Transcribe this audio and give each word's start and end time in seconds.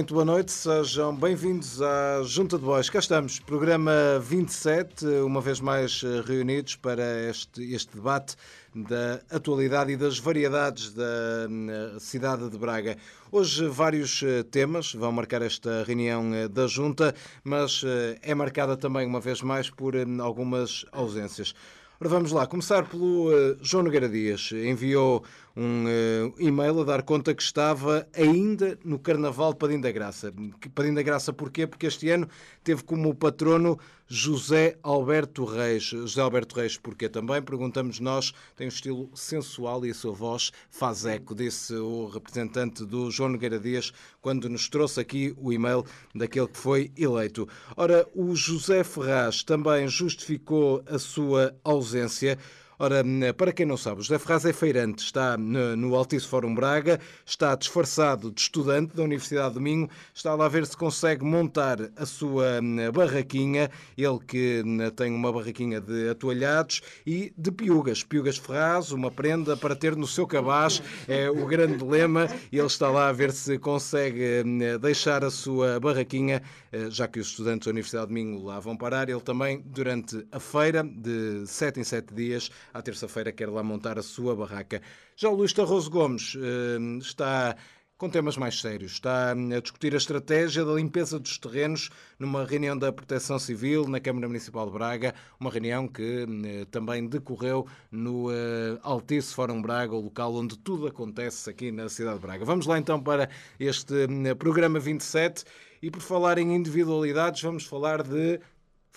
Muito 0.00 0.14
boa 0.14 0.24
noite, 0.24 0.50
sejam 0.50 1.14
bem-vindos 1.14 1.82
à 1.82 2.22
Junta 2.22 2.56
de 2.56 2.64
Bois. 2.64 2.88
Cá 2.88 3.00
estamos, 3.00 3.38
programa 3.38 3.92
27, 4.18 5.04
uma 5.26 5.42
vez 5.42 5.60
mais 5.60 6.00
eh, 6.02 6.22
reunidos 6.26 6.74
para 6.74 7.28
este, 7.28 7.74
este 7.74 7.96
debate 7.96 8.34
da 8.74 9.20
atualidade 9.30 9.92
e 9.92 9.98
das 9.98 10.18
variedades 10.18 10.94
da 10.94 11.04
eh, 11.04 11.98
cidade 11.98 12.48
de 12.48 12.56
Braga. 12.56 12.96
Hoje 13.30 13.68
vários 13.68 14.22
eh, 14.22 14.42
temas 14.42 14.94
vão 14.94 15.12
marcar 15.12 15.42
esta 15.42 15.84
reunião 15.84 16.30
da 16.50 16.66
Junta, 16.66 17.14
mas 17.44 17.84
é 18.22 18.34
marcada 18.34 18.78
também, 18.78 19.06
uma 19.06 19.20
vez 19.20 19.42
mais, 19.42 19.68
por 19.68 19.92
algumas 20.22 20.86
ausências. 20.92 21.54
Ora, 22.00 22.08
vamos 22.08 22.32
lá, 22.32 22.46
começar 22.46 22.88
pelo 22.88 23.28
João 23.60 23.84
Nogueira 23.84 24.08
Dias. 24.08 24.50
Enviou 24.52 25.22
um 25.56 25.84
uh, 25.84 26.34
e-mail 26.38 26.80
a 26.80 26.84
dar 26.84 27.02
conta 27.02 27.34
que 27.34 27.42
estava 27.42 28.06
ainda 28.14 28.78
no 28.84 28.98
Carnaval 28.98 29.54
Padim 29.54 29.80
da 29.80 29.90
Graça. 29.90 30.32
Padim 30.74 30.94
da 30.94 31.02
Graça 31.02 31.32
porquê? 31.32 31.66
Porque 31.66 31.86
este 31.86 32.08
ano 32.10 32.28
teve 32.62 32.82
como 32.84 33.14
patrono 33.14 33.78
José 34.06 34.76
Alberto 34.82 35.44
Reis. 35.44 35.84
José 35.84 36.20
Alberto 36.20 36.56
Reis 36.56 36.76
porquê 36.76 37.08
também? 37.08 37.42
Perguntamos 37.42 38.00
nós. 38.00 38.32
Tem 38.56 38.66
um 38.66 38.68
estilo 38.68 39.10
sensual 39.14 39.84
e 39.84 39.90
a 39.90 39.94
sua 39.94 40.12
voz 40.12 40.50
faz 40.68 41.04
eco, 41.04 41.34
disse 41.34 41.74
o 41.74 42.06
representante 42.06 42.84
do 42.84 43.10
João 43.10 43.30
Nogueira 43.30 43.58
Dias 43.58 43.92
quando 44.20 44.48
nos 44.48 44.68
trouxe 44.68 45.00
aqui 45.00 45.34
o 45.36 45.52
e-mail 45.52 45.84
daquele 46.14 46.48
que 46.48 46.58
foi 46.58 46.90
eleito. 46.96 47.48
Ora, 47.76 48.06
o 48.14 48.34
José 48.34 48.82
Ferraz 48.84 49.42
também 49.42 49.88
justificou 49.88 50.82
a 50.86 50.98
sua 50.98 51.54
ausência 51.64 52.38
Ora, 52.82 53.04
para 53.36 53.52
quem 53.52 53.66
não 53.66 53.76
sabe, 53.76 54.00
José 54.00 54.18
Ferraz 54.18 54.46
é 54.46 54.54
feirante, 54.54 55.04
está 55.04 55.36
no 55.36 55.94
Altice 55.94 56.26
Fórum 56.26 56.54
Braga, 56.54 56.98
está 57.26 57.54
disfarçado 57.54 58.30
de 58.30 58.40
estudante 58.40 58.96
da 58.96 59.02
Universidade 59.02 59.52
do 59.52 59.60
Minho, 59.60 59.86
está 60.14 60.34
lá 60.34 60.46
a 60.46 60.48
ver 60.48 60.64
se 60.64 60.74
consegue 60.74 61.22
montar 61.22 61.76
a 61.94 62.06
sua 62.06 62.58
barraquinha, 62.94 63.70
ele 63.98 64.18
que 64.26 64.64
tem 64.96 65.12
uma 65.12 65.30
barraquinha 65.30 65.78
de 65.78 66.08
atoalhados 66.08 66.80
e 67.06 67.34
de 67.36 67.52
piugas. 67.52 68.02
Piugas 68.02 68.38
Ferraz, 68.38 68.92
uma 68.92 69.10
prenda 69.10 69.58
para 69.58 69.76
ter 69.76 69.94
no 69.94 70.06
seu 70.06 70.26
cabaz, 70.26 70.82
é 71.06 71.28
o 71.28 71.44
grande 71.44 71.84
lema, 71.84 72.30
ele 72.50 72.64
está 72.64 72.88
lá 72.88 73.10
a 73.10 73.12
ver 73.12 73.30
se 73.30 73.58
consegue 73.58 74.42
deixar 74.80 75.22
a 75.22 75.30
sua 75.30 75.78
barraquinha, 75.78 76.42
eh, 76.72 76.88
já 76.88 77.06
que 77.06 77.20
os 77.20 77.26
estudantes 77.26 77.66
da 77.66 77.72
Universidade 77.72 78.06
do 78.06 78.14
Minho 78.14 78.42
lá 78.42 78.58
vão 78.58 78.74
parar, 78.74 79.10
ele 79.10 79.20
também, 79.20 79.60
durante 79.66 80.26
a 80.32 80.40
feira, 80.40 80.82
de 80.82 81.46
sete 81.46 81.78
em 81.78 81.84
sete 81.84 82.14
dias, 82.14 82.50
à 82.72 82.82
terça-feira 82.82 83.32
quer 83.32 83.48
lá 83.48 83.62
montar 83.62 83.98
a 83.98 84.02
sua 84.02 84.34
barraca. 84.34 84.80
Já 85.16 85.28
o 85.28 85.34
Luís 85.34 85.52
Tarroso 85.52 85.90
Gomes 85.90 86.36
eh, 86.36 86.98
está 86.98 87.56
com 88.00 88.08
temas 88.08 88.38
mais 88.38 88.58
sérios. 88.58 88.92
Está 88.92 89.32
a 89.32 89.60
discutir 89.60 89.92
a 89.92 89.98
estratégia 89.98 90.64
da 90.64 90.72
limpeza 90.72 91.18
dos 91.18 91.36
terrenos 91.36 91.90
numa 92.18 92.46
reunião 92.46 92.76
da 92.76 92.90
Proteção 92.90 93.38
Civil 93.38 93.86
na 93.86 94.00
Câmara 94.00 94.26
Municipal 94.26 94.64
de 94.64 94.72
Braga, 94.72 95.14
uma 95.38 95.50
reunião 95.50 95.86
que 95.86 96.26
eh, 96.44 96.64
também 96.70 97.06
decorreu 97.06 97.66
no 97.90 98.32
eh, 98.32 98.78
Altice 98.82 99.34
Fórum 99.34 99.60
Braga, 99.60 99.94
o 99.94 100.00
local 100.00 100.34
onde 100.34 100.58
tudo 100.58 100.86
acontece 100.86 101.50
aqui 101.50 101.70
na 101.70 101.90
cidade 101.90 102.16
de 102.16 102.22
Braga. 102.26 102.44
Vamos 102.44 102.64
lá 102.66 102.78
então 102.78 102.98
para 103.02 103.28
este 103.58 103.94
programa 104.38 104.80
27 104.80 105.44
e 105.82 105.90
por 105.90 106.00
falar 106.00 106.38
em 106.38 106.54
individualidades, 106.54 107.42
vamos 107.42 107.64
falar 107.64 108.02
de 108.02 108.40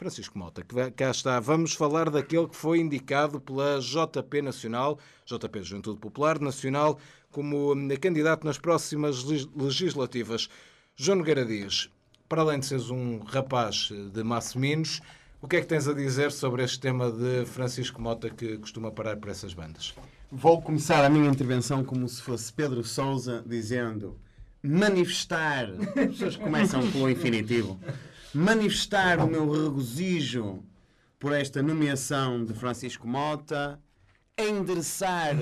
Francisco 0.03 0.38
Mota, 0.38 0.62
que 0.62 0.91
cá 0.91 1.12
está. 1.12 1.40
Vamos 1.40 1.74
falar 1.74 2.09
daquele 2.09 2.50
que 2.50 2.58
foi 2.58 2.80
indicado 2.80 3.40
pela 3.40 3.80
JP 3.80 4.41
Nacional, 4.41 5.00
JP 5.25 5.64
Juventude 5.64 5.97
Popular 5.97 6.41
Nacional, 6.41 7.00
como 7.31 7.74
hum, 7.74 7.88
candidato 8.02 8.46
nas 8.46 8.58
próximas 8.58 9.24
legislativas. 9.56 10.50
João 10.94 11.19
Nogueira 11.19 11.46
Dias, 11.46 11.90
para 12.28 12.41
além 12.41 12.59
de 12.59 12.66
seres 12.66 12.90
um 12.90 13.19
rapaz 13.19 13.91
de 14.12 14.24
Massiminos, 14.24 15.00
o 15.41 15.47
que 15.47 15.56
é 15.56 15.62
que 15.62 15.68
tens 15.68 15.88
a 15.88 15.94
dizer 15.94 16.34
sobre 16.34 16.64
este 16.64 16.81
tema 16.81 17.09
de 17.09 17.46
Francisco 17.46 18.02
Mota 18.02 18.30
que 18.30 18.58
costuma 18.58 18.91
parar 18.91 19.16
por 19.16 19.30
essas 19.30 19.53
bandas? 19.53 19.96
Vou 20.30 20.62
começar 20.62 21.06
a 21.06 21.09
minha 21.09 21.30
intervenção 21.30 21.81
como 21.81 22.09
se 22.09 22.22
fosse 22.22 22.52
Pedro 22.52 22.84
Souza 22.84 23.41
dizendo 23.46 24.20
manifestar. 24.62 25.70
As 25.70 25.94
pessoas 25.94 26.35
começam 26.35 26.91
pelo 26.91 27.09
infinitivo 27.09 27.80
manifestar 28.33 29.19
o 29.19 29.27
meu 29.27 29.49
regozijo 29.49 30.63
por 31.19 31.33
esta 31.33 31.61
nomeação 31.61 32.44
de 32.44 32.53
Francisco 32.53 33.07
Mota, 33.07 33.79
endereçar 34.38 35.35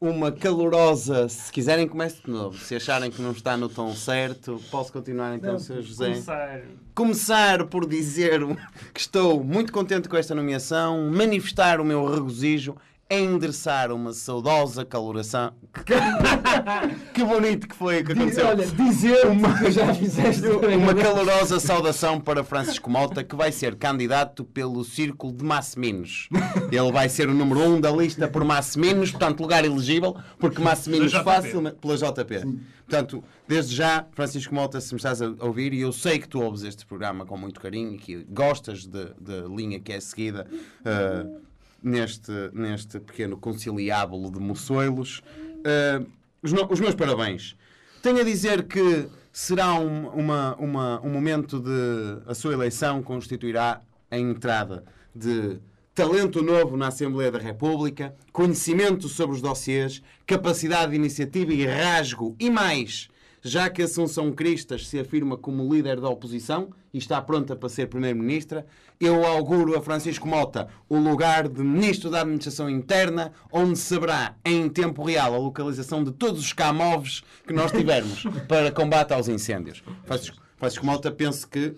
uma 0.00 0.32
calorosa. 0.32 1.28
Se 1.28 1.52
quiserem, 1.52 1.86
comece 1.86 2.22
de 2.22 2.30
novo. 2.30 2.58
Se 2.58 2.74
acharem 2.74 3.10
que 3.10 3.22
não 3.22 3.32
está 3.32 3.56
no 3.56 3.68
tom 3.68 3.94
certo, 3.94 4.60
posso 4.70 4.92
continuar 4.92 5.34
então, 5.34 5.52
não, 5.52 5.58
Sr. 5.58 5.82
José? 5.82 6.06
Começar. 6.06 6.62
começar 6.94 7.66
por 7.66 7.86
dizer 7.86 8.40
que 8.92 9.00
estou 9.00 9.44
muito 9.44 9.72
contente 9.72 10.08
com 10.08 10.16
esta 10.16 10.34
nomeação, 10.34 11.10
manifestar 11.10 11.80
o 11.80 11.84
meu 11.84 12.06
regozijo 12.06 12.74
endereçar 13.10 13.92
uma 13.92 14.12
saudosa 14.12 14.84
caloração. 14.84 15.52
que 17.12 17.24
bonito 17.24 17.68
que 17.68 17.74
foi 17.74 18.00
o 18.00 18.04
que 18.04 18.12
aconteceu. 18.12 18.46
Olha, 18.46 18.66
dizer 18.66 19.26
uma, 19.26 19.58
que 19.58 19.70
já 19.70 19.94
fizeste 19.94 20.46
uma 20.48 20.94
calorosa 20.94 21.60
saudação 21.60 22.20
para 22.20 22.42
Francisco 22.42 22.90
Mota, 22.90 23.22
que 23.22 23.36
vai 23.36 23.52
ser 23.52 23.76
candidato 23.76 24.44
pelo 24.44 24.84
Círculo 24.84 25.32
de 25.32 25.44
Massiminos. 25.44 26.28
Ele 26.70 26.92
vai 26.92 27.08
ser 27.08 27.28
o 27.28 27.34
número 27.34 27.60
um 27.60 27.80
da 27.80 27.90
lista 27.90 28.26
por 28.26 28.44
Massiminos, 28.44 29.10
portanto, 29.10 29.40
lugar 29.40 29.64
elegível, 29.64 30.16
porque 30.38 30.60
Massiminos 30.60 31.12
facilmente. 31.12 31.76
pela 31.76 31.96
JP. 31.96 32.40
Sim. 32.40 32.60
Portanto, 32.86 33.24
desde 33.48 33.74
já, 33.74 34.06
Francisco 34.12 34.54
Mota, 34.54 34.80
se 34.80 34.92
me 34.92 34.98
estás 34.98 35.22
a 35.22 35.34
ouvir, 35.40 35.72
e 35.72 35.80
eu 35.80 35.92
sei 35.92 36.18
que 36.18 36.28
tu 36.28 36.42
ouves 36.42 36.62
este 36.62 36.84
programa 36.84 37.24
com 37.24 37.36
muito 37.36 37.60
carinho 37.60 37.94
e 37.94 37.98
que 37.98 38.24
gostas 38.28 38.86
da 38.86 39.14
linha 39.48 39.80
que 39.80 39.92
é 39.92 40.00
seguida. 40.00 40.46
Uh, 40.80 41.53
neste, 41.84 42.32
neste 42.52 42.98
pequeno 42.98 43.36
conciliábulo 43.36 44.32
de 44.32 44.40
moçoilos. 44.40 45.22
Uh, 45.60 46.06
os, 46.42 46.52
os, 46.52 46.80
meus 46.80 46.94
parabéns. 46.94 47.56
Tenho 48.02 48.20
a 48.20 48.24
dizer 48.24 48.64
que 48.64 49.06
será 49.32 49.74
um, 49.74 50.08
uma, 50.08 50.56
uma, 50.56 51.00
um 51.02 51.10
momento 51.10 51.60
de. 51.60 52.22
A 52.26 52.34
sua 52.34 52.54
eleição 52.54 53.02
constituirá 53.02 53.82
a 54.10 54.18
entrada 54.18 54.84
de 55.14 55.58
talento 55.94 56.42
novo 56.42 56.76
na 56.76 56.88
Assembleia 56.88 57.30
da 57.30 57.38
República, 57.38 58.14
conhecimento 58.32 59.08
sobre 59.08 59.36
os 59.36 59.42
dossiês, 59.42 60.02
capacidade 60.26 60.90
de 60.90 60.96
iniciativa 60.96 61.52
e 61.52 61.64
rasgo 61.64 62.34
e 62.40 62.50
mais 62.50 63.08
já 63.44 63.68
que 63.68 63.82
Assunção 63.82 64.32
Cristas 64.32 64.88
se 64.88 64.98
afirma 64.98 65.36
como 65.36 65.70
líder 65.72 66.00
da 66.00 66.08
oposição 66.08 66.70
e 66.94 66.98
está 66.98 67.20
pronta 67.20 67.54
para 67.54 67.68
ser 67.68 67.88
Primeiro-Ministra, 67.88 68.66
eu 68.98 69.26
auguro 69.26 69.76
a 69.76 69.82
Francisco 69.82 70.26
Mota 70.26 70.68
o 70.88 70.96
lugar 70.96 71.46
de 71.46 71.62
Ministro 71.62 72.08
da 72.08 72.22
Administração 72.22 72.70
Interna, 72.70 73.32
onde 73.52 73.78
saberá 73.78 74.34
em 74.42 74.66
tempo 74.70 75.04
real 75.04 75.34
a 75.34 75.38
localização 75.38 76.02
de 76.02 76.10
todos 76.10 76.40
os 76.40 76.54
camóveis 76.54 77.22
que 77.46 77.52
nós 77.52 77.70
tivermos 77.70 78.24
para 78.48 78.72
combate 78.72 79.12
aos 79.12 79.28
incêndios. 79.28 79.84
Francisco, 80.06 80.38
Francisco 80.56 80.86
Mota, 80.86 81.12
penso 81.12 81.46
que 81.46 81.74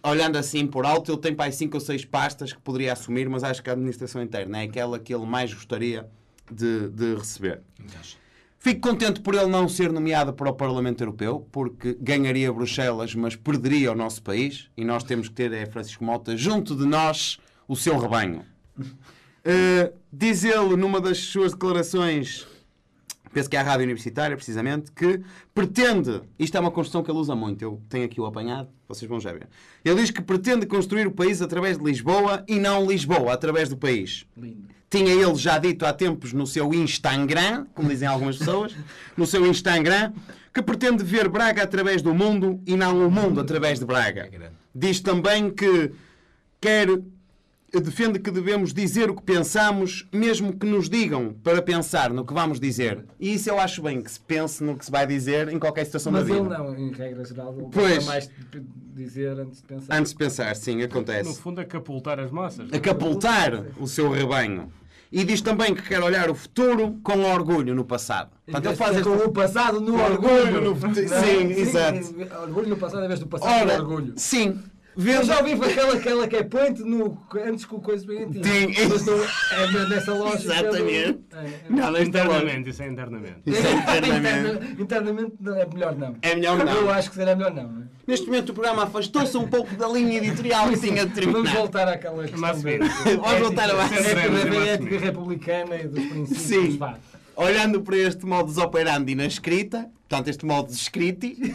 olhando 0.00 0.36
assim 0.36 0.68
por 0.68 0.86
alto, 0.86 1.10
ele 1.10 1.18
tem 1.20 1.34
para 1.34 1.46
aí 1.46 1.52
5 1.52 1.76
ou 1.76 1.80
6 1.80 2.04
pastas 2.04 2.52
que 2.52 2.60
poderia 2.60 2.92
assumir, 2.92 3.28
mas 3.28 3.42
acho 3.42 3.60
que 3.60 3.70
a 3.70 3.72
administração 3.72 4.22
interna 4.22 4.58
é 4.58 4.62
aquela 4.62 5.00
que 5.00 5.12
ele 5.12 5.26
mais 5.26 5.52
gostaria 5.52 6.08
de, 6.48 6.88
de 6.90 7.16
receber. 7.16 7.60
Fico 8.60 8.80
contente 8.80 9.20
por 9.20 9.34
ele 9.34 9.46
não 9.46 9.68
ser 9.68 9.92
nomeado 9.92 10.32
para 10.32 10.50
o 10.50 10.52
Parlamento 10.52 11.00
Europeu, 11.00 11.46
porque 11.52 11.96
ganharia 12.00 12.52
Bruxelas, 12.52 13.14
mas 13.14 13.36
perderia 13.36 13.92
o 13.92 13.94
nosso 13.94 14.20
país. 14.20 14.68
E 14.76 14.84
nós 14.84 15.04
temos 15.04 15.28
que 15.28 15.34
ter, 15.34 15.52
é 15.52 15.64
Francisco 15.64 16.04
Mota, 16.04 16.36
junto 16.36 16.74
de 16.74 16.84
nós, 16.84 17.38
o 17.68 17.76
seu 17.76 17.96
rebanho. 17.96 18.44
Uh, 18.76 19.94
diz 20.12 20.42
ele, 20.42 20.76
numa 20.76 21.00
das 21.00 21.18
suas 21.18 21.52
declarações, 21.52 22.48
penso 23.32 23.48
que 23.48 23.56
é 23.56 23.60
a 23.60 23.62
Rádio 23.62 23.84
Universitária, 23.84 24.36
precisamente, 24.36 24.90
que 24.90 25.22
pretende, 25.54 26.20
isto 26.36 26.56
é 26.56 26.60
uma 26.60 26.72
construção 26.72 27.04
que 27.04 27.10
ele 27.12 27.18
usa 27.18 27.36
muito, 27.36 27.62
eu 27.62 27.80
tenho 27.88 28.06
aqui 28.06 28.20
o 28.20 28.26
apanhado, 28.26 28.68
vocês 28.88 29.08
vão 29.08 29.20
já 29.20 29.32
ver. 29.32 29.48
Ele 29.84 30.00
diz 30.00 30.10
que 30.10 30.20
pretende 30.20 30.66
construir 30.66 31.06
o 31.06 31.12
país 31.12 31.40
através 31.40 31.78
de 31.78 31.84
Lisboa 31.84 32.44
e 32.48 32.58
não 32.58 32.84
Lisboa, 32.84 33.32
através 33.32 33.68
do 33.68 33.76
país. 33.76 34.26
Lindo. 34.36 34.77
Tinha 34.90 35.12
ele 35.12 35.34
já 35.34 35.58
dito 35.58 35.84
há 35.84 35.92
tempos 35.92 36.32
no 36.32 36.46
seu 36.46 36.72
Instagram, 36.72 37.66
como 37.74 37.88
dizem 37.88 38.08
algumas 38.08 38.38
pessoas, 38.38 38.74
no 39.16 39.26
seu 39.26 39.46
Instagram, 39.46 40.12
que 40.52 40.62
pretende 40.62 41.04
ver 41.04 41.28
Braga 41.28 41.62
através 41.62 42.00
do 42.00 42.14
mundo 42.14 42.60
e 42.66 42.74
não 42.76 43.06
o 43.06 43.10
mundo 43.10 43.40
através 43.40 43.78
de 43.78 43.84
Braga. 43.84 44.28
É 44.32 44.50
Diz 44.74 45.00
também 45.00 45.50
que 45.50 45.92
quer 46.60 46.88
defende 47.72 48.18
que 48.18 48.30
devemos 48.30 48.72
dizer 48.72 49.10
o 49.10 49.14
que 49.14 49.22
pensamos, 49.22 50.06
mesmo 50.12 50.52
que 50.56 50.66
nos 50.66 50.88
digam 50.88 51.34
para 51.44 51.60
pensar 51.60 52.10
no 52.10 52.24
que 52.24 52.32
vamos 52.32 52.58
dizer. 52.58 53.04
E 53.20 53.34
isso 53.34 53.50
eu 53.50 53.58
acho 53.60 53.82
bem, 53.82 54.00
que 54.00 54.10
se 54.10 54.18
pense 54.20 54.64
no 54.64 54.76
que 54.76 54.84
se 54.86 54.90
vai 54.90 55.06
dizer 55.06 55.48
em 55.48 55.58
qualquer 55.58 55.84
situação 55.84 56.10
Mas 56.10 56.26
da 56.26 56.34
vida. 56.34 56.48
Mas 56.48 56.58
ele 56.58 56.66
não, 56.68 56.78
em 56.78 56.92
regra 56.92 57.24
geral, 57.24 57.54
ele 57.58 57.68
pois, 57.70 58.04
mais 58.06 58.30
dizer 58.94 59.38
antes 59.38 59.60
de 59.60 59.66
pensar. 59.66 59.96
Antes 59.98 60.12
de 60.12 60.18
pensar, 60.18 60.56
sim, 60.56 60.82
acontece. 60.82 61.28
No 61.28 61.34
fundo, 61.34 61.60
acapultar 61.60 62.18
as 62.18 62.30
massas. 62.30 62.72
Acapultar 62.72 63.66
o 63.78 63.86
seu 63.86 64.10
rebanho. 64.10 64.72
E 65.10 65.24
diz 65.24 65.40
também 65.40 65.74
que 65.74 65.80
quer 65.82 66.02
olhar 66.02 66.28
o 66.30 66.34
futuro 66.34 66.98
com 67.02 67.22
orgulho 67.22 67.74
no 67.74 67.82
passado. 67.84 68.30
Portanto, 68.44 68.66
ele 68.66 68.76
faz 68.76 69.00
com 69.02 69.14
esta- 69.14 69.26
o 69.26 69.32
passado 69.32 69.80
no 69.80 69.94
orgulho 69.98 70.32
orgulho. 70.34 70.60
no 70.60 70.76
futuro. 70.76 71.08
Não, 71.08 71.22
Sim, 71.22 71.50
exato. 71.52 71.98
Orgulho 72.42 72.68
no 72.68 72.76
passado 72.76 73.04
em 73.04 73.08
vez 73.08 73.20
do 73.20 73.26
passado 73.26 73.48
no 73.48 73.72
Ora, 73.72 73.80
orgulho. 73.82 74.12
sim. 74.16 74.58
Eu 74.98 75.04
Vendo... 75.04 75.24
já 75.26 75.38
ouvi 75.38 75.52
aquela, 75.52 75.94
aquela 75.94 76.26
que 76.26 76.34
é 76.36 76.42
point 76.42 76.80
no, 76.82 77.16
antes 77.46 77.64
que 77.64 77.72
o 77.72 77.78
coisa 77.80 78.04
bem. 78.04 78.32
Sim. 78.32 78.74
Mas 78.88 79.06
não, 79.06 79.14
é 79.22 79.88
nessa 79.88 80.12
lógica. 80.12 80.52
Exatamente. 80.52 81.12
do- 81.12 81.36
é, 81.36 81.44
é. 81.46 81.60
Não, 81.70 81.90
logo. 81.92 81.98
Internamente, 82.02 82.70
isso 82.70 82.82
é 82.82 82.88
internamente. 82.88 83.36
Isso 83.46 83.64
é 83.64 83.72
internamente. 83.74 84.48
Interna- 84.58 84.82
internamente 84.82 85.32
não, 85.38 85.56
é 85.56 85.66
melhor 85.66 85.96
não. 85.96 86.16
É 86.20 86.34
melhor 86.34 86.58
não. 86.64 86.72
Eu 86.72 86.90
acho 86.90 87.10
que 87.10 87.14
será 87.14 87.36
melhor 87.36 87.54
não. 87.54 87.62
não 87.68 87.82
é? 87.82 87.84
Neste 88.08 88.26
momento 88.26 88.48
o 88.50 88.54
programa 88.54 88.82
afastou-se 88.82 89.36
um 89.36 89.46
pouco 89.46 89.72
da 89.76 89.86
linha 89.86 90.18
editorial 90.18 90.68
que 90.68 90.80
tinha 90.80 91.06
de 91.06 91.26
Vamos 91.26 91.50
voltar 91.52 91.86
àquela 91.86 92.22
questão 92.22 92.40
Mas, 92.40 92.60
Vamos 92.62 93.38
voltar 93.38 93.72
mais. 93.74 93.92
ética, 94.68 94.98
republicana 94.98 95.76
e 95.76 95.86
dos 95.86 96.04
princípios. 96.06 96.42
Sim. 96.42 96.78
Olhando 97.36 97.82
para 97.82 97.96
este 97.96 98.26
modus 98.26 98.58
operandi 98.58 99.14
na 99.14 99.26
escrita, 99.26 99.88
portanto, 100.08 100.26
este 100.26 100.44
modus 100.44 100.74
scriti, 100.76 101.54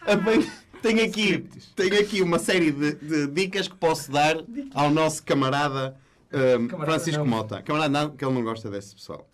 a 0.00 0.16
bem- 0.16 0.44
tenho 0.82 1.04
aqui, 1.04 1.44
tenho 1.76 2.00
aqui 2.00 2.22
uma 2.22 2.38
série 2.38 2.70
de, 2.70 2.94
de 2.94 3.26
dicas 3.28 3.68
que 3.68 3.76
posso 3.76 4.10
dar 4.10 4.36
ao 4.74 4.90
nosso 4.90 5.22
camarada, 5.22 5.96
um, 6.32 6.68
Camarada 6.68 6.92
Francisco 6.92 7.24
não. 7.24 7.30
Mota. 7.30 7.62
Camarada 7.62 7.88
não, 7.90 8.10
que 8.16 8.24
ele 8.24 8.34
não 8.34 8.42
gosta 8.42 8.70
desse 8.70 8.94
pessoal. 8.94 9.28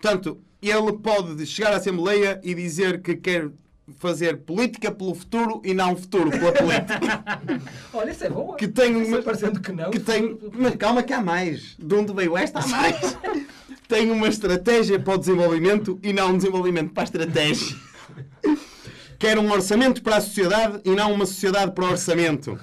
Portanto, 0.00 0.38
ele 0.60 0.92
pode 0.94 1.46
chegar 1.46 1.72
à 1.72 1.76
Assembleia 1.76 2.40
e 2.42 2.54
dizer 2.54 3.00
que 3.00 3.16
quer 3.16 3.50
fazer 3.98 4.38
política 4.38 4.90
pelo 4.90 5.14
futuro 5.14 5.60
e 5.64 5.74
não 5.74 5.94
futuro 5.94 6.30
pela 6.30 6.52
política. 6.52 7.42
Olha, 7.92 8.10
isso 8.10 8.24
é 8.24 8.30
bom. 8.30 8.54
que 8.54 8.66
tem 8.68 8.98
Isso 9.00 9.08
uma, 9.08 9.18
é 9.18 9.22
parecendo 9.22 9.60
que 9.60 9.72
não. 9.72 9.90
que 9.90 10.00
tem, 10.00 10.38
mas 10.54 10.74
calma 10.76 11.02
que 11.02 11.12
há 11.12 11.20
mais. 11.22 11.76
De 11.78 11.94
onde 11.94 12.12
veio 12.12 12.36
esta 12.36 12.60
há 12.60 12.66
mais. 12.66 13.18
tem 13.88 14.10
uma 14.10 14.28
estratégia 14.28 14.98
para 14.98 15.14
o 15.14 15.18
desenvolvimento 15.18 15.98
e 16.02 16.12
não 16.12 16.30
um 16.30 16.36
desenvolvimento 16.36 16.92
para 16.92 17.02
a 17.02 17.04
estratégia. 17.04 17.76
Quer 19.24 19.38
um 19.38 19.50
orçamento 19.50 20.02
para 20.02 20.16
a 20.16 20.20
sociedade 20.20 20.80
e 20.84 20.90
não 20.90 21.10
uma 21.10 21.24
sociedade 21.24 21.72
para 21.72 21.84
o 21.86 21.90
orçamento. 21.92 22.58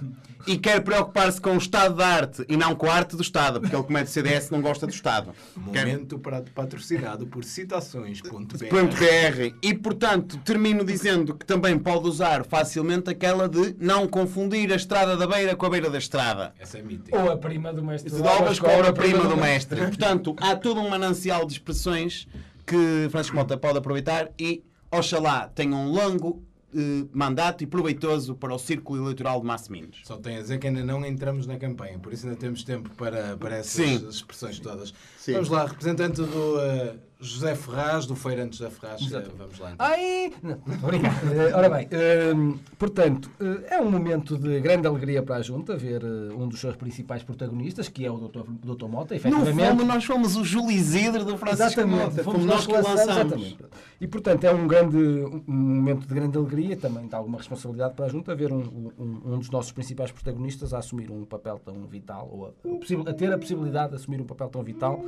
E 0.46 0.60
quer 0.60 0.80
preocupar-se 0.84 1.42
com 1.42 1.56
o 1.56 1.58
estado 1.58 1.96
da 1.96 2.06
arte 2.06 2.46
e 2.48 2.56
não 2.56 2.76
com 2.76 2.88
a 2.88 2.94
arte 2.94 3.16
do 3.16 3.22
Estado, 3.24 3.60
porque 3.60 3.76
ele, 3.76 3.84
como 3.84 3.98
é 3.98 4.04
do 4.04 4.10
CDS, 4.12 4.52
não 4.52 4.62
gosta 4.62 4.86
do 4.86 4.94
Estado. 4.94 5.32
Quer- 5.74 5.86
Momento 5.88 6.20
para- 6.20 6.44
patrocinado 6.54 7.26
por 7.26 7.44
citações.br. 7.44 8.58
.br. 8.70 9.56
E, 9.60 9.74
portanto, 9.74 10.38
termino 10.46 10.84
dizendo 10.86 11.34
que 11.36 11.46
também 11.48 11.80
pode 11.80 12.08
usar 12.08 12.46
facilmente 12.46 13.10
aquela 13.10 13.50
de 13.50 13.76
não 13.80 14.08
confundir 14.08 14.72
a 14.72 14.76
estrada 14.76 15.18
da 15.18 15.26
beira 15.26 15.56
com 15.56 15.66
a 15.66 15.70
beira 15.70 15.90
da 15.90 15.98
estrada. 15.98 16.54
Essa 16.60 16.78
é 16.78 16.84
mítica. 16.84 17.18
Ou 17.20 17.32
a 17.32 17.38
prima 17.38 17.74
do 17.74 17.84
mestre. 17.84 18.12
de 18.12 18.22
obras 18.22 18.60
com 18.60 18.68
a 18.68 18.74
obra-prima 18.74 19.24
do 19.28 19.36
mestre. 19.38 19.80
Portanto, 19.82 20.36
há 20.40 20.56
todo 20.56 20.80
um 20.80 20.90
manancial 20.90 21.44
de 21.46 21.54
expressões 21.54 22.28
que 22.68 23.08
Francisco 23.10 23.36
Mota 23.36 23.58
pode 23.58 23.80
aproveitar 23.80 24.30
e, 24.40 24.64
oxalá, 24.92 25.48
tenha 25.54 25.76
um 25.76 25.92
longo 25.92 26.44
eh, 26.76 27.06
mandato 27.14 27.64
e 27.64 27.68
proveitoso 27.68 28.36
para 28.36 28.54
o 28.54 28.60
círculo 28.60 29.04
eleitoral 29.04 29.40
de 29.40 29.46
Massiminos. 29.46 30.02
Só 30.04 30.18
tenho 30.18 30.40
a 30.40 30.42
dizer 30.42 30.60
que 30.60 30.68
ainda 30.68 30.84
não 30.84 31.06
entramos 31.06 31.46
na 31.46 31.58
campanha, 31.58 32.00
por 32.00 32.14
isso 32.14 32.26
ainda 32.26 32.38
temos 32.38 32.64
tempo 32.64 32.90
para, 32.92 33.38
para 33.38 33.58
essas 33.58 33.72
Sim. 33.74 34.08
expressões 34.08 34.60
todas. 34.60 34.94
Sim. 35.18 35.34
Vamos 35.34 35.50
lá, 35.50 35.66
representante 35.66 36.22
do 36.22 36.60
eh, 36.60 36.96
José 37.22 37.54
Ferraz, 37.56 38.08
do 38.08 38.16
Feirante 38.16 38.58
José 38.58 38.70
Ferraz. 38.72 39.00
eh, 39.12 39.24
vamos 39.38 39.60
lá. 39.60 39.72
então. 39.74 39.86
Ai! 39.86 40.34
Não, 40.42 40.58
obrigado. 40.82 41.14
Eh, 41.32 41.54
Ora 41.56 41.70
bem, 41.70 41.88
hum, 42.36 42.58
portanto, 42.80 43.30
eh, 43.40 43.76
é 43.76 43.82
um 43.82 43.92
momento 43.92 44.36
de 44.38 44.60
grande 44.60 44.88
alegria 44.88 45.22
para 45.22 45.36
a 45.36 45.42
Junta 45.42 45.78
ver 45.78 46.04
um 46.04 46.48
dos 46.48 46.60
seus 46.60 46.76
principais 46.76 47.22
protagonistas, 47.22 47.88
que 47.88 48.04
é 48.06 48.12
o 48.12 48.18
Dr. 48.18 48.42
Dr. 48.64 48.88
Mota, 48.88 49.14
No 49.14 49.20
efetivamente. 49.20 49.70
fundo, 49.70 49.86
nós 49.86 50.04
fomos 50.04 50.36
o 50.36 50.44
Júlio 50.44 50.72
Isidro 50.72 51.24
do 51.24 51.38
Francisco 51.38 51.86
Mota. 51.88 52.24
Fomos 52.24 52.44
nós 52.44 52.66
que 52.66 52.74
lançamos, 52.74 53.02
exatamente. 53.02 53.58
E, 54.00 54.08
portanto, 54.08 54.44
é 54.46 54.52
um, 54.52 54.66
grande, 54.66 54.98
um 54.98 55.44
momento 55.48 56.08
de 56.08 56.14
grande 56.16 56.36
alegria, 56.38 56.76
também 56.76 57.08
de 57.08 57.14
alguma 57.14 57.38
responsabilidade 57.38 57.94
para 57.94 58.06
a 58.06 58.10
Junta, 58.10 58.34
ver 58.34 58.52
um, 58.52 58.92
um, 58.98 59.22
um 59.34 59.38
dos 59.38 59.52
nossos 59.52 59.72
principais 59.72 60.12
protagonistas 60.12 60.74
a 60.74 60.80
assumir 60.80 61.12
um 61.12 61.24
papel 61.24 61.60
tão 61.64 61.86
vital, 61.86 62.28
ou 62.32 62.46
a, 62.48 63.10
a 63.10 63.14
ter 63.14 63.32
a 63.32 63.38
possibilidade 63.38 63.90
de 63.92 63.96
assumir 63.98 64.20
um 64.20 64.26
papel 64.26 64.50
tão 64.50 64.64
vital 64.64 65.06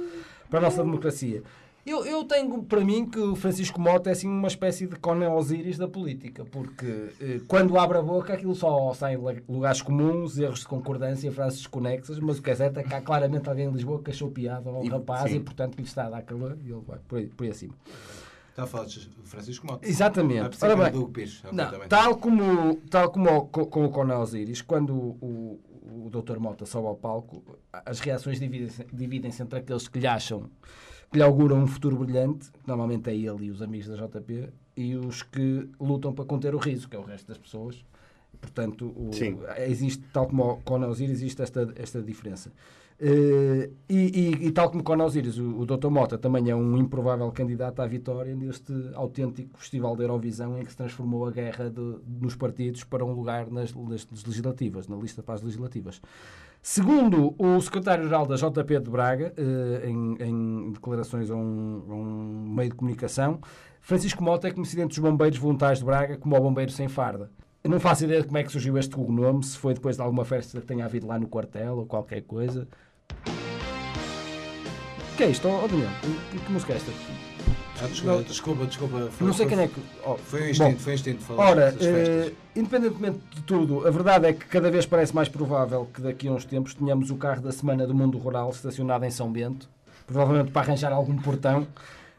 para 0.48 0.60
a 0.60 0.62
nossa 0.62 0.83
democracia. 0.83 1.42
Eu, 1.85 2.06
eu 2.06 2.24
tenho 2.24 2.63
para 2.63 2.80
mim 2.80 3.06
que 3.06 3.19
o 3.19 3.35
Francisco 3.35 3.80
Mota 3.81 4.09
é 4.09 4.13
assim 4.13 4.25
uma 4.27 4.47
espécie 4.47 4.88
de 4.88 4.95
Conan 4.95 5.31
Osiris 5.31 5.77
da 5.77 5.85
política, 5.88 6.45
porque 6.45 7.09
eh, 7.19 7.41
quando 7.45 7.77
abre 7.77 7.97
a 7.97 8.01
boca 8.01 8.33
aquilo 8.33 8.56
só 8.56 8.94
sai 8.94 9.15
em 9.15 9.41
lugares 9.50 9.81
comuns, 9.81 10.38
erros 10.38 10.62
de 10.62 10.68
concordância, 10.68 11.30
frases 11.30 11.59
desconexas, 11.59 12.19
mas 12.19 12.39
o 12.39 12.41
que 12.41 12.51
é 12.51 12.56
certo 12.56 12.77
é 12.80 12.83
que 12.83 12.94
há 12.94 13.01
claramente 13.01 13.50
alguém 13.50 13.65
em 13.68 13.71
Lisboa 13.71 14.01
que 14.01 14.12
achou 14.12 14.31
piada 14.31 14.69
ao 14.69 14.81
E- 14.85 14.88
rapaz 14.88 15.30
sim. 15.30 15.38
e 15.38 15.39
portanto 15.41 15.75
lhe 15.75 15.83
está 15.83 16.06
a 16.06 16.09
dar 16.09 16.21
calor 16.21 16.57
e 16.63 16.71
ele 16.71 16.81
vai 16.88 17.00
por 17.06 17.18
aí, 17.19 17.27
por 17.27 17.44
aí 17.44 17.50
acima. 17.50 17.74
Está 18.51 18.63
a 18.63 18.68
falar 18.68 18.86
de 18.86 19.09
Francisco 19.25 19.68
Mota. 19.68 19.86
Exatamente. 19.86 20.63
Ora 20.63 20.75
bem, 20.77 20.91
do 20.91 21.09
Pires. 21.09 21.44
Não, 21.51 21.88
tal 21.89 22.15
como, 22.15 22.75
tal 22.89 23.12
como 23.12 23.29
o- 23.29 23.45
co- 23.47 23.65
com 23.65 23.83
o 23.83 23.89
Conan 23.89 24.19
Osiris, 24.19 24.62
quando 24.62 24.94
o, 24.95 25.59
o, 26.06 26.09
Dr. 26.09 26.38
Mota 26.39 26.65
sobe 26.65 26.88
ao 26.88 26.95
palco, 26.95 27.44
as 27.74 28.00
reações 28.00 28.39
dividem-se 28.39 28.86
dividem-se 28.94 29.41
entre 29.44 29.59
aqueles 29.59 29.88
que 29.89 30.00
lhe 30.00 30.07
acham, 30.07 30.50
que 31.13 31.18
lhe 31.19 31.24
auguram 31.24 31.57
um 31.63 31.68
futuro 31.68 31.95
brilhante, 31.98 32.50
normalmente 32.68 33.10
é 33.10 33.15
ele 33.15 33.45
e 33.45 33.51
os 33.51 33.62
amigos 33.62 33.88
da 33.88 33.95
JP, 33.95 34.50
e 34.75 34.95
os 34.95 35.21
que 35.21 35.69
lutam 35.80 36.12
para 36.13 36.25
conter 36.25 36.56
o 36.56 36.57
riso, 36.57 36.89
que 36.89 36.95
é 36.95 37.00
o 37.00 37.04
resto 37.04 37.27
das 37.27 37.38
pessoas. 37.38 37.86
Portanto, 38.42 38.92
o- 38.95 39.12
existe, 39.68 40.04
tal 40.12 40.25
como 40.27 40.44
o 40.44 40.57
Conan 40.63 40.88
Osiris, 40.88 41.12
existe 41.19 41.42
esta, 41.42 41.71
esta 41.75 42.01
diferença. 42.01 42.51
Eh, 43.00 43.69
e, 43.89 43.98
e- 44.42 44.48
e 44.48 44.51
tal 44.51 44.69
como 44.69 44.83
Conan 44.83 45.06
Osiris, 45.06 45.38
o, 45.38 45.60
o 45.62 45.65
Dr. 45.65 45.89
Mota 45.89 46.18
também 46.18 46.50
é 46.50 46.56
um 46.56 46.77
improvável 46.77 47.31
candidato 47.31 47.81
à 47.81 47.88
vitória 47.88 48.36
neste 48.36 48.71
autêntico 48.94 49.57
festival 49.60 49.95
da 49.95 50.04
Eurovisão 50.04 50.57
em 50.60 50.63
que 50.63 50.71
se 50.71 50.77
transformou 50.77 51.25
a 51.27 51.31
guerra 51.31 51.69
de- 51.69 51.98
nos 52.21 52.36
partidos 52.36 52.83
para 52.83 53.04
um 53.06 53.12
lugar 53.13 53.50
nas, 53.51 53.74
nas 53.74 54.08
legislativas, 54.25 54.88
na 54.88 54.96
lista 54.96 55.22
para 55.24 55.36
as 55.36 55.41
legislativas. 55.41 56.01
Segundo 56.65 57.36
o 57.38 57.60
secretário-geral 57.60 58.25
da 58.25 58.36
JP 58.38 58.79
de 58.79 58.89
Braga, 58.89 59.34
eh, 59.36 59.89
em, 59.89 60.15
em 60.22 60.72
declarações 60.72 61.29
a 61.29 61.36
um, 61.36 61.84
a 61.89 61.93
um 61.93 62.53
meio 62.55 62.70
de 62.70 62.75
comunicação, 62.77 63.41
Francisco 63.82 64.24
Mota 64.24 64.48
é 64.48 64.51
conhecido 64.51 64.82
entre 64.82 64.93
os 64.93 65.00
bombeiros 65.00 65.38
voluntários 65.38 65.79
de 65.79 65.86
Braga 65.86 66.17
como 66.17 66.38
o 66.38 66.39
bombeiro 66.39 66.72
sem 66.72 66.88
farda. 66.88 67.29
Eu 67.62 67.70
não 67.70 67.82
faço 67.82 68.05
ideia 68.05 68.22
de 68.22 68.27
como 68.27 68.38
é 68.38 68.43
que 68.43 68.51
surgiu 68.51 68.77
este 68.77 68.98
nome, 68.98 69.43
se 69.43 69.58
foi 69.58 69.74
depois 69.74 69.98
de 69.98 70.01
alguma 70.01 70.24
festa 70.24 70.62
que 70.62 70.65
tenha 70.65 70.86
havido 70.86 71.05
lá 71.05 71.20
no 71.20 71.27
quartel 71.27 71.79
ou 71.79 71.86
qualquer 71.86 72.22
coisa. 72.22 72.65
O 75.12 75.17
que 75.17 75.24
é 75.24 75.29
isto, 75.29 75.50
oh, 75.50 75.67
Daniel? 75.67 75.89
Que 76.46 76.51
música 76.51 76.72
é 76.72 76.75
esta? 76.77 77.33
Ah, 77.84 77.88
desculpa, 77.88 78.24
desculpa, 78.24 78.66
desculpa. 78.66 79.10
Foi, 79.12 79.28
Não 79.28 79.34
sei 79.34 79.46
quem 79.46 79.60
é 79.60 79.68
que. 79.68 79.82
oh, 80.06 80.16
Foi 80.16 80.40
um 80.40 80.44
bom, 80.44 80.50
instinto, 80.50 80.80
foi 80.80 80.92
um 80.92 80.96
instinto. 80.96 81.22
falar 81.22 81.50
Ora, 81.52 81.75
eh, 81.82 82.32
independentemente 82.56 83.20
de 83.36 83.42
tudo, 83.42 83.86
a 83.86 83.92
verdade 83.92 84.28
é 84.28 84.34
que 84.34 84.46
cada 84.46 84.72
vez 84.72 84.86
parece 84.86 85.13
mais 85.13 85.28
provável 85.28 85.90
que 85.94 86.02
daqui 86.02 86.28
a 86.30 86.32
uns 86.32 86.46
tempos 86.46 86.74
tenhamos 86.74 87.10
o 87.10 87.16
carro 87.18 87.42
da 87.42 87.52
Semana 87.52 87.86
do 87.86 87.94
Mundo 87.94 88.18
Rural 88.18 88.50
estacionado 88.52 89.04
em 89.04 89.12
São 89.12 89.30
Bento, 89.30 89.68
provavelmente 90.08 90.52
para 90.52 90.62
arranjar 90.62 90.94
algum 90.94 91.18
portão. 91.18 91.68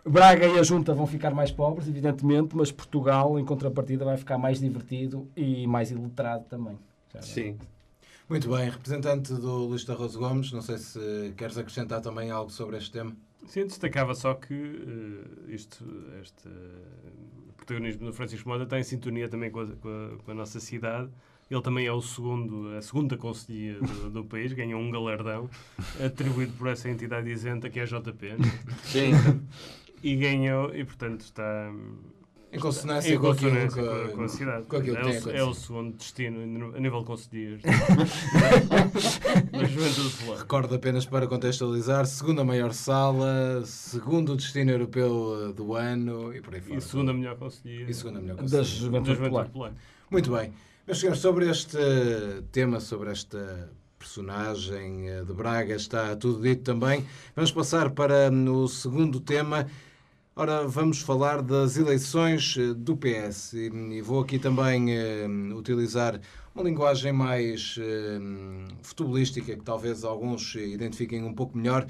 Braga 0.07 0.47
e 0.47 0.59
a 0.59 0.63
Junta 0.63 0.93
vão 0.93 1.07
ficar 1.07 1.31
mais 1.33 1.51
pobres, 1.51 1.89
evidentemente, 1.89 2.55
mas 2.55 2.71
Portugal, 2.71 3.39
em 3.39 3.45
contrapartida, 3.45 4.05
vai 4.05 4.19
ficar 4.19 4.37
mais 4.37 4.61
divertido 4.61 5.27
e 5.35 5.67
mais 5.67 5.91
iletrado 5.91 6.45
também. 6.45 6.79
Sim. 7.23 7.57
Muito 8.29 8.49
bem, 8.51 8.69
representante 8.69 9.33
do 9.33 9.67
Luís 9.67 9.87
Rosa 9.87 10.19
Gomes, 10.19 10.53
não 10.53 10.61
sei 10.61 10.77
se 10.77 11.33
queres 11.37 11.57
acrescentar 11.57 12.03
também 12.03 12.31
algo 12.31 12.51
sobre 12.51 12.77
este 12.77 12.91
tema. 12.91 13.17
Sim, 13.47 13.67
destacava 13.67 14.15
só 14.15 14.35
que 14.35 14.55
eh, 14.55 15.55
isto, 15.55 15.85
este 16.23 16.49
eh, 16.49 17.53
protagonismo 17.57 18.07
do 18.07 18.13
Francisco 18.13 18.49
Moda 18.49 18.65
está 18.65 18.79
em 18.79 18.83
sintonia 18.83 19.29
também 19.29 19.51
com 19.51 19.61
a, 19.61 19.67
com 19.77 19.89
a- 19.89 20.17
com 20.25 20.31
a 20.31 20.35
nossa 20.35 20.59
cidade. 20.61 21.11
Ele 21.51 21.61
também 21.63 21.87
é 21.87 21.93
o 21.93 22.01
segundo, 22.01 22.69
a 22.77 22.81
segunda 22.83 23.17
conselhia 23.19 23.79
do, 23.79 24.11
do 24.11 24.25
país, 24.25 24.53
ganhou 24.55 24.81
um 24.81 24.91
galardão 24.91 25.49
atribuído 26.05 26.53
por 26.55 26.69
essa 26.69 26.89
entidade 26.89 27.29
isenta 27.31 27.69
que 27.69 27.79
é 27.79 27.83
a 27.83 27.87
JP. 27.87 28.29
né? 28.33 28.39
Sim. 28.85 29.11
E 30.03 30.17
ganhou, 30.17 30.75
e 30.75 30.85
portanto 30.85 31.21
está 31.21 31.71
Em 32.55 32.59
consonância 32.61 33.13
em 33.15 33.19
com 33.19 33.31
aquilo 33.31 33.51
consonância 33.51 33.83
que, 33.83 33.89
com, 33.89 33.95
a- 33.95 34.09
com 34.17 34.23
a 34.23 34.29
cidade. 34.29 34.67
com 34.67 34.77
aquilo 34.77 34.97
que 34.97 35.03
é, 35.09 35.21
tem 35.21 35.33
o, 35.33 35.37
é 35.37 35.43
o 35.45 35.55
segundo 35.55 35.97
destino 35.97 36.41
a 36.77 36.81
nível 36.81 37.03
de 37.03 37.07
juventude 39.69 40.11
solar. 40.11 40.39
Recordo 40.39 40.75
apenas 40.75 41.05
para 41.07 41.27
contextualizar, 41.27 42.07
segunda 42.07 42.45
maior 42.45 42.73
sala, 42.73 43.63
segundo 43.65 44.37
destino 44.37 44.71
europeu 44.71 45.49
eh, 45.51 45.53
do 45.53 45.75
ano 45.75 46.35
e 46.35 46.41
por 46.41 46.55
aí 46.55 46.61
fora. 46.61 46.79
E 46.79 46.81
segunda 46.81 47.13
melhor 47.13 47.37
conselheira 47.37 47.91
E 47.91 47.95
segunda 47.95 48.21
melhor 48.21 48.37
Da 48.37 48.43
conselheira. 48.43 48.69
da 48.69 48.75
Juventude 48.75 49.07
juventude 49.17 49.29
Popular. 49.31 49.45
popular. 49.47 49.73
Muito 50.11 50.31
bem. 50.33 50.53
Meus 50.87 51.01
senhores, 51.01 51.21
sobre 51.21 51.49
este 51.51 51.79
tema, 52.53 52.79
sobre 52.81 53.11
esta 53.11 53.71
personagem 53.99 55.09
eh, 55.09 55.25
de 55.25 55.33
Braga, 55.33 55.75
está 55.75 56.15
tudo 56.17 56.43
dito 56.43 56.63
também. 56.63 57.05
Vamos 57.35 57.51
passar 57.53 57.91
para 57.91 58.31
hum, 58.31 58.63
o 58.63 58.69
segundo 58.69 59.19
tema. 59.21 59.67
Ora, 60.37 60.67
vamos 60.67 60.99
falar 60.99 61.41
das 61.41 61.77
eleições 61.77 62.57
eh, 62.59 62.75
do 62.75 62.97
PS 62.97 63.53
e, 63.53 64.01
vou 64.03 64.21
aqui 64.21 64.37
também 64.37 64.93
eh, 64.93 65.29
utilizar 65.55 66.21
uma 66.53 66.65
linguagem 66.65 67.13
mais 67.13 67.77
eh, 67.79 68.19
futebolística 68.83 69.55
que 69.55 69.63
talvez 69.63 70.03
alguns 70.03 70.57
identifiquem 70.57 71.23
um 71.23 71.33
pouco 71.33 71.57
melhor. 71.57 71.87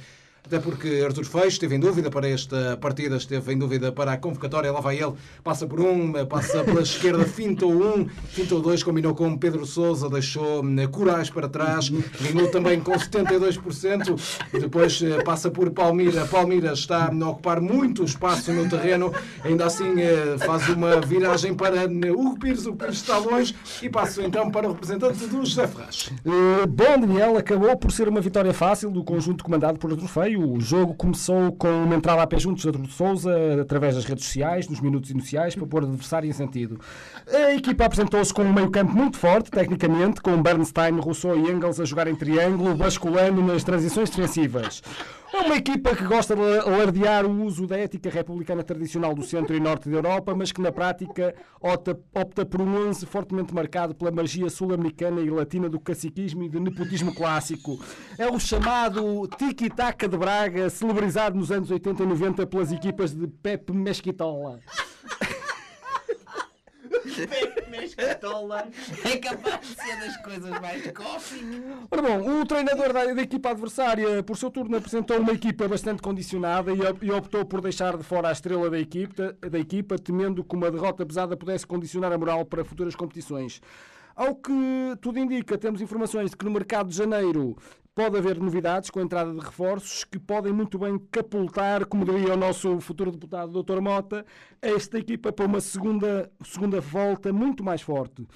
Até 0.47 0.59
porque 0.59 1.03
Artur 1.03 1.25
Feio 1.25 1.49
esteve 1.49 1.75
em 1.75 1.81
dúvida 1.81 2.11
para 2.11 2.29
esta 2.29 2.77
partida, 2.77 3.17
esteve 3.17 3.55
em 3.55 3.59
dúvida 3.59 3.91
para 3.91 4.13
a 4.13 4.17
convocatória, 4.19 4.71
lá 4.71 4.79
vai 4.79 5.03
ele, 5.03 5.15
passa 5.43 5.67
por 5.67 5.81
um, 5.81 6.13
passa 6.27 6.63
pela 6.63 6.83
esquerda, 6.83 7.25
fintou 7.25 7.73
um, 7.73 8.07
fintou 8.29 8.61
dois, 8.61 8.83
combinou 8.83 9.15
com 9.15 9.39
Pedro 9.39 9.65
Sousa, 9.65 10.09
deixou 10.11 10.63
hum, 10.63 10.77
Corais 10.91 11.31
para 11.31 11.49
trás, 11.49 11.89
ganhou 12.21 12.51
também 12.51 12.79
com 12.79 12.93
72%, 12.93 14.21
depois 14.53 15.03
eh, 15.03 15.23
passa 15.23 15.51
por 15.51 15.71
Palmira, 15.71 16.27
Palmira 16.27 16.75
está 16.75 17.11
a 17.11 17.29
ocupar 17.29 17.61
muito 17.61 18.05
espaço 18.05 18.53
no 18.53 18.69
terreno, 18.69 19.15
ainda 19.43 19.65
assim 19.65 19.99
eh, 19.99 20.37
faz 20.45 20.69
uma 20.69 21.01
viragem 21.01 21.55
para 21.55 21.85
Hugo 21.87 22.39
Pires, 22.39 22.67
o 22.67 22.75
Pires 22.75 22.97
está 22.97 23.17
longe, 23.17 23.55
e 23.83 23.89
passa 23.89 24.23
então 24.23 24.51
para 24.51 24.69
o 24.69 24.73
representante 24.73 25.27
do 25.27 25.45
José 25.45 25.67
Ferraz. 25.67 26.11
Uh, 26.25 26.67
bom, 26.67 27.01
Daniel, 27.01 27.39
acabou 27.39 27.75
por 27.79 27.91
ser 27.91 28.09
uma 28.09 28.21
vitória 28.21 28.53
fácil 28.53 28.91
do 28.91 29.03
conjunto 29.03 29.43
comandado 29.43 29.79
por 29.79 29.91
Artur 29.91 30.09
Feio. 30.09 30.34
O 30.37 30.61
jogo 30.61 30.95
começou 30.95 31.53
com 31.53 31.69
uma 31.69 31.95
entrada 31.95 32.23
a 32.23 32.27
pé 32.27 32.39
juntos 32.39 32.63
de 32.63 32.69
Artur 32.69 32.87
Souza, 32.91 33.33
através 33.61 33.95
das 33.95 34.05
redes 34.05 34.25
sociais, 34.25 34.69
nos 34.69 34.81
minutos 34.81 35.11
iniciais, 35.11 35.55
para 35.55 35.67
pôr 35.67 35.83
o 35.83 35.87
adversário 35.87 36.29
em 36.29 36.33
sentido. 36.33 36.81
A 37.27 37.55
equipa 37.55 37.85
apresentou-se 37.85 38.33
com 38.33 38.43
um 38.43 38.53
meio-campo 38.53 38.93
muito 38.93 39.19
forte, 39.19 39.51
tecnicamente, 39.51 40.21
com 40.21 40.43
Bernstein, 40.43 40.99
Rousseau 40.99 41.37
e 41.37 41.51
Engels 41.51 41.81
a 41.81 41.85
jogar 41.85 42.07
em 42.07 42.15
triângulo, 42.15 42.75
basculando 42.75 43.43
nas 43.43 43.65
transições 43.65 44.11
defensivas. 44.11 44.83
É 45.35 45.41
uma 45.41 45.57
equipa 45.57 45.97
que 45.97 46.05
gosta 46.05 46.37
de 46.37 46.43
alardear 46.61 47.27
o 47.27 47.43
uso 47.43 47.67
da 47.67 47.77
ética 47.77 48.09
republicana 48.09 48.63
tradicional 48.63 49.13
do 49.17 49.25
centro 49.25 49.57
e 49.57 49.59
norte 49.59 49.89
da 49.89 49.97
Europa, 49.97 50.33
mas 50.33 50.53
que 50.53 50.61
na 50.61 50.71
prática 50.71 51.35
opta, 51.61 51.99
opta 52.15 52.47
por 52.47 52.61
um 52.61 52.89
11 52.89 53.05
fortemente 53.05 53.53
marcado 53.53 53.97
pela 53.97 54.13
magia 54.13 54.49
sul-americana 54.49 55.21
e 55.21 55.29
latina 55.29 55.69
do 55.69 55.81
caciquismo 55.81 56.45
e 56.45 56.49
do 56.49 56.61
nepotismo 56.61 57.13
clássico. 57.13 57.81
É 58.17 58.29
o 58.29 58.39
chamado 58.39 59.27
tiki-taka 59.37 60.07
de 60.07 60.17
Braga, 60.17 60.71
celebrizado 60.71 61.37
nos 61.37 61.51
anos 61.51 61.69
80 61.69 62.05
e 62.05 62.07
90 62.07 62.47
pelas 62.47 62.71
equipas 62.71 63.13
de 63.13 63.27
Pepe 63.27 63.73
Mesquitola. 63.73 64.61
Mesquitola 67.71 68.69
é 69.05 69.17
capaz 69.19 69.61
de 69.61 69.75
ser 69.75 69.97
das 69.99 70.17
coisas 70.19 70.51
mais 70.61 70.91
coffee. 70.93 71.63
Ora 71.91 72.03
bom, 72.03 72.41
o 72.41 72.47
treinador 72.47 72.93
da, 72.93 73.05
da, 73.05 73.23
equipa 73.23 73.51
adversária, 73.51 74.23
por 74.23 74.37
seu 74.37 74.51
turno, 74.51 74.77
apresentou 74.77 75.19
uma 75.19 75.33
equipa 75.33 75.69
bastante 75.69 76.03
condicionada 76.03 76.73
e, 76.73 76.79
e 77.03 77.11
optou 77.11 77.45
por 77.45 77.61
deixar 77.61 77.97
de 77.97 78.03
fora 78.03 78.29
a 78.29 78.33
estrela 78.33 78.71
da 78.71 78.79
equipa, 78.79 79.37
da 79.41 79.59
equipa, 79.59 79.99
temendo 79.99 80.45
que 80.45 80.55
uma 80.55 80.71
derrota 80.71 81.05
pesada 81.05 81.37
pudesse 81.37 81.67
condicionar 81.67 82.13
a 82.13 82.19
moral 82.19 82.45
para 82.45 82.65
futuras 82.65 82.95
competições. 82.95 83.61
Ao 84.17 84.35
que 84.35 84.53
tudo 85.01 85.19
indica, 85.19 85.59
temos 85.59 85.81
informações 85.81 86.31
de 86.31 86.37
que 86.37 86.45
no 86.45 86.51
mercado 86.51 86.89
de 86.89 86.97
janeiro 86.97 87.57
pode 87.95 88.19
haver 88.19 88.41
novidades 88.41 88.91
com 88.91 88.99
a 88.99 89.03
entrada 89.03 89.33
de 89.33 89.39
reforços 89.39 90.03
que 90.05 90.19
podem 90.19 90.53
muito 90.53 90.79
bem 90.79 90.99
capultar, 91.13 91.87
como 91.87 92.05
diria 92.05 92.35
o 92.35 92.37
nosso 92.37 92.81
futuro 92.81 93.13
deputado 93.13 93.63
Dr. 93.63 93.81
Mota, 93.81 94.27
esta 94.61 94.99
equipa 94.99 95.33
para 95.33 95.47
uma 95.47 95.61
segunda, 95.61 96.31
segunda 96.45 96.81
volta 96.81 97.33
muito 97.33 97.63
mais 97.63 97.81
forte. 97.81 98.27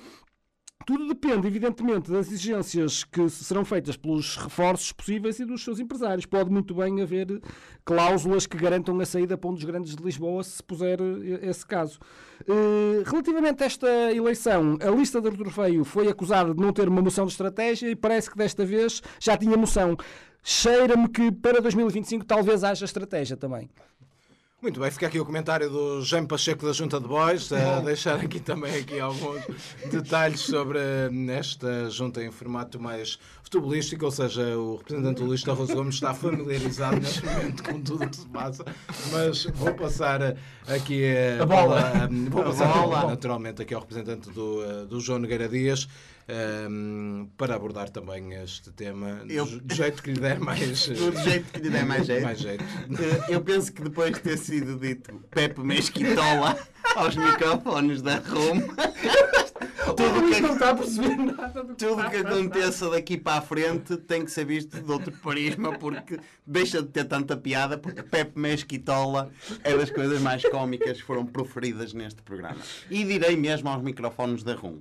Tudo 0.87 1.07
depende, 1.07 1.47
evidentemente, 1.47 2.11
das 2.11 2.29
exigências 2.29 3.05
que 3.05 3.29
serão 3.29 3.65
feitas 3.65 3.97
pelos 3.97 4.37
reforços 4.37 4.91
possíveis 4.91 5.39
e 5.39 5.45
dos 5.45 5.63
seus 5.63 5.79
empresários. 5.79 6.25
Pode 6.25 6.51
muito 6.51 6.75
bem 6.75 7.03
haver 7.03 7.43
cláusulas 7.85 8.47
que 8.47 8.57
garantam 8.57 8.99
a 8.99 9.05
saída 9.05 9.37
para 9.37 9.51
um 9.51 9.55
dos 9.55 9.65
grandes 9.65 9.95
de 9.95 10.03
Lisboa, 10.03 10.43
se 10.43 10.63
puser 10.63 10.99
esse 11.43 11.67
caso. 11.67 11.99
Eh, 12.47 13.03
relativamente 13.05 13.63
a 13.63 13.67
esta 13.67 13.89
eleição, 14.15 14.79
a 14.81 14.91
lista 14.91 15.21
de 15.21 15.29
Artur 15.29 15.51
Feio 15.51 15.85
foi 15.85 16.09
acusada 16.09 16.55
de 16.55 16.61
não 16.61 16.73
ter 16.73 16.89
uma 16.89 17.03
moção 17.03 17.27
de 17.27 17.33
estratégia 17.33 17.91
e 17.91 17.97
parece 17.97 18.31
que 18.31 18.39
desta 18.39 18.65
vez 18.65 19.03
já 19.21 19.37
tinha 19.37 19.57
moção. 19.59 19.95
Cheira-me 20.43 21.09
que 21.09 21.31
para 21.31 21.61
2025 21.61 22.25
talvez 22.25 22.65
haja 22.65 22.87
estratégia 22.87 23.37
também. 23.37 23.69
Muito 24.61 24.81
bem, 24.81 24.91
fica 24.91 25.07
aqui 25.07 25.21
o 25.21 25.25
comentário 25.25 25.71
do 25.71 26.03
Jaime 26.03 26.27
Pacheco 26.27 26.67
da 26.67 26.73
Junta 26.73 26.99
de 26.99 27.07
Bois, 27.07 27.53
a 27.53 27.79
deixar 27.79 28.17
aqui 28.17 28.41
também 28.41 28.75
aqui 28.81 28.99
alguns 28.99 29.41
detalhes 29.89 30.41
sobre 30.41 30.81
esta 31.31 31.89
junta 31.89 32.25
em 32.25 32.33
formato 32.33 32.81
mais 32.81 33.21
futebolístico, 33.41 34.05
ou 34.07 34.11
seja, 34.11 34.43
o 34.59 34.75
representante 34.75 35.23
do 35.23 35.27
Luís 35.27 35.45
Torres 35.45 35.71
Gomes 35.73 35.95
está 35.95 36.13
familiarizado 36.13 36.97
neste 36.97 37.25
momento 37.25 37.63
com 37.63 37.81
tudo 37.81 38.05
o 38.05 38.11
que 38.11 38.17
se 38.17 38.27
passa, 38.27 38.65
mas 39.13 39.45
vou 39.45 39.73
passar 39.75 40.37
aqui 40.67 41.05
a, 41.39 41.45
a 41.45 41.47
bola, 41.47 42.09
vou 42.29 42.43
passar 42.43 42.69
a 42.69 42.83
bola. 42.83 43.07
naturalmente 43.11 43.63
aqui 43.63 43.73
ao 43.73 43.81
representante 43.81 44.29
do, 44.31 44.87
do 44.87 44.99
João 44.99 45.21
Nogueira 45.21 45.49
Dias, 45.49 45.87
um, 46.29 47.29
para 47.37 47.55
abordar 47.55 47.89
também 47.89 48.35
este 48.35 48.71
tema 48.73 49.23
eu... 49.29 49.47
do 49.47 49.75
jeito 49.75 50.03
que 50.03 50.13
lhe 50.13 50.21
der 50.21 50.39
mais 50.39 50.89
do 50.89 51.17
jeito 51.23 51.53
que 51.53 51.61
lhe 51.61 51.71
der 51.71 51.87
mais 51.87 52.07
jeito. 52.07 52.23
mais 52.23 52.39
jeito. 52.39 52.65
Eh, 52.65 53.35
eu 53.35 53.41
penso 53.41 53.73
que 53.73 53.83
depois 53.83 54.13
de 54.13 54.21
ter 54.21 54.37
sido 54.37 54.79
dito 54.79 55.15
Pepe 55.31 55.61
Mesquitola 55.61 56.59
aos 56.97 57.17
microfones 57.17 58.03
da 58.03 58.19
Roma 58.19 58.63
tudo 59.97 60.31
que, 60.31 60.41
não 60.41 60.53
está 60.53 60.71
a 60.71 60.75
perceber 60.75 61.17
nada 61.17 61.65
do 61.65 61.75
que 61.75 61.85
tudo 61.85 62.11
que 62.11 62.17
aconteça 62.17 62.91
daqui 62.91 63.17
para 63.17 63.39
a 63.39 63.43
frente 63.43 63.97
tem 63.97 64.25
que 64.25 64.31
ser 64.31 64.45
visto 64.45 64.81
de 64.81 64.91
outro 64.91 65.13
prisma 65.13 65.79
porque 65.79 66.21
deixa 66.47 66.83
de 66.83 66.89
ter 66.89 67.05
tanta 67.05 67.37
piada 67.37 67.79
porque 67.79 68.03
Pepe 68.03 68.39
Mesquitola 68.39 69.31
é 69.65 69.75
das 69.77 69.91
coisas 69.91 70.21
mais 70.21 70.43
cómicas 70.43 70.99
que 70.99 71.05
foram 71.05 71.25
proferidas 71.25 71.93
neste 71.95 72.23
programa 72.23 72.61
e 72.91 73.05
direi 73.05 73.37
mesmo 73.37 73.69
aos 73.69 73.83
microfones 73.83 74.43
da 74.43 74.55
RUM 74.55 74.81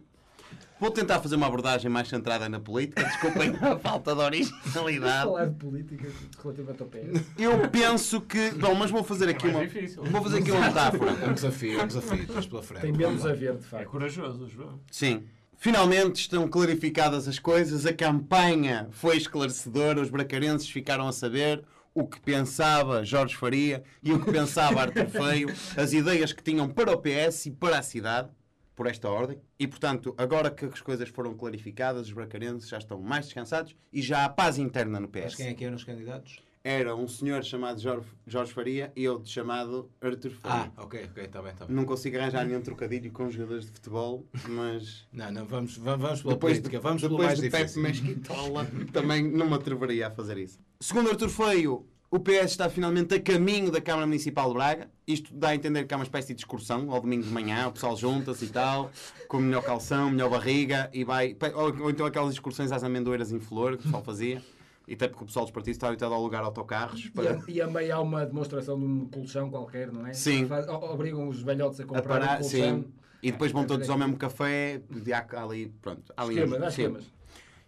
Vou 0.79 0.91
tentar 0.91 1.19
fazer 1.19 1.35
uma 1.35 1.47
abordagem 1.47 1.89
mais 1.89 2.07
centrada 2.07 2.47
na 2.47 2.59
política. 2.59 3.03
Desculpem 3.03 3.55
a 3.61 3.77
falta 3.79 4.13
de 4.13 4.21
originalidade. 4.21 5.25
Falar 5.25 5.45
de 5.47 5.55
política 5.55 6.07
relativamente 6.43 6.81
ao 6.83 6.87
PS. 6.87 7.23
Eu 7.37 7.69
penso 7.69 8.21
que. 8.21 8.51
Bom, 8.51 8.75
mas 8.75 8.91
vou 8.91 9.03
fazer 9.03 9.29
aqui 9.29 9.47
é 9.47 9.49
uma. 9.49 9.65
Difícil. 9.65 10.03
Vou 10.03 10.21
fazer 10.21 10.37
aqui 10.39 10.51
uma 10.51 10.67
metáfora. 10.67 11.11
É 11.11 11.27
um 11.27 11.33
desafio, 11.33 11.79
é 11.79 11.83
um 11.83 11.87
desafio. 11.87 12.23
Estás 12.23 12.45
pela 12.45 12.61
frente. 12.63 12.81
Tem 12.81 12.91
menos 12.91 13.25
a 13.25 13.33
ver, 13.33 13.53
de 13.53 13.59
É 13.65 13.69
facto. 13.69 13.89
corajoso, 13.89 14.47
João. 14.47 14.79
Sim. 14.91 15.23
Finalmente 15.59 16.17
estão 16.21 16.47
clarificadas 16.47 17.27
as 17.27 17.39
coisas, 17.39 17.87
a 17.87 17.91
campanha 17.93 18.87
foi 18.91 19.17
esclarecedora, 19.17 19.99
os 19.99 20.09
bracarenses 20.11 20.69
ficaram 20.69 21.07
a 21.07 21.11
saber 21.11 21.63
o 21.95 22.05
que 22.05 22.19
pensava 22.21 23.03
Jorge 23.03 23.35
Faria 23.35 23.83
e 24.03 24.13
o 24.13 24.19
que 24.23 24.31
pensava 24.31 24.81
Arthur 24.81 25.07
Feio, 25.09 25.49
as 25.75 25.93
ideias 25.93 26.31
que 26.31 26.43
tinham 26.43 26.69
para 26.69 26.91
o 26.91 26.97
PS 27.01 27.47
e 27.47 27.51
para 27.51 27.79
a 27.79 27.81
cidade 27.81 28.29
por 28.77 28.85
esta 28.85 29.09
ordem. 29.09 29.41
E, 29.59 29.67
portanto, 29.67 30.13
agora 30.17 30.51
que 30.51 30.63
as 30.65 30.79
coisas 30.79 31.09
foram 31.09 31.33
clarificadas, 31.33 32.07
os 32.07 32.13
bracarenses 32.13 32.69
já 32.69 32.77
estão 32.77 33.01
mais 33.01 33.25
descansados 33.25 33.75
e 33.91 34.03
já 34.03 34.23
há 34.23 34.29
paz 34.29 34.59
interna 34.59 34.99
no 34.99 35.07
PS. 35.07 35.23
Mas 35.23 35.35
quem 35.35 35.47
é 35.47 35.53
que 35.55 35.65
eram 35.65 35.75
os 35.75 35.83
candidatos? 35.83 36.39
Era 36.63 36.95
um 36.95 37.07
senhor 37.07 37.43
chamado 37.43 37.79
Jorge, 37.81 38.07
Jorge 38.27 38.53
Faria 38.53 38.91
e 38.95 39.07
outro 39.07 39.29
chamado 39.31 39.89
Artur 39.99 40.31
Faria. 40.31 40.71
Ah, 40.75 40.83
ok, 40.83 41.07
ok, 41.09 41.23
está 41.23 41.41
bem, 41.41 41.51
está 41.51 41.65
bem. 41.65 41.75
Não 41.75 41.85
consigo 41.85 42.17
arranjar 42.17 42.45
nenhum 42.45 42.61
trocadilho 42.61 43.11
com 43.11 43.31
jogadores 43.31 43.65
de 43.65 43.71
futebol, 43.71 44.25
mas 44.47 45.07
Não, 45.11 45.31
não, 45.31 45.45
vamos, 45.45 45.77
vamos, 45.77 46.01
vamos 46.01 46.21
pela 46.21 46.33
depois 46.35 46.53
política, 46.59 46.77
de, 46.77 46.83
vamos 46.83 47.01
pelo 47.01 47.17
mais 47.17 47.39
de 47.39 47.49
Pepe 47.49 47.63
difícil. 47.63 47.81
Mesquitola 47.81 48.67
também 48.93 49.27
não 49.27 49.47
me 49.47 49.55
atreveria 49.55 50.07
a 50.07 50.11
fazer 50.11 50.37
isso. 50.37 50.59
Segundo 50.79 51.09
Artur 51.09 51.29
Feio, 51.29 51.85
o 52.11 52.19
PS 52.19 52.51
está 52.51 52.69
finalmente 52.69 53.15
a 53.15 53.21
caminho 53.21 53.71
da 53.71 53.81
Câmara 53.81 54.05
Municipal 54.05 54.49
de 54.49 54.53
Braga. 54.53 54.89
Isto 55.07 55.33
dá 55.33 55.49
a 55.49 55.55
entender 55.55 55.85
que 55.85 55.93
há 55.93 55.97
uma 55.97 56.03
espécie 56.03 56.33
de 56.33 56.41
excursão 56.41 56.91
ao 56.91 56.99
domingo 56.99 57.23
de 57.23 57.29
manhã, 57.29 57.69
o 57.69 57.71
pessoal 57.71 57.95
junta-se 57.95 58.43
e 58.43 58.49
tal, 58.49 58.91
com 59.29 59.39
melhor 59.39 59.63
calção, 59.63 60.11
melhor 60.11 60.29
barriga, 60.29 60.89
e 60.93 61.05
vai. 61.05 61.33
Ou, 61.55 61.83
ou 61.83 61.89
então 61.89 62.05
aquelas 62.05 62.33
excursões 62.33 62.73
às 62.73 62.83
amendoeiras 62.83 63.31
em 63.31 63.39
flor 63.39 63.77
que 63.77 63.79
o 63.79 63.83
pessoal 63.83 64.03
fazia. 64.03 64.43
E 64.85 64.93
até 64.95 65.07
porque 65.07 65.23
o 65.23 65.27
pessoal 65.27 65.45
dos 65.45 65.51
partidos 65.53 65.75
está 65.77 65.87
habituado 65.87 66.13
a 66.13 66.15
alugar 66.15 66.43
autocarros 66.43 67.05
E 67.05 67.09
para, 67.11 67.33
a, 67.35 67.39
e 67.51 67.61
a 67.61 67.67
meio 67.67 67.93
há 67.95 67.99
uma 68.01 68.25
demonstração 68.25 68.77
de 68.79 68.85
um 68.85 69.05
colchão 69.05 69.49
qualquer, 69.49 69.91
não 69.91 70.05
é? 70.07 70.13
Sim. 70.13 70.45
Faz- 70.47 70.67
obrigam 70.67 71.27
os 71.27 71.41
velhotes 71.41 71.79
a 71.79 71.83
a 71.83 71.85
comprar 71.85 72.03
parar. 72.19 72.37
um 72.39 72.41
colchão. 72.41 72.81
Sim. 72.83 72.85
E 73.23 73.31
depois 73.31 73.51
vão 73.51 73.65
todos 73.65 73.89
ao 73.89 73.97
mesmo 73.97 74.15
café, 74.17 74.81
e 75.05 75.13
há 75.13 75.25
ali, 75.41 75.73
pronto. 75.81 76.13
há 76.15 76.21
ali 76.23 76.35
Esquemas, 76.35 76.61
uns- 76.61 76.67
esquemas. 76.69 77.03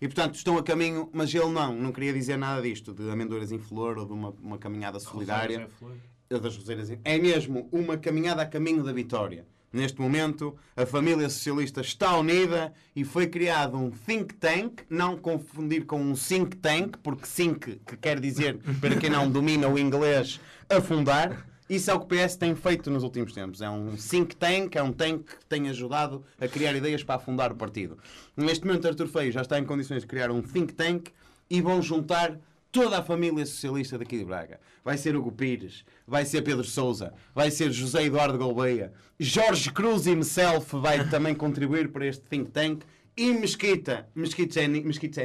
E 0.01 0.07
portanto 0.07 0.35
estão 0.35 0.57
a 0.57 0.63
caminho, 0.63 1.09
mas 1.13 1.33
ele 1.33 1.49
não, 1.49 1.73
não 1.75 1.91
queria 1.91 2.13
dizer 2.13 2.37
nada 2.37 2.61
disto, 2.61 2.93
de 2.93 3.09
amendoeiras 3.09 3.51
em 3.51 3.59
flor 3.59 3.97
ou 3.97 4.05
de 4.05 4.13
uma, 4.13 4.29
uma 4.41 4.57
caminhada 4.57 4.99
solidária. 4.99 5.63
Em 5.63 5.67
flor. 5.69 5.93
Eu 6.29 6.39
das 6.39 6.55
Roseiras 6.55 6.91
É 7.03 7.17
mesmo 7.17 7.67
uma 7.71 7.97
caminhada 7.97 8.43
a 8.43 8.45
caminho 8.45 8.83
da 8.83 8.93
vitória. 8.93 9.47
Neste 9.73 9.99
momento, 9.99 10.55
a 10.77 10.85
família 10.85 11.27
socialista 11.27 11.81
está 11.81 12.15
unida 12.15 12.71
e 12.95 13.03
foi 13.03 13.25
criado 13.25 13.75
um 13.75 13.89
think 13.89 14.35
tank, 14.35 14.83
não 14.87 15.17
confundir 15.17 15.87
com 15.87 15.99
um 15.99 16.13
think 16.13 16.55
tank, 16.57 16.97
porque 17.01 17.25
think, 17.25 17.81
que 17.83 17.97
quer 17.97 18.19
dizer, 18.19 18.59
para 18.79 18.95
quem 18.97 19.09
não 19.09 19.27
domina 19.27 19.67
o 19.67 19.79
inglês, 19.79 20.39
afundar. 20.69 21.47
Isso 21.67 21.89
é 21.89 21.95
o 21.95 21.99
que 21.99 22.15
o 22.15 22.27
PS 22.27 22.35
tem 22.35 22.53
feito 22.53 22.91
nos 22.91 23.01
últimos 23.01 23.33
tempos. 23.33 23.59
É 23.59 23.69
um 23.69 23.97
think 23.97 24.35
tank, 24.35 24.75
é 24.75 24.83
um 24.83 24.93
tank 24.93 25.23
que 25.23 25.45
tem 25.47 25.67
ajudado 25.67 26.23
a 26.39 26.47
criar 26.47 26.75
ideias 26.75 27.03
para 27.03 27.15
afundar 27.15 27.51
o 27.51 27.55
partido. 27.55 27.97
Neste 28.37 28.67
momento, 28.67 28.87
Artur 28.87 29.07
Feio 29.07 29.31
já 29.31 29.41
está 29.41 29.57
em 29.57 29.65
condições 29.65 30.01
de 30.01 30.07
criar 30.07 30.29
um 30.29 30.43
think 30.43 30.75
tank 30.75 31.09
e 31.49 31.59
vão 31.59 31.81
juntar 31.81 32.39
toda 32.71 32.99
a 32.99 33.03
família 33.03 33.45
socialista 33.45 33.97
daqui 33.97 34.17
de 34.17 34.25
Braga. 34.25 34.59
Vai 34.83 34.97
ser 34.97 35.15
Hugo 35.15 35.31
Pires, 35.31 35.83
vai 36.07 36.25
ser 36.25 36.41
Pedro 36.41 36.63
Sousa, 36.63 37.13
vai 37.33 37.51
ser 37.51 37.71
José 37.71 38.05
Eduardo 38.05 38.37
Gouveia, 38.37 38.93
Jorge 39.19 39.71
Cruz 39.71 40.05
himself 40.07 40.75
vai 40.77 41.07
também 41.09 41.35
contribuir 41.35 41.89
para 41.89 42.05
este 42.05 42.21
think 42.27 42.51
tank 42.51 42.83
e 43.17 43.33
Mesquita, 43.33 44.07
Mesquita 44.15 44.65
Mesquita 44.65 45.21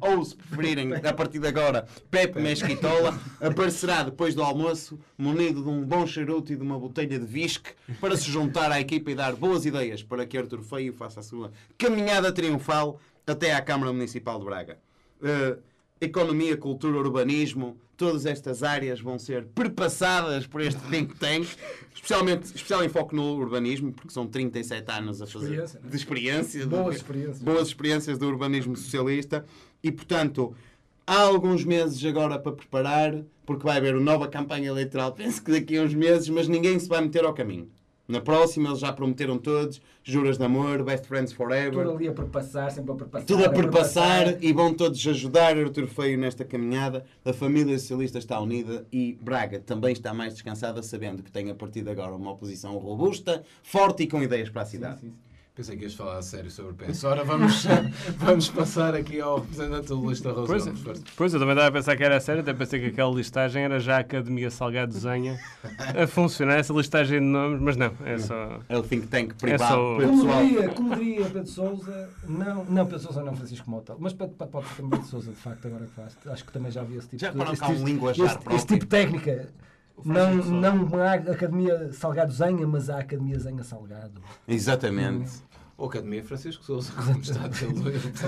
ou 0.00 0.24
se 0.24 0.34
preferirem, 0.34 0.94
a 0.94 1.12
partir 1.12 1.38
de 1.38 1.46
agora, 1.46 1.86
Pepe 2.10 2.40
Mesquitola, 2.40 3.20
aparecerá 3.38 4.02
depois 4.02 4.34
do 4.34 4.42
almoço, 4.42 4.98
munido 5.18 5.62
de 5.62 5.68
um 5.68 5.84
bom 5.84 6.06
charuto 6.06 6.54
e 6.54 6.56
de 6.56 6.62
uma 6.62 6.78
botelha 6.78 7.18
de 7.18 7.26
whisky, 7.26 7.72
para 8.00 8.16
se 8.16 8.30
juntar 8.30 8.72
à 8.72 8.80
equipa 8.80 9.10
e 9.10 9.14
dar 9.14 9.36
boas 9.36 9.66
ideias 9.66 10.02
para 10.02 10.24
que 10.24 10.38
Artur 10.38 10.62
Feio 10.62 10.94
faça 10.94 11.20
a 11.20 11.22
sua 11.22 11.52
caminhada 11.76 12.32
triunfal 12.32 12.98
até 13.26 13.54
à 13.54 13.60
Câmara 13.60 13.92
Municipal 13.92 14.38
de 14.38 14.44
Braga. 14.46 14.78
Uh, 15.20 15.60
economia, 16.04 16.56
cultura, 16.56 16.96
urbanismo, 16.96 17.76
todas 17.96 18.26
estas 18.26 18.62
áreas 18.62 19.00
vão 19.00 19.18
ser 19.18 19.46
perpassadas 19.54 20.46
por 20.46 20.60
este 20.60 20.80
think 20.90 21.14
tank, 21.16 21.46
especialmente 21.94 22.46
especial 22.46 22.84
enfoque 22.84 23.14
no 23.14 23.36
urbanismo, 23.36 23.92
porque 23.92 24.12
são 24.12 24.26
37 24.26 24.90
anos 24.90 25.22
a 25.22 25.26
fazer 25.26 25.46
experiência, 25.46 25.80
de 25.80 25.96
experiência, 25.96 26.66
boas 26.66 26.96
experiências. 26.96 27.42
boas 27.42 27.68
experiências 27.68 28.18
do 28.18 28.26
urbanismo 28.26 28.76
socialista 28.76 29.44
e, 29.82 29.90
portanto, 29.92 30.54
há 31.06 31.20
alguns 31.20 31.64
meses 31.64 32.04
agora 32.04 32.38
para 32.38 32.52
preparar, 32.52 33.22
porque 33.46 33.64
vai 33.64 33.76
haver 33.76 33.94
uma 33.94 34.04
nova 34.04 34.28
campanha 34.28 34.68
eleitoral, 34.68 35.12
penso 35.12 35.42
que 35.42 35.52
daqui 35.52 35.76
a 35.76 35.82
uns 35.82 35.94
meses, 35.94 36.28
mas 36.28 36.48
ninguém 36.48 36.78
se 36.78 36.88
vai 36.88 37.00
meter 37.00 37.24
ao 37.24 37.34
caminho. 37.34 37.68
Na 38.06 38.20
próxima 38.20 38.68
eles 38.68 38.80
já 38.80 38.92
prometeram 38.92 39.38
todos 39.38 39.80
juras 40.02 40.36
de 40.36 40.44
amor, 40.44 40.82
best 40.82 41.06
friends 41.06 41.32
forever. 41.32 41.84
Tudo 41.84 41.96
ali 41.96 42.08
a 42.08 42.12
perpassar, 42.12 42.70
sempre 42.70 42.92
a 42.92 42.94
perpassar. 42.94 43.26
Tudo 43.26 43.44
a 43.46 43.48
perpassar 43.48 44.44
e 44.44 44.52
vão 44.52 44.74
todos 44.74 45.06
ajudar 45.06 45.56
Artur 45.56 45.86
Feio 45.86 46.18
nesta 46.18 46.44
caminhada. 46.44 47.04
A 47.24 47.32
família 47.32 47.78
socialista 47.78 48.18
está 48.18 48.38
unida 48.38 48.86
e 48.92 49.18
Braga 49.22 49.58
também 49.58 49.92
está 49.92 50.12
mais 50.12 50.34
descansada, 50.34 50.82
sabendo 50.82 51.22
que 51.22 51.32
tem 51.32 51.50
a 51.50 51.54
partir 51.54 51.82
de 51.82 51.90
agora 51.90 52.14
uma 52.14 52.32
oposição 52.32 52.76
robusta, 52.76 53.42
forte 53.62 54.02
e 54.02 54.06
com 54.06 54.22
ideias 54.22 54.50
para 54.50 54.62
a 54.62 54.66
cidade. 54.66 55.00
Sim, 55.00 55.06
sim, 55.08 55.12
sim. 55.12 55.23
Pensei 55.56 55.76
que 55.76 55.84
ias 55.84 55.94
falar 55.94 56.18
a 56.18 56.22
sério 56.22 56.50
sobre 56.50 56.72
o 56.72 56.74
PS. 56.74 57.04
Ora, 57.04 57.22
vamos, 57.22 57.64
vamos 58.18 58.48
passar 58.48 58.92
aqui 58.92 59.20
ao 59.20 59.38
representante 59.38 59.86
do 59.86 60.10
Lista 60.10 60.32
Rosa. 60.32 60.74
Pois, 60.82 61.02
pois, 61.14 61.32
eu 61.32 61.38
também 61.38 61.54
estava 61.54 61.68
a 61.68 61.72
pensar 61.72 61.96
que 61.96 62.02
era 62.02 62.18
sério, 62.18 62.40
até 62.42 62.52
pensei 62.52 62.80
que 62.80 62.86
aquela 62.86 63.14
listagem 63.14 63.62
era 63.62 63.78
já 63.78 63.98
a 63.98 64.00
Academia 64.00 64.50
Salgado 64.50 64.92
Desenha 64.92 65.38
a 65.96 66.06
funcionar, 66.08 66.56
essa 66.56 66.72
listagem 66.72 67.20
de 67.20 67.24
nomes, 67.24 67.60
mas 67.60 67.76
não, 67.76 67.92
é 68.04 68.18
só. 68.18 68.58
É 68.68 68.76
o 68.76 68.82
think 68.82 69.06
tank 69.06 69.34
privado. 69.34 70.02
É 70.02 70.06
só... 70.06 70.08
Como, 70.08 70.42
diria, 70.42 70.68
como 70.70 70.96
diria 70.96 71.24
Pedro 71.26 71.46
Souza, 71.46 72.10
não, 72.26 72.64
não 72.64 72.84
Pedro 72.86 72.98
Souza 72.98 73.22
não, 73.22 73.36
Francisco 73.36 73.70
Mota, 73.70 73.94
mas 73.96 74.12
pode, 74.12 74.32
pode 74.32 74.66
ser 74.66 74.74
também 74.74 74.90
Pedro 74.90 75.06
Souza, 75.06 75.30
de 75.30 75.36
facto, 75.36 75.68
agora 75.68 75.84
que 75.84 75.92
faz. 75.92 76.16
Acho 76.26 76.44
que 76.44 76.52
também 76.52 76.72
já 76.72 76.82
vi 76.82 76.96
esse 76.96 77.10
tipo 77.10 77.20
já 77.20 77.30
de. 77.30 77.38
Já 77.38 77.52
esse, 77.52 77.62
um 77.62 77.74
tipo, 77.74 77.86
linguajar 77.86 78.26
esse, 78.26 78.56
esse 78.56 78.66
tipo 78.66 78.80
de 78.80 78.86
técnica. 78.86 79.48
Não, 80.04 80.34
não 80.34 80.98
há 81.02 81.14
Academia 81.14 81.92
Salgado 81.92 82.32
Zenha, 82.32 82.66
mas 82.66 82.90
há 82.90 82.98
Academia 82.98 83.38
Zenha 83.38 83.62
Salgado. 83.62 84.20
Exatamente. 84.46 85.30
Ou 85.76 85.88
Academia 85.88 86.22
Francisco 86.22 86.64
Souza, 86.64 86.92
como 86.96 87.20
está 87.20 87.44
a 87.44 87.48
dizer 87.48 87.70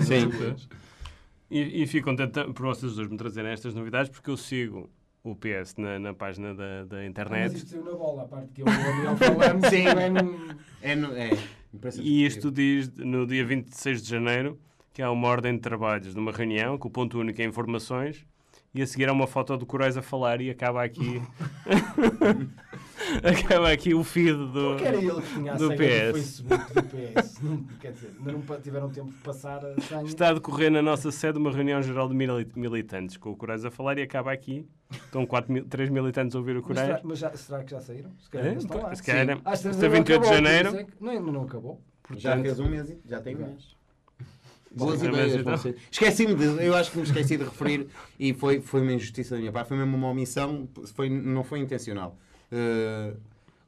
Sim. 0.02 0.30
E, 1.50 1.82
e 1.82 1.86
fico 1.86 2.08
contente 2.10 2.44
por 2.52 2.66
vocês 2.66 2.94
dois 2.94 3.08
me 3.08 3.16
trazerem 3.16 3.52
estas 3.52 3.74
novidades, 3.74 4.10
porque 4.10 4.30
eu 4.30 4.36
sigo 4.36 4.90
o 5.22 5.34
PS 5.34 5.74
na, 5.76 5.98
na 5.98 6.14
página 6.14 6.54
da, 6.54 6.84
da 6.84 7.06
internet. 7.06 7.52
Mas 7.52 7.54
isto 7.54 7.70
saiu 7.70 7.84
na 7.84 7.92
bola, 7.92 8.22
a 8.22 8.28
parte 8.28 8.48
que 8.52 8.62
eu 8.62 8.66
e 8.66 9.16
falamos. 9.16 9.68
Sim, 9.68 9.86
é, 9.86 10.08
no... 10.08 10.56
é, 10.82 10.96
no, 10.96 11.16
é. 11.16 11.30
E 12.00 12.24
isto 12.24 12.50
diz 12.50 12.90
no 12.96 13.26
dia 13.26 13.44
26 13.44 14.02
de 14.02 14.08
janeiro 14.08 14.58
que 14.92 15.02
há 15.02 15.10
uma 15.10 15.28
ordem 15.28 15.54
de 15.54 15.60
trabalhos 15.60 16.14
numa 16.14 16.32
reunião, 16.32 16.78
que 16.78 16.86
o 16.86 16.90
ponto 16.90 17.18
único 17.18 17.40
é 17.42 17.44
informações, 17.44 18.24
e 18.76 18.82
a 18.82 18.86
seguir 18.86 19.08
há 19.08 19.12
uma 19.12 19.26
foto 19.26 19.56
do 19.56 19.66
Corais 19.66 19.96
a 19.96 20.02
falar 20.02 20.40
e 20.40 20.50
acaba 20.50 20.82
aqui. 20.82 21.20
acaba 23.22 23.70
aqui 23.72 23.94
o 23.94 24.02
feed 24.04 24.32
do, 24.34 24.70
Porque 24.70 24.84
era 24.84 24.96
ele 24.96 25.22
que 25.22 25.34
tinha 25.34 25.52
a 25.52 25.56
do 25.56 25.68
senha 25.68 25.78
PS. 26.12 26.40
do 26.42 26.48
Facebook 26.48 26.72
do 26.74 26.82
PS. 26.82 27.40
Não, 27.42 27.62
quer 27.80 27.92
dizer, 27.92 28.10
ainda 28.18 28.32
não 28.32 28.60
tiveram 28.60 28.90
tempo 28.90 29.10
de 29.10 29.18
passar 29.18 29.64
a 29.64 29.80
senha. 29.80 30.02
Está 30.02 30.28
a 30.30 30.32
decorrer 30.34 30.70
na 30.70 30.82
nossa 30.82 31.10
sede 31.12 31.38
uma 31.38 31.50
reunião 31.50 31.82
geral 31.82 32.08
de 32.08 32.14
mili- 32.14 32.48
militantes 32.56 33.16
com 33.16 33.30
o 33.30 33.36
Corais 33.36 33.64
a 33.64 33.70
falar 33.70 33.98
e 33.98 34.02
acaba 34.02 34.32
aqui. 34.32 34.66
Estão 34.90 35.26
4 35.26 35.52
mil, 35.52 35.64
3 35.64 35.90
militantes 35.90 36.34
a 36.34 36.38
ouvir 36.38 36.52
o 36.52 36.56
Mas, 36.56 36.66
Corais. 36.66 36.86
será, 36.86 37.00
mas 37.02 37.18
já, 37.18 37.30
será 37.36 37.64
que 37.64 37.70
já 37.70 37.80
saíram? 37.80 38.10
Se 38.18 38.30
calhar 38.30 38.46
É, 38.48 38.54
estão 38.56 38.80
lá. 38.82 38.94
se 38.94 39.02
calhar, 39.02 39.28
é 39.28 39.34
não 39.34 39.90
28 39.90 40.22
de 40.22 40.28
janeiro. 40.28 40.76
é 40.76 40.86
Não, 41.00 41.20
não 41.32 41.42
acabou. 41.42 41.80
Já 42.16 42.40
fez 42.40 42.60
um 42.60 42.68
mês, 42.68 42.96
já 43.04 43.20
tem 43.20 43.34
um 43.34 43.38
mês. 43.40 43.75
Boas 44.74 45.00
Sim, 45.00 45.08
ideias 45.08 45.34
então- 45.34 45.56
ser. 45.56 45.76
Esqueci-me 45.90 46.34
de, 46.34 46.44
eu 46.66 46.74
acho 46.74 46.90
que 46.90 46.98
me 46.98 47.04
esqueci 47.04 47.36
de 47.36 47.44
referir 47.44 47.86
e 48.20 48.34
foi, 48.34 48.60
foi 48.60 48.82
uma 48.82 48.92
injustiça 48.92 49.34
da 49.34 49.40
minha 49.40 49.52
parte, 49.52 49.68
foi 49.68 49.76
mesmo 49.78 49.96
uma 49.96 50.08
omissão, 50.08 50.68
foi, 50.94 51.08
não 51.08 51.42
foi 51.42 51.60
intencional. 51.60 52.16
Uh, 52.52 53.16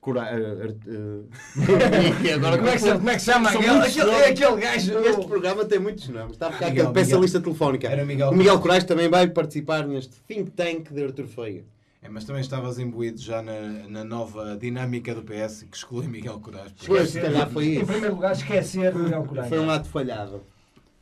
cura, 0.01 0.23
uh, 0.33 0.71
uh, 0.71 1.29
e 2.25 2.31
agora 2.33 2.57
Como 2.59 2.69
é 2.69 2.73
que 2.73 2.79
se- 2.79 2.93
como 2.93 3.11
é 3.11 3.15
que 3.15 3.21
se 3.21 3.33
chama 3.33 3.51
São 3.51 3.61
aquele- 3.61 3.77
muitos 3.79 3.99
aquele- 3.99 4.25
aquele 4.25 4.61
gajo? 4.61 4.99
Este 4.99 5.27
programa 5.27 5.65
tem 5.65 5.79
muitos 5.79 6.09
nomes. 6.09 6.33
Está 6.33 6.49
a 6.49 6.53
ficar 6.53 6.67
Miguel, 6.69 6.83
aquele 6.89 6.95
peça 6.95 7.07
Miguel. 7.07 7.23
lista 7.23 7.41
telefónica. 7.41 7.89
Era 7.89 8.05
Miguel 8.05 8.31
o 8.31 8.37
Miguel 8.37 8.59
Corais 8.61 8.85
também 8.85 9.09
vai 9.09 9.29
participar 9.29 9.87
neste 9.87 10.15
think 10.27 10.51
tank 10.51 10.93
de 10.93 11.05
Artur 11.05 11.27
Feio. 11.27 11.65
É, 12.01 12.09
mas 12.09 12.25
também 12.25 12.43
estavas 12.43 12.79
imbuído 12.79 13.21
já 13.21 13.43
na, 13.43 13.61
na 13.89 14.05
nova 14.05 14.57
dinâmica 14.57 15.13
do 15.15 15.23
PS 15.23 15.65
que 15.69 15.77
exclui 15.77 16.07
Miguel 16.07 16.39
Corais. 16.39 16.73
Pois, 16.87 17.11
se 17.11 17.21
calhar 17.21 17.49
foi 17.51 17.65
Em 17.67 17.73
isso. 17.79 17.87
primeiro 17.87 18.15
lugar, 18.15 18.33
esquecer 18.33 18.95
Miguel 18.95 19.25
Coragem. 19.25 19.49
Foi 19.49 19.59
um 19.59 19.71
ato 19.71 19.89
falhado. 19.89 20.41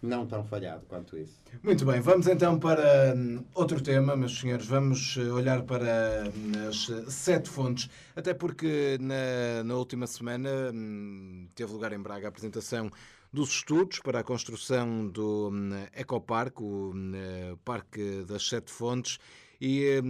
Não 0.07 0.25
tão 0.25 0.45
falhado 0.45 0.87
quanto 0.87 1.19
isso. 1.19 1.43
Muito 1.65 1.85
bem, 1.85 2.01
vamos 2.01 2.29
então 2.29 2.59
para 2.59 3.13
hum, 3.17 3.45
outro 3.53 3.81
tema, 3.81 4.15
meus 4.17 4.39
senhores. 4.39 4.65
Vamos 4.65 5.17
eh, 5.19 5.33
olhar 5.33 5.63
para 5.63 6.31
hum, 6.33 6.69
as 6.69 6.89
eh, 6.89 7.11
sete 7.11 7.49
fontes, 7.49 7.91
até 8.15 8.33
porque 8.33 8.97
na, 9.01 9.65
na 9.65 9.75
última 9.75 10.07
semana 10.07 10.49
hum, 10.73 11.49
teve 11.57 11.73
lugar 11.73 11.93
em 11.93 11.99
Braga 11.99 12.27
a 12.27 12.31
apresentação 12.31 12.89
dos 13.33 13.51
estudos 13.51 13.99
para 13.99 14.21
a 14.21 14.23
construção 14.23 15.09
do 15.09 15.51
Ecoparque, 15.93 16.63
o 16.63 16.93
eh, 17.13 17.57
Parque 17.65 18.25
das 18.29 18.49
Sete 18.49 18.71
Fontes, 18.71 19.19
e 19.61 20.01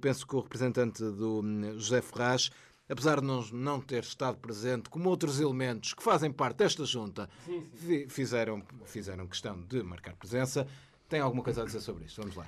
penso 0.00 0.26
que 0.26 0.36
o 0.36 0.40
representante 0.40 1.02
do 1.02 1.40
José 1.78 2.02
Ferraz, 2.02 2.50
apesar 2.88 3.20
de 3.20 3.26
não, 3.26 3.42
não 3.52 3.80
ter 3.80 4.02
estado 4.02 4.36
presente, 4.38 4.88
como 4.90 5.08
outros 5.08 5.40
elementos 5.40 5.92
que 5.94 6.02
fazem 6.02 6.30
parte 6.32 6.58
desta 6.58 6.84
junta, 6.84 7.28
fi- 7.74 8.06
fizeram, 8.08 8.62
fizeram 8.84 9.26
questão 9.26 9.60
de 9.62 9.82
marcar 9.82 10.14
presença. 10.16 10.66
Tem 11.08 11.20
alguma 11.20 11.42
coisa 11.42 11.62
a 11.62 11.64
dizer 11.64 11.80
sobre 11.80 12.04
isto? 12.04 12.20
Vamos 12.20 12.36
lá. 12.36 12.46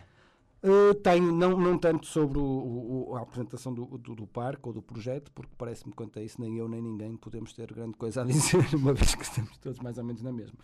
Uh, 0.61 0.93
tenho, 0.95 1.31
não, 1.31 1.57
não 1.57 1.79
tanto 1.79 2.05
sobre 2.07 2.37
o- 2.39 3.07
o- 3.11 3.17
a 3.17 3.21
apresentação 3.23 3.73
do, 3.73 3.85
do, 3.99 4.15
do 4.17 4.27
parque 4.27 4.63
ou 4.67 4.73
do 4.73 4.83
projeto, 4.83 5.31
porque 5.33 5.53
parece-me 5.57 5.93
que 5.93 5.97
quanto 5.97 6.19
a 6.19 6.23
isso 6.23 6.41
nem 6.41 6.59
eu 6.59 6.69
nem 6.69 6.83
ninguém 6.83 7.17
podemos 7.17 7.53
ter 7.53 7.73
grande 7.73 7.95
coisa 7.97 8.23
a 8.23 8.25
dizer, 8.27 8.75
uma 8.75 8.93
vez 8.93 9.15
que 9.15 9.23
estamos 9.23 9.57
todos 9.59 9.79
mais 9.79 9.99
ou 9.99 10.05
menos 10.05 10.21
na 10.21 10.33
mesma. 10.33 10.59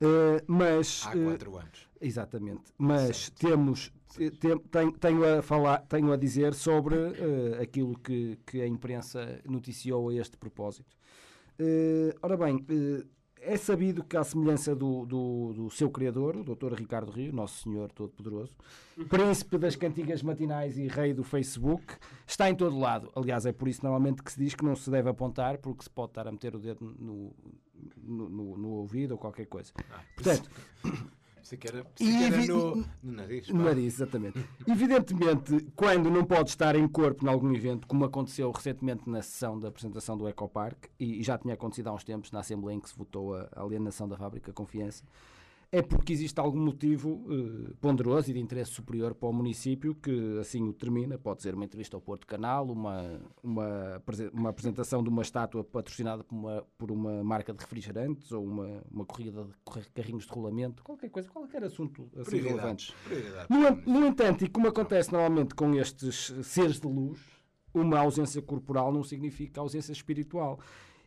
Uh, 0.00 0.42
mas 0.46 1.02
Há 1.06 1.10
uh, 1.16 1.24
quatro 1.24 1.58
anos. 1.58 1.88
Exatamente. 2.00 2.72
Mas 2.78 3.28
temos, 3.30 3.92
te- 4.16 4.30
te- 4.30 4.58
tenho, 4.98 5.38
a 5.38 5.42
falar, 5.42 5.78
tenho 5.86 6.10
a 6.12 6.16
dizer 6.16 6.54
sobre 6.54 6.96
eh, 6.96 7.58
aquilo 7.62 7.98
que, 7.98 8.38
que 8.46 8.62
a 8.62 8.66
imprensa 8.66 9.40
noticiou 9.46 10.08
a 10.08 10.14
este 10.14 10.38
propósito. 10.38 10.96
Eh, 11.58 12.14
ora 12.22 12.38
bem, 12.38 12.64
eh, 12.70 13.04
é 13.42 13.56
sabido 13.56 14.04
que, 14.04 14.16
à 14.16 14.22
semelhança 14.24 14.74
do, 14.74 15.04
do, 15.06 15.52
do 15.54 15.70
seu 15.70 15.90
criador, 15.90 16.36
o 16.36 16.44
Dr. 16.44 16.74
Ricardo 16.74 17.10
Rio, 17.10 17.32
Nosso 17.32 17.62
Senhor 17.62 17.90
Todo-Poderoso, 17.92 18.52
príncipe 19.08 19.56
das 19.58 19.74
cantigas 19.76 20.22
matinais 20.22 20.76
e 20.76 20.86
rei 20.86 21.14
do 21.14 21.24
Facebook, 21.24 21.94
está 22.26 22.50
em 22.50 22.54
todo 22.54 22.78
lado. 22.78 23.10
Aliás, 23.16 23.46
é 23.46 23.52
por 23.52 23.66
isso 23.68 23.82
normalmente 23.82 24.22
que 24.22 24.30
se 24.32 24.38
diz 24.38 24.54
que 24.54 24.64
não 24.64 24.76
se 24.76 24.90
deve 24.90 25.08
apontar, 25.08 25.58
porque 25.58 25.82
se 25.84 25.90
pode 25.90 26.10
estar 26.10 26.28
a 26.28 26.32
meter 26.32 26.54
o 26.54 26.58
dedo 26.58 26.84
no, 26.98 27.32
no, 27.96 28.28
no- 28.28 28.56
no 28.58 28.68
ouvido 28.72 29.12
ou 29.12 29.18
qualquer 29.18 29.46
coisa. 29.46 29.72
Portanto, 30.14 30.50
Que 31.58 31.68
era, 31.68 31.80
E 31.80 31.84
pensei 31.84 32.18
que 32.18 32.24
era 32.24 32.36
vi- 32.42 32.48
no, 32.48 32.76
no 33.02 33.12
nariz. 33.12 33.46
pá. 33.46 33.52
no 33.52 33.64
nariz, 33.64 33.94
exatamente. 33.94 34.44
Evidentemente, 34.66 35.66
quando 35.76 36.10
não 36.10 36.24
pode 36.24 36.50
estar 36.50 36.74
em 36.76 36.86
corpo 36.88 37.24
em 37.24 37.28
algum 37.28 37.52
evento, 37.54 37.86
como 37.86 38.04
aconteceu 38.04 38.50
recentemente 38.50 39.08
na 39.08 39.20
sessão 39.22 39.58
da 39.58 39.68
apresentação 39.68 40.16
do 40.16 40.28
Ecopark, 40.28 40.86
e 40.98 41.20
e 41.20 41.22
já 41.22 41.36
tinha 41.36 41.54
acontecido 41.54 41.88
há 41.88 41.92
uns 41.92 42.04
tempos 42.04 42.30
na 42.32 42.40
Assembleia 42.40 42.76
em 42.76 42.80
que 42.80 42.88
se 42.88 42.96
votou 42.96 43.34
a 43.34 43.48
a 43.54 43.62
alienação 43.62 44.08
da 44.08 44.16
fábrica 44.16 44.52
Confiança, 44.52 45.04
é 45.72 45.82
porque 45.82 46.12
existe 46.12 46.38
algum 46.40 46.58
motivo 46.58 47.24
eh, 47.30 47.72
ponderoso 47.80 48.30
e 48.30 48.34
de 48.34 48.40
interesse 48.40 48.72
superior 48.72 49.14
para 49.14 49.28
o 49.28 49.32
município 49.32 49.94
que 49.94 50.38
assim 50.40 50.68
o 50.68 50.72
termina. 50.72 51.16
Pode 51.16 51.42
ser 51.42 51.54
uma 51.54 51.64
entrevista 51.64 51.96
ao 51.96 52.00
Porto 52.00 52.26
Canal, 52.26 52.68
uma, 52.68 53.20
uma, 53.42 54.02
uma 54.32 54.50
apresentação 54.50 55.02
de 55.02 55.08
uma 55.08 55.22
estátua 55.22 55.62
patrocinada 55.62 56.24
por 56.24 56.34
uma, 56.34 56.66
por 56.76 56.90
uma 56.90 57.22
marca 57.22 57.52
de 57.52 57.60
refrigerantes 57.60 58.32
ou 58.32 58.44
uma, 58.44 58.82
uma 58.90 59.04
corrida 59.04 59.44
de 59.44 59.90
carrinhos 59.90 60.26
de 60.26 60.32
rolamento, 60.32 60.82
qualquer 60.82 61.08
coisa, 61.08 61.28
qualquer 61.28 61.62
assunto 61.62 62.10
assim 62.16 62.38
relevante. 62.38 62.92
No, 63.48 64.00
no 64.00 64.06
entanto, 64.06 64.44
e 64.44 64.48
como 64.48 64.66
acontece 64.66 65.12
normalmente 65.12 65.54
com 65.54 65.72
estes 65.74 66.34
seres 66.42 66.80
de 66.80 66.88
luz, 66.88 67.20
uma 67.72 68.00
ausência 68.00 68.42
corporal 68.42 68.92
não 68.92 69.04
significa 69.04 69.60
ausência 69.60 69.92
espiritual. 69.92 70.58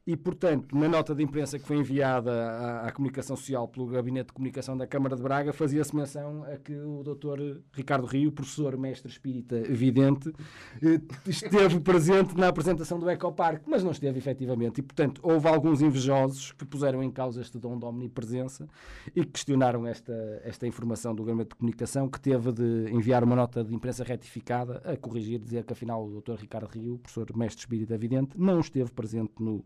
E, 0.06 0.18
portanto, 0.18 0.78
na 0.78 0.90
nota 0.90 1.16
de 1.16 1.24
imprensa 1.24 1.58
que 1.58 1.66
foi 1.66 1.78
enviada 1.78 2.30
à, 2.30 2.88
à 2.88 2.92
Comunicação 2.92 3.38
Social 3.38 3.70
pelo 3.70 3.88
Gabinete 3.88 4.28
de 4.28 4.34
Comunicação 4.34 4.76
da 4.76 4.86
Câmara 4.86 5.16
de 5.16 5.24
Braga, 5.24 5.54
fazia-se 5.54 5.96
menção 5.96 6.44
a 6.44 6.58
que 6.58 6.74
o 6.76 7.02
Dr. 7.04 7.62
Ricardo 7.72 8.06
Rio, 8.06 8.30
professor 8.30 8.76
mestre 8.78 9.10
espírita 9.10 9.62
vidente, 9.62 10.34
eh, 10.82 11.00
esteve 11.26 11.80
presente 11.80 12.36
na 12.36 12.50
apresentação 12.50 13.00
do 13.00 13.10
Ecoparque, 13.10 13.64
mas 13.66 13.82
não 13.82 13.92
esteve 13.92 14.18
efetivamente. 14.18 14.80
E, 14.80 14.82
portanto, 14.82 15.22
houve 15.24 15.48
alguns 15.48 15.82
invejosos 15.82 16.52
que 16.52 16.66
puseram 16.66 17.02
em 17.02 17.10
causa 17.10 17.40
este 17.40 17.58
dom 17.58 17.80
de 17.80 17.86
omnipresença 17.86 18.68
e 19.16 19.24
questionaram 19.24 19.88
esta, 19.88 20.14
esta 20.44 20.68
informação 20.68 21.16
do 21.16 21.24
Gabinete 21.24 21.52
de 21.52 21.56
Comunicação, 21.56 22.10
que 22.10 22.20
teve 22.20 22.52
de 22.52 22.92
enviar 22.92 23.24
uma 23.24 23.38
nota 23.38 23.64
de 23.64 23.74
imprensa 23.74 24.04
retificada 24.04 24.82
a 24.84 24.98
corrigir, 24.98 25.40
dizer 25.40 25.64
que 25.64 25.72
afinal 25.72 26.06
o 26.06 26.22
Dr. 26.22 26.36
Ricardo 26.42 26.68
Rio, 26.68 26.98
professor 26.98 27.26
mestre 27.38 27.62
espírita 27.62 27.98
vidente, 27.98 28.38
não 28.38 28.60
esteve 28.60 28.92
presente 28.92 29.32
no 29.40 29.64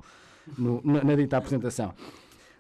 no, 0.57 0.81
na, 0.83 1.03
na 1.03 1.15
dita 1.15 1.37
apresentação. 1.37 1.93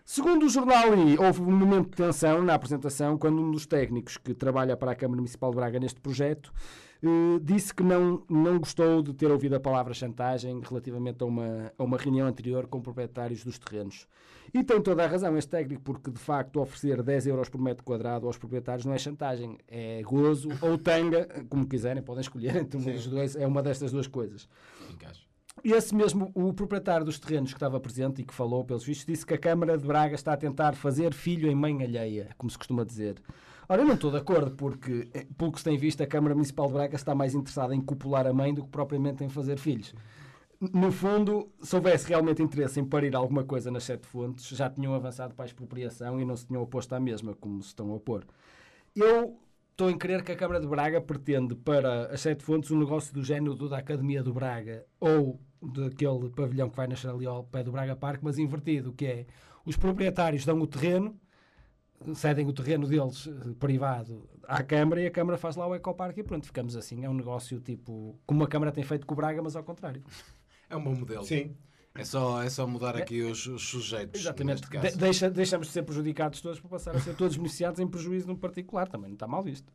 Segundo 0.03 0.45
o 0.45 0.49
jornal 0.49 0.95
I, 0.97 1.17
houve 1.19 1.41
um 1.41 1.51
momento 1.51 1.89
de 1.89 1.97
tensão 1.97 2.41
na 2.41 2.53
apresentação 2.53 3.17
quando 3.17 3.41
um 3.41 3.51
dos 3.51 3.65
técnicos 3.65 4.17
que 4.17 4.33
trabalha 4.33 4.77
para 4.77 4.91
a 4.91 4.95
Câmara 4.95 5.17
Municipal 5.17 5.51
de 5.51 5.57
Braga 5.57 5.79
neste 5.79 5.99
projeto 5.99 6.53
eh, 7.03 7.39
disse 7.41 7.73
que 7.73 7.83
não, 7.83 8.23
não 8.29 8.57
gostou 8.57 9.01
de 9.01 9.13
ter 9.13 9.29
ouvido 9.29 9.55
a 9.55 9.59
palavra 9.59 9.93
chantagem 9.93 10.61
relativamente 10.61 11.21
a 11.21 11.25
uma, 11.25 11.71
a 11.77 11.83
uma 11.83 11.97
reunião 11.97 12.25
anterior 12.25 12.67
com 12.67 12.81
proprietários 12.81 13.43
dos 13.43 13.59
terrenos. 13.59 14.07
E 14.53 14.63
tem 14.63 14.81
toda 14.81 15.03
a 15.03 15.07
razão 15.07 15.37
este 15.37 15.49
técnico, 15.49 15.81
porque 15.83 16.09
de 16.09 16.19
facto 16.19 16.61
oferecer 16.61 17.03
10 17.03 17.27
euros 17.27 17.49
por 17.49 17.59
metro 17.59 17.83
quadrado 17.83 18.27
aos 18.27 18.37
proprietários 18.37 18.85
não 18.85 18.93
é 18.93 18.97
chantagem, 18.97 19.57
é 19.67 20.01
gozo 20.03 20.49
ou 20.61 20.77
tanga, 20.77 21.27
como 21.49 21.67
quiserem, 21.67 22.01
podem 22.01 22.21
escolher 22.21 22.55
entre 22.55 22.77
um 22.79 22.83
dos 22.83 23.07
dois, 23.07 23.35
é 23.35 23.45
uma 23.45 23.61
destas 23.61 23.91
duas 23.91 24.07
coisas. 24.07 24.47
Encaixa. 24.89 25.26
Esse 25.63 25.93
mesmo, 25.93 26.31
o 26.35 26.53
proprietário 26.53 27.05
dos 27.05 27.19
terrenos 27.19 27.51
que 27.51 27.57
estava 27.57 27.79
presente 27.79 28.21
e 28.21 28.25
que 28.25 28.33
falou 28.33 28.63
pelos 28.63 28.83
vistos, 28.83 29.05
disse 29.05 29.25
que 29.25 29.33
a 29.33 29.37
Câmara 29.37 29.77
de 29.77 29.85
Braga 29.85 30.15
está 30.15 30.33
a 30.33 30.37
tentar 30.37 30.73
fazer 30.73 31.13
filho 31.13 31.49
em 31.49 31.55
mãe 31.55 31.83
alheia, 31.83 32.29
como 32.37 32.49
se 32.49 32.57
costuma 32.57 32.83
dizer. 32.83 33.21
Ora, 33.67 33.81
eu 33.81 33.85
não 33.85 33.95
estou 33.95 34.11
de 34.11 34.17
acordo, 34.17 34.51
porque, 34.51 35.09
eh, 35.13 35.25
pelo 35.37 35.51
que 35.51 35.57
se 35.57 35.65
tem 35.65 35.77
visto, 35.77 36.01
a 36.01 36.07
Câmara 36.07 36.33
Municipal 36.33 36.67
de 36.67 36.73
Braga 36.73 36.95
está 36.95 37.13
mais 37.13 37.35
interessada 37.35 37.75
em 37.75 37.81
copular 37.81 38.25
a 38.25 38.33
mãe 38.33 38.53
do 38.53 38.63
que 38.63 38.69
propriamente 38.69 39.23
em 39.23 39.29
fazer 39.29 39.57
filhos. 39.57 39.93
No 40.59 40.91
fundo, 40.91 41.51
se 41.61 41.75
houvesse 41.75 42.07
realmente 42.07 42.41
interesse 42.41 42.79
em 42.79 42.85
parir 42.85 43.15
alguma 43.15 43.43
coisa 43.43 43.69
nas 43.69 43.83
sete 43.83 44.07
fontes, 44.07 44.47
já 44.47 44.69
tinham 44.69 44.93
avançado 44.93 45.35
para 45.35 45.45
a 45.45 45.47
expropriação 45.47 46.19
e 46.19 46.25
não 46.25 46.35
se 46.35 46.47
tinham 46.47 46.63
oposto 46.63 46.93
à 46.95 46.99
mesma, 46.99 47.35
como 47.35 47.61
se 47.61 47.67
estão 47.69 47.91
a 47.91 47.95
opor. 47.95 48.23
Eu 48.95 49.37
estou 49.71 49.91
em 49.91 49.97
crer 49.97 50.23
que 50.23 50.31
a 50.31 50.35
Câmara 50.35 50.59
de 50.59 50.67
Braga 50.67 50.99
pretende 50.99 51.53
para 51.53 52.07
as 52.07 52.21
sete 52.21 52.43
fontes 52.43 52.71
um 52.71 52.79
negócio 52.79 53.13
do 53.13 53.23
género 53.23 53.53
do 53.53 53.69
da 53.69 53.77
Academia 53.77 54.23
do 54.23 54.33
Braga 54.33 54.85
ou 54.99 55.39
daquele 55.61 56.29
pavilhão 56.29 56.69
que 56.69 56.75
vai 56.75 56.87
nascer 56.87 57.09
ali 57.09 57.25
ao 57.25 57.43
pé 57.43 57.63
do 57.63 57.71
Braga 57.71 57.95
Parque, 57.95 58.23
mas 58.23 58.37
invertido, 58.37 58.93
que 58.93 59.05
é 59.05 59.25
os 59.65 59.75
proprietários 59.75 60.45
dão 60.45 60.59
o 60.59 60.67
terreno, 60.67 61.19
cedem 62.15 62.47
o 62.47 62.53
terreno 62.53 62.87
deles 62.87 63.27
eh, 63.27 63.53
privado 63.59 64.29
à 64.47 64.61
Câmara 64.63 65.01
e 65.01 65.07
a 65.07 65.11
Câmara 65.11 65.37
faz 65.37 65.55
lá 65.55 65.67
o 65.67 65.75
Ecoparque 65.75 66.19
e 66.21 66.23
pronto, 66.23 66.45
ficamos 66.45 66.75
assim. 66.75 67.03
É 67.03 67.09
um 67.09 67.13
negócio 67.13 67.59
tipo 67.59 68.19
como 68.25 68.43
a 68.43 68.47
Câmara 68.47 68.71
tem 68.71 68.83
feito 68.83 69.05
com 69.05 69.13
o 69.13 69.17
Braga, 69.17 69.41
mas 69.41 69.55
ao 69.55 69.63
contrário. 69.63 70.03
É 70.69 70.75
um 70.75 70.83
bom 70.83 70.95
modelo. 70.95 71.23
Sim. 71.25 71.55
É 71.95 72.03
só, 72.05 72.43
é 72.43 72.49
só 72.49 72.67
mudar 72.67 72.95
aqui 72.95 73.21
os, 73.23 73.47
os 73.47 73.67
sujeitos. 73.67 74.21
Exatamente. 74.21 74.61
neste 74.61 74.69
caso. 74.69 74.91
De- 74.91 74.97
deixa, 74.97 75.29
deixamos 75.31 75.67
de 75.67 75.73
ser 75.73 75.81
prejudicados 75.81 76.39
todos 76.41 76.59
para 76.59 76.69
passar 76.69 76.95
a 76.95 76.99
ser 76.99 77.15
todos 77.15 77.35
beneficiados 77.35 77.79
em 77.79 77.87
prejuízo 77.87 78.27
num 78.27 78.35
particular. 78.35 78.87
Também 78.87 79.09
não 79.09 79.15
está 79.15 79.27
mal 79.27 79.43
visto. 79.43 79.73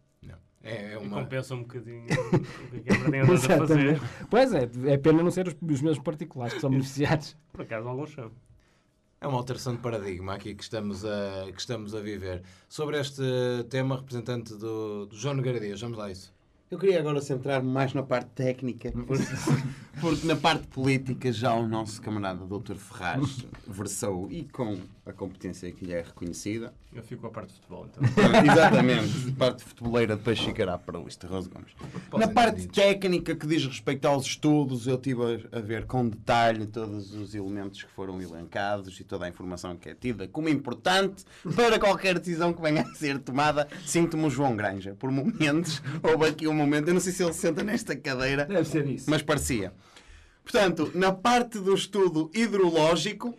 É, 0.62 0.92
é 0.92 0.94
E 0.94 0.96
uma. 0.96 1.22
compensa 1.22 1.54
um 1.54 1.62
bocadinho 1.62 2.04
o 2.06 2.80
que 2.80 2.90
a 2.90 2.94
Câmara 2.94 3.10
tem 3.10 3.20
andado 3.20 3.34
a 3.34 3.66
fazer. 3.66 4.00
Pois 4.30 4.54
é, 4.54 4.70
é 4.86 4.96
pena 4.96 5.22
não 5.22 5.30
ser 5.30 5.48
os, 5.48 5.54
os 5.54 5.80
mesmos 5.80 5.98
particulares 5.98 6.54
que 6.54 6.60
são 6.60 6.70
beneficiados. 6.70 7.36
Por 7.52 7.62
acaso, 7.62 7.88
alguns 7.88 8.10
são. 8.12 8.30
É 9.20 9.26
uma 9.26 9.38
alteração 9.38 9.74
de 9.74 9.80
paradigma 9.80 10.34
aqui 10.34 10.54
que 10.54 10.62
estamos 10.62 11.04
a, 11.04 11.46
que 11.52 11.60
estamos 11.60 11.94
a 11.94 12.00
viver. 12.00 12.42
Sobre 12.68 12.98
este 12.98 13.22
tema, 13.70 13.96
representante 13.96 14.54
do, 14.54 15.06
do 15.06 15.16
João 15.16 15.34
Nogueira 15.34 15.60
Dias, 15.60 15.80
vamos 15.80 15.96
lá 15.96 16.06
a 16.06 16.10
isso. 16.10 16.34
Eu 16.72 16.78
queria 16.78 17.00
agora 17.00 17.20
centrar-me 17.20 17.70
mais 17.70 17.92
na 17.92 18.02
parte 18.02 18.30
técnica, 18.30 18.90
porque, 19.06 19.26
porque 20.00 20.26
na 20.26 20.34
parte 20.34 20.66
política 20.68 21.30
já 21.30 21.52
o 21.52 21.68
nosso 21.68 22.00
camarada 22.00 22.46
Dr. 22.46 22.76
Ferraz 22.76 23.44
versou 23.68 24.26
e 24.30 24.44
com 24.44 24.78
a 25.04 25.12
competência 25.12 25.70
que 25.70 25.84
lhe 25.84 25.92
é 25.92 26.00
reconhecida. 26.00 26.72
Eu 26.94 27.02
fico 27.02 27.22
com 27.22 27.26
a 27.26 27.30
parte 27.30 27.48
de 27.48 27.54
futebol, 27.54 27.86
então. 27.90 28.02
Exatamente, 28.52 29.32
parte 29.32 29.64
futeboleira 29.64 30.14
depois 30.14 30.38
ficará 30.38 30.78
para 30.78 30.98
a 30.98 31.02
lista 31.02 31.26
Rose 31.26 31.48
Gomes. 31.48 31.72
Pós 32.10 32.20
Na 32.20 32.28
parte 32.28 32.60
entendidos. 32.60 32.76
técnica 32.76 33.34
que 33.34 33.46
diz 33.46 33.66
respeito 33.66 34.06
aos 34.06 34.26
estudos, 34.26 34.86
eu 34.86 34.96
estive 34.96 35.48
a, 35.50 35.60
ver 35.60 35.86
com 35.86 36.08
detalhe 36.08 36.66
todos 36.66 37.14
os 37.14 37.34
elementos 37.34 37.82
que 37.82 37.90
foram 37.90 38.20
elencados 38.20 39.00
e 39.00 39.04
toda 39.04 39.24
a 39.24 39.28
informação 39.28 39.76
que 39.76 39.88
é 39.88 39.94
tida 39.94 40.28
como 40.28 40.48
importante 40.48 41.24
para 41.56 41.78
qualquer 41.78 42.18
decisão 42.18 42.52
que 42.52 42.62
venha 42.62 42.82
a 42.82 42.94
ser 42.94 43.18
tomada. 43.18 43.66
Sinto-me 43.84 44.26
o 44.26 44.30
João 44.30 44.54
Granja. 44.54 44.94
Por 44.98 45.10
momentos, 45.10 45.82
houve 46.02 46.26
aqui 46.26 46.46
um 46.46 46.61
momento, 46.62 46.88
eu 46.88 46.94
não 46.94 47.00
sei 47.00 47.12
se 47.12 47.22
ele 47.22 47.32
senta 47.32 47.62
nesta 47.62 47.94
cadeira, 47.94 48.44
Deve 48.46 48.64
ser 48.68 48.86
isso. 48.88 49.08
mas 49.10 49.22
parecia. 49.22 49.72
Portanto, 50.42 50.90
na 50.94 51.12
parte 51.12 51.58
do 51.58 51.74
estudo 51.74 52.30
hidrológico, 52.34 53.34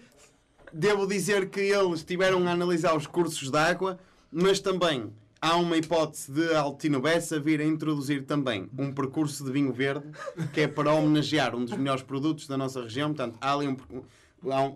devo 0.72 1.06
dizer 1.06 1.50
que 1.50 1.60
eles 1.60 2.04
tiveram 2.04 2.48
a 2.48 2.52
analisar 2.52 2.96
os 2.96 3.06
cursos 3.08 3.50
de 3.52 3.58
água, 3.58 4.00
mas 4.32 4.60
também 4.60 5.12
há 5.42 5.56
uma 5.58 5.76
hipótese 5.78 6.32
de 6.32 6.56
Altino 6.56 7.02
Bessa 7.02 7.40
vir 7.40 7.60
a 7.60 7.66
introduzir 7.66 8.24
também 8.26 8.70
um 8.78 8.92
percurso 8.94 9.44
de 9.44 9.52
vinho 9.52 9.74
verde, 9.74 10.06
que 10.54 10.62
é 10.62 10.68
para 10.68 10.94
homenagear 10.94 11.54
um 11.56 11.66
dos 11.66 11.78
melhores 11.78 12.02
produtos 12.04 12.48
da 12.48 12.56
nossa 12.58 12.82
região. 12.82 13.10
Portanto, 13.14 13.38
há 13.42 13.54
ali 13.54 13.68
um, 13.68 13.76
um- 13.92 14.04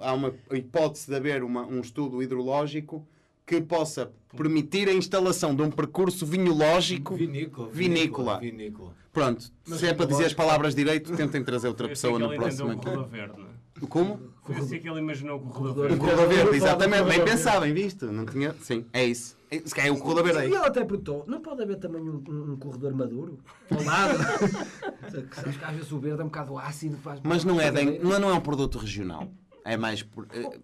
há 0.01 0.13
uma 0.13 0.33
hipótese 0.51 1.07
de 1.07 1.15
haver 1.15 1.43
uma- 1.43 1.65
um 1.65 1.79
estudo 1.79 2.21
hidrológico 2.21 3.07
que 3.47 3.61
possa 3.61 4.11
permitir 4.35 4.89
a 4.89 4.93
instalação 4.93 5.55
de 5.55 5.61
um 5.61 5.71
percurso 5.71 6.25
vinhológico 6.25 7.15
Vinícola. 7.15 7.69
Vinícola. 7.71 8.39
Vinícola. 8.39 8.91
Pronto, 9.13 9.49
Mas 9.65 9.79
se 9.79 9.87
é 9.87 9.93
para 9.93 10.05
dizer 10.05 10.25
as 10.25 10.33
palavras 10.33 10.75
direito, 10.75 11.15
tentem 11.15 11.41
trazer 11.43 11.69
outra 11.69 11.87
pessoa 11.87 12.17
o 12.19 12.19
corredor 12.77 13.07
verde, 13.07 13.33
não 13.39 13.45
é? 13.47 13.87
Como? 13.87 14.19
Foi 14.43 14.55
assim 14.57 14.79
que 14.79 14.89
ele 14.89 14.99
imaginou 14.99 15.37
o 15.37 15.41
corredor 15.41 15.87
verde. 15.87 15.97
Corredor 15.99 16.27
verde, 16.27 16.43
Corredor 16.45 16.55
exatamente. 16.55 17.03
Bem 17.03 17.17
verde. 17.19 17.31
pensado, 17.31 17.61
bem 17.61 17.73
visto. 17.73 18.11
Não 18.11 18.25
tinha... 18.25 18.53
Sim, 18.61 18.85
é 18.91 19.05
isso. 19.05 19.37
É- 19.49 19.59
Se 19.59 19.73
calhar 19.73 19.87
é 19.89 19.91
o 19.91 19.97
corredor 19.99 20.23
verde 20.25 20.39
E 20.39 20.41
aí. 20.41 20.47
ele 20.47 20.57
até 20.57 20.83
perguntou: 20.83 21.23
não 21.27 21.39
pode 21.41 21.61
haver 21.63 21.77
também 21.77 22.01
um, 22.01 22.21
um- 22.27 22.51
um 22.53 22.57
corredor 22.57 22.93
maduro? 22.93 23.39
Ao 23.71 23.81
lado? 23.83 24.17
Sabes 25.33 25.57
que 25.57 25.63
às 25.63 25.71
vezes 25.75 25.91
o 25.91 25.99
verde 25.99 26.21
é 26.21 26.23
um 26.23 26.27
bocado 26.27 26.57
ácido. 26.57 26.97
Faz 26.97 27.19
Mas 27.23 27.45
não 27.45 27.61
é, 27.61 27.71
bem, 27.71 27.99
não 27.99 28.19
não 28.19 28.29
é 28.29 28.33
um 28.33 28.41
produto 28.41 28.77
regional. 28.77 29.27
É 29.63 29.77
mais 29.77 30.01
por, 30.03 30.27
eh, 30.33 30.59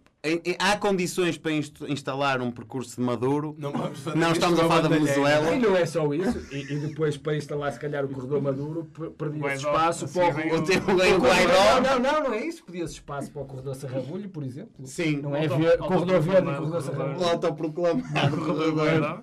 há 0.58 0.78
condições 0.78 1.38
para 1.38 1.52
inst- 1.52 1.82
instalar 1.88 2.42
um 2.42 2.50
percurso 2.50 2.96
de 2.96 3.02
maduro. 3.02 3.56
Não, 3.58 3.74
Não 4.16 4.32
estamos 4.32 4.58
a 4.58 4.64
falar 4.64 4.82
da. 4.82 4.88
Venezuela. 4.88 5.54
E 5.54 5.60
não 5.60 5.76
é 5.76 5.86
só 5.86 6.14
isso. 6.14 6.40
E, 6.50 6.74
e 6.74 6.80
depois, 6.88 7.18
para 7.18 7.36
instalar, 7.36 7.74
se 7.74 7.80
calhar, 7.80 8.06
o 8.06 8.08
corredor 8.08 8.42
maduro, 8.42 8.86
per- 8.86 9.10
perdia-se 9.12 9.44
Guaidó, 9.66 9.70
espaço 9.70 10.08
para 10.08 10.30
o. 10.30 10.34
vem 10.34 10.54
O 10.54 10.64
teu 10.64 10.78
o. 10.80 11.82
Não, 11.82 12.00
não, 12.00 12.24
não 12.24 12.34
é 12.34 12.46
isso. 12.46 12.64
Pedia-se 12.64 12.94
espaço 12.94 13.32
para 13.32 13.42
o 13.42 13.46
corredor 13.46 13.76
Serrabulho, 13.76 14.30
por 14.30 14.44
exemplo. 14.44 14.86
Sim. 14.86 15.18
Não 15.18 15.36
é 15.36 15.46
Auto- 15.46 15.78
corredor 15.88 16.22
verde 16.22 16.50
e 16.52 16.56
corredor 16.56 16.82
Serrabulho. 16.82 17.28
autoproclamado 17.28 18.38
Corredor. 18.38 19.22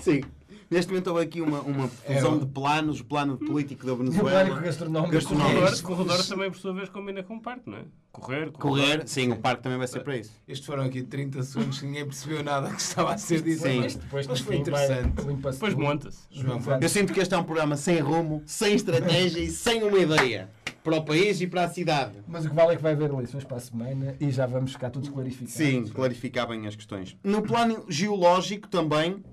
Sim. 0.00 0.22
Neste 0.70 0.90
momento 0.90 1.08
houve 1.08 1.22
aqui 1.22 1.40
uma, 1.40 1.60
uma 1.60 1.88
fusão 1.88 2.36
É, 2.36 2.38
de 2.40 2.46
planos, 2.46 3.00
o 3.00 3.04
plano 3.04 3.36
político 3.36 3.84
da 3.86 3.92
O 3.92 3.96
Venezuela. 3.96 4.30
pânico 4.30 4.60
gastronómico. 4.60 5.12
Gastronómico. 5.12 5.60
Corredor, 5.60 5.82
corredor 5.82 6.26
também, 6.26 6.50
por 6.50 6.58
sua 6.58 6.72
vez, 6.72 6.88
combina 6.88 7.22
com 7.22 7.36
o 7.36 7.40
parque, 7.40 7.68
não 7.70 7.78
é? 7.78 7.82
Correr, 8.12 8.50
Correr, 8.52 9.02
sim, 9.06 9.30
o 9.32 9.36
parque 9.36 9.62
também 9.62 9.76
vai 9.78 9.88
ser 9.88 10.00
para 10.00 10.16
isso. 10.16 10.30
Estes 10.46 10.64
foram 10.66 10.84
aqui 10.84 11.02
30 11.02 11.42
segundos 11.42 11.80
que 11.80 11.86
ninguém 11.86 12.04
percebeu 12.04 12.44
nada 12.44 12.70
que 12.70 12.80
estava 12.80 13.12
a 13.14 13.18
ser 13.18 13.42
dito. 13.42 13.62
Sim. 13.62 13.80
Mas, 13.80 13.94
Depois, 13.96 14.26
mas 14.26 14.40
foi 14.40 14.56
interessante. 14.56 15.20
limpa-se 15.26 15.58
Depois 15.58 15.74
monta-se. 15.74 16.18
João, 16.30 16.60
Eu 16.80 16.88
sinto 16.88 17.12
que 17.12 17.20
este 17.20 17.34
é 17.34 17.38
um 17.38 17.44
programa 17.44 17.76
sem 17.76 17.98
rumo, 17.98 18.42
sem 18.46 18.74
estratégia 18.74 19.40
e 19.40 19.50
sem 19.50 19.82
uma 19.82 19.98
ideia 19.98 20.48
para 20.84 20.96
o 20.96 21.04
país 21.04 21.40
e 21.40 21.46
para 21.46 21.64
a 21.64 21.68
cidade. 21.68 22.12
Mas 22.28 22.44
o 22.44 22.50
que 22.50 22.54
vale 22.54 22.74
é 22.74 22.76
que 22.76 22.82
vai 22.82 22.92
haver 22.92 23.10
eleições 23.10 23.42
para 23.42 23.56
a 23.56 23.60
semana 23.60 24.14
e 24.20 24.30
já 24.30 24.46
vamos 24.46 24.72
ficar 24.72 24.90
todos 24.90 25.08
clarificados. 25.08 25.54
Sim, 25.54 25.84
clarificar 25.88 26.46
bem 26.46 26.66
as 26.66 26.76
questões. 26.76 27.16
No 27.24 27.42
plano 27.42 27.84
geológico 27.88 28.68
também 28.68 29.24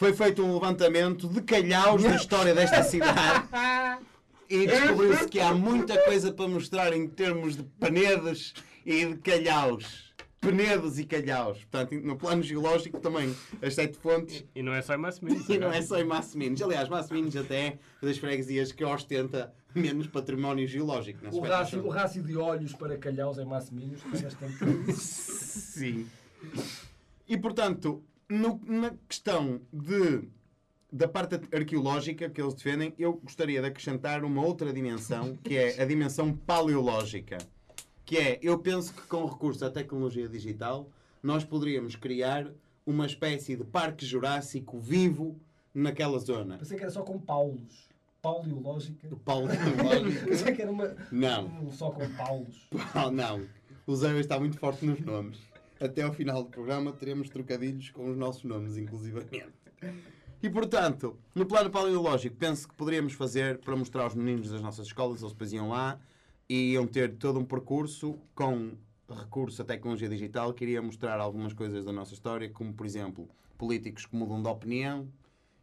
foi 0.00 0.14
feito 0.14 0.42
um 0.42 0.54
levantamento 0.54 1.28
de 1.28 1.42
calhaus 1.42 2.02
da 2.02 2.16
história 2.16 2.54
desta 2.54 2.82
cidade 2.82 3.46
e 4.48 4.64
descobriu-se 4.66 5.28
que 5.28 5.38
há 5.38 5.52
muita 5.52 6.02
coisa 6.04 6.32
para 6.32 6.48
mostrar 6.48 6.94
em 6.94 7.06
termos 7.06 7.54
de 7.54 7.64
penedos 7.78 8.54
e 8.86 9.04
de 9.04 9.16
calhaus. 9.18 10.10
Penedos 10.40 10.98
e 10.98 11.04
calhaus. 11.04 11.58
Portanto, 11.58 12.00
no 12.02 12.16
plano 12.16 12.42
geológico 12.42 12.98
também 12.98 13.36
as 13.60 13.74
sete 13.74 13.98
fontes 13.98 14.42
E 14.54 14.62
não 14.62 14.72
é 14.72 14.80
só 14.80 14.94
em 14.94 14.96
Massimino. 14.96 15.44
E 15.46 15.58
não 15.58 15.70
é 15.70 15.82
só 15.82 16.00
em 16.00 16.04
Massimines. 16.04 16.62
Aliás, 16.62 16.88
Massimines 16.88 17.36
até 17.36 17.66
é 17.66 17.78
das 18.00 18.16
freguesias 18.16 18.72
que 18.72 18.82
ostenta 18.82 19.52
menos 19.74 20.06
património 20.06 20.66
geológico. 20.66 21.26
O 21.30 21.40
rácio, 21.40 21.84
o 21.84 21.90
rácio 21.90 22.22
de 22.22 22.38
olhos 22.38 22.72
para 22.72 22.96
calhaus 22.96 23.36
em 23.36 23.44
Massimilhos 23.44 24.00
é 24.14 24.22
bastante. 24.22 24.92
Sim. 24.96 26.06
E 27.28 27.36
portanto, 27.36 28.02
no- 28.30 28.60
na 28.66 28.92
questão 29.08 29.60
de, 29.72 30.28
da 30.92 31.06
parte 31.08 31.34
arqueológica 31.54 32.30
que 32.30 32.40
eles 32.40 32.54
defendem, 32.54 32.94
eu 32.98 33.14
gostaria 33.14 33.60
de 33.60 33.66
acrescentar 33.66 34.24
uma 34.24 34.42
outra 34.42 34.72
dimensão, 34.72 35.36
que 35.42 35.56
é 35.56 35.82
a 35.82 35.84
dimensão 35.84 36.32
paleológica. 36.34 37.38
que 38.04 38.16
é, 38.16 38.38
eu 38.42 38.58
penso 38.58 38.92
que 38.92 39.02
com 39.02 39.24
recurso 39.24 39.64
à 39.64 39.70
tecnologia 39.70 40.28
digital, 40.28 40.90
nós 41.22 41.44
poderíamos 41.44 41.94
criar 41.94 42.50
uma 42.84 43.06
espécie 43.06 43.54
de 43.56 43.62
parque 43.62 44.04
jurássico 44.04 44.80
vivo 44.80 45.38
naquela 45.72 46.18
zona. 46.18 46.58
Pensei 46.58 46.76
que 46.76 46.82
era 46.82 46.90
só 46.92 47.02
com 47.02 47.20
Paulos. 47.20 47.88
Pauliológica. 48.20 49.08
Paulo 49.24 49.46
Pensei 50.26 50.52
que 50.54 50.60
era 50.62 50.70
uma. 50.72 50.94
Não. 51.12 51.70
Só 51.70 51.90
com 51.90 52.08
Paulos. 52.16 52.68
Não. 53.12 53.46
O 53.86 53.94
Zé 53.96 54.18
está 54.18 54.38
muito 54.40 54.58
forte 54.58 54.84
nos 54.84 54.98
nomes. 55.00 55.38
Até 55.80 56.02
ao 56.02 56.12
final 56.12 56.44
do 56.44 56.50
programa 56.50 56.92
teremos 56.92 57.30
trocadilhos 57.30 57.90
com 57.90 58.10
os 58.10 58.16
nossos 58.16 58.44
nomes, 58.44 58.76
inclusivamente. 58.76 59.48
E 60.42 60.48
portanto, 60.50 61.18
no 61.34 61.46
plano 61.46 61.70
paleológico, 61.70 62.36
penso 62.36 62.68
que 62.68 62.74
poderíamos 62.74 63.14
fazer 63.14 63.58
para 63.58 63.74
mostrar 63.74 64.04
aos 64.04 64.14
meninos 64.14 64.50
das 64.50 64.60
nossas 64.60 64.86
escolas, 64.86 65.20
eles 65.20 65.32
depois 65.32 65.52
iam 65.52 65.70
lá 65.70 65.98
e 66.48 66.72
iam 66.72 66.86
ter 66.86 67.16
todo 67.16 67.38
um 67.38 67.44
percurso 67.44 68.18
com 68.34 68.72
recurso 69.08 69.62
à 69.62 69.64
tecnologia 69.64 70.08
digital 70.08 70.52
que 70.52 70.64
iria 70.64 70.82
mostrar 70.82 71.18
algumas 71.18 71.52
coisas 71.52 71.84
da 71.84 71.92
nossa 71.92 72.12
história, 72.12 72.48
como 72.50 72.72
por 72.74 72.84
exemplo, 72.84 73.28
políticos 73.56 74.06
que 74.06 74.14
mudam 74.14 74.42
de 74.42 74.48
opinião. 74.48 75.08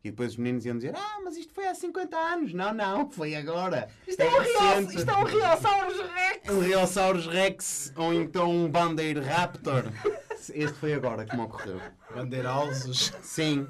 E 0.04 0.10
depois 0.12 0.32
os 0.32 0.38
meninos 0.38 0.66
iam 0.66 0.76
dizer: 0.78 0.94
Ah, 0.96 1.20
mas 1.24 1.36
isto 1.38 1.54
foi 1.54 1.68
há 1.68 1.76
50 1.76 2.16
anos. 2.18 2.54
Não, 2.54 2.74
não, 2.74 3.10
foi 3.12 3.36
agora. 3.36 3.90
Isto 4.08 4.22
é 4.22 4.30
um 4.30 4.40
Rios- 4.40 4.60
recente." 4.62 4.96
isto 4.98 5.10
é 5.12 5.16
um 5.18 5.24
Riosaurus 5.24 5.98
Rex! 6.14 6.50
Um 6.50 6.60
Rheosaurus 6.60 7.28
Rex 7.28 7.94
ou 7.96 8.14
então 8.14 8.50
um 8.52 8.70
Bandeir 8.70 9.22
Raptor. 9.24 9.84
Este 10.54 10.78
foi 10.80 10.94
agora 10.94 11.26
que 11.26 11.36
me 11.36 11.42
ocorreu. 11.42 11.82
Bandeirausos. 12.16 13.12
Sim, 13.22 13.68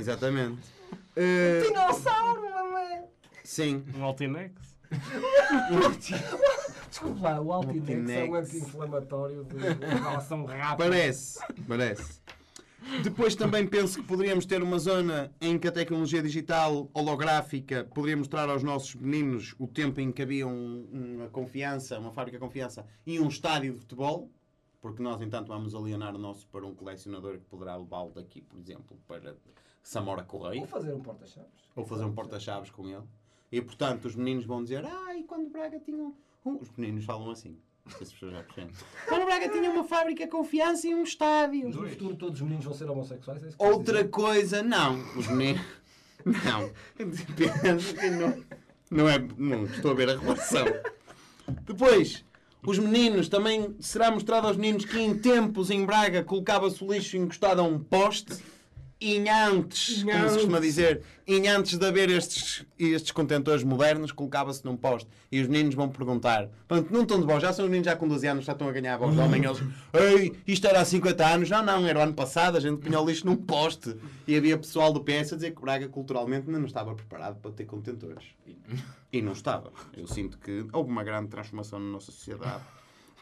exatamente. 0.00 0.58
Eh, 1.14 1.60
Dinossauro, 1.64 2.42
mamãe! 2.50 3.04
sim, 3.44 3.84
Um 3.96 4.02
Altinex. 4.02 4.52
Desculpe 6.90 7.20
lá, 7.22 7.40
o 7.40 7.52
Altinex 7.52 8.10
é 8.10 8.24
um 8.24 8.34
anti-inflamatório 8.34 9.44
de 9.44 9.58
relação 9.58 10.44
rápida. 10.44 10.76
parece, 10.90 11.38
parece. 11.68 12.20
Depois 13.02 13.34
também 13.34 13.66
penso 13.66 14.00
que 14.00 14.06
poderíamos 14.06 14.46
ter 14.46 14.62
uma 14.62 14.78
zona 14.78 15.32
em 15.40 15.58
que 15.58 15.68
a 15.68 15.72
tecnologia 15.72 16.22
digital 16.22 16.88
holográfica 16.94 17.84
poderia 17.94 18.16
mostrar 18.16 18.48
aos 18.48 18.62
nossos 18.62 18.94
meninos 18.94 19.54
o 19.58 19.66
tempo 19.66 20.00
em 20.00 20.10
que 20.12 20.22
havia 20.22 20.46
um- 20.46 20.88
uma 20.92 21.28
confiança, 21.28 21.98
uma 21.98 22.12
fábrica 22.12 22.38
de 22.38 22.44
confiança 22.44 22.86
e 23.06 23.18
um 23.20 23.28
estádio 23.28 23.72
de 23.74 23.78
futebol. 23.80 24.30
Porque 24.80 25.02
nós, 25.02 25.20
entanto, 25.20 25.48
vamos 25.48 25.74
alienar 25.74 26.14
o 26.14 26.18
nosso 26.18 26.46
para 26.48 26.64
um 26.64 26.74
colecionador 26.74 27.34
que 27.38 27.44
poderá 27.46 27.76
levá-lo 27.76 28.12
daqui, 28.12 28.40
por 28.42 28.58
exemplo, 28.58 28.96
para 29.08 29.36
Samora 29.82 30.22
Correia. 30.22 30.60
Vou 30.60 30.68
fazer 30.68 30.94
um 30.94 31.00
porta-chaves. 31.00 31.50
ou 31.74 31.84
fazer 31.84 32.04
um 32.04 32.12
porta-chaves 32.12 32.70
com 32.70 32.88
ele. 32.88 33.02
E 33.50 33.60
portanto 33.60 34.04
os 34.04 34.14
meninos 34.14 34.44
vão 34.44 34.62
dizer: 34.62 34.84
Ah, 34.84 35.16
e 35.16 35.24
quando 35.24 35.50
Braga 35.50 35.80
tinha 35.80 35.96
um. 36.02 36.14
um-" 36.44 36.58
Os 36.60 36.70
meninos 36.76 37.04
falam 37.04 37.30
assim. 37.30 37.58
Não 37.88 37.96
sei 37.96 37.98
se 37.98 38.02
as 38.04 38.12
pessoas 38.12 38.32
já 38.32 38.42
percebem. 38.42 39.24
Braga 39.24 39.48
tinha 39.48 39.70
uma 39.70 39.84
fábrica 39.84 40.24
de 40.24 40.30
confiança 40.30 40.86
e 40.86 40.94
um 40.94 41.02
estádio. 41.02 41.64
Mas 41.68 41.76
no 41.76 41.88
futuro 41.88 42.16
todos 42.16 42.34
os 42.36 42.42
meninos 42.42 42.64
vão 42.66 42.74
ser 42.74 42.90
homossexuais? 42.90 43.42
É 43.42 43.48
isso 43.48 43.56
que 43.56 43.62
queres 43.62 43.76
Outra 43.76 43.96
dizer? 43.98 44.10
coisa, 44.10 44.62
não. 44.62 44.98
Os 45.16 45.26
meninos. 45.28 45.62
Não. 46.44 46.70
Penso 47.62 47.94
que 47.94 48.10
não. 48.10 48.44
Não 48.90 49.08
é. 49.08 49.18
Não 49.38 49.64
estou 49.64 49.92
a 49.92 49.94
ver 49.94 50.10
a 50.10 50.18
relação. 50.18 50.66
Depois. 51.64 52.24
Os 52.66 52.78
meninos, 52.78 53.28
também 53.28 53.74
será 53.78 54.10
mostrado 54.10 54.48
aos 54.48 54.56
meninos 54.56 54.84
que 54.84 54.98
em 54.98 55.16
tempos 55.16 55.70
em 55.70 55.86
Braga 55.86 56.24
colocava-se 56.24 56.82
o 56.84 56.92
lixo 56.92 57.16
encostado 57.16 57.60
a 57.60 57.62
um 57.62 57.78
poste 57.78 58.36
e 59.00 59.28
antes, 59.28 60.02
como 60.02 60.10
se 60.10 60.16
Inhantes. 60.16 60.32
costuma 60.34 60.58
dizer, 60.60 61.02
e 61.26 61.46
antes 61.46 61.78
de 61.78 61.86
haver 61.86 62.10
estes, 62.10 62.64
estes 62.78 63.12
contentores 63.12 63.62
modernos, 63.62 64.10
colocava-se 64.10 64.64
num 64.64 64.76
poste. 64.76 65.08
E 65.30 65.40
os 65.40 65.46
meninos 65.46 65.74
vão 65.74 65.88
perguntar, 65.88 66.48
portanto, 66.66 66.90
não 66.90 67.02
estão 67.02 67.20
de 67.20 67.26
bom, 67.26 67.38
já 67.38 67.52
são 67.52 67.64
os 67.64 67.70
meninos 67.70 67.86
já 67.86 67.94
com 67.94 68.08
12 68.08 68.26
anos, 68.26 68.44
já 68.44 68.52
estão 68.52 68.68
a 68.68 68.72
ganhar 68.72 68.94
a 68.94 68.96
voz 68.96 69.14
de 69.14 69.20
homem, 69.20 69.44
eles, 69.44 69.62
ei, 69.92 70.32
isto 70.46 70.66
era 70.66 70.80
há 70.80 70.84
50 70.84 71.26
anos, 71.26 71.50
não, 71.50 71.62
não, 71.62 71.86
era 71.86 71.98
o 71.98 72.02
ano 72.02 72.14
passado, 72.14 72.56
a 72.56 72.60
gente 72.60 72.78
punha 72.78 72.98
o 73.00 73.06
lixo 73.06 73.24
num 73.24 73.36
poste. 73.36 73.94
E 74.26 74.36
havia 74.36 74.58
pessoal 74.58 74.92
do 74.92 75.00
PS 75.00 75.32
a 75.32 75.36
dizer 75.36 75.54
que 75.54 75.60
Braga 75.60 75.88
culturalmente 75.88 76.46
ainda 76.46 76.58
não 76.58 76.66
estava 76.66 76.94
preparado 76.94 77.36
para 77.40 77.50
ter 77.52 77.66
contentores. 77.66 78.24
E, 79.12 79.22
não 79.22 79.32
estava. 79.32 79.72
Eu 79.96 80.06
sinto 80.06 80.38
que 80.38 80.66
houve 80.72 80.90
uma 80.90 81.04
grande 81.04 81.28
transformação 81.28 81.78
na 81.78 81.90
nossa 81.90 82.10
sociedade 82.12 82.62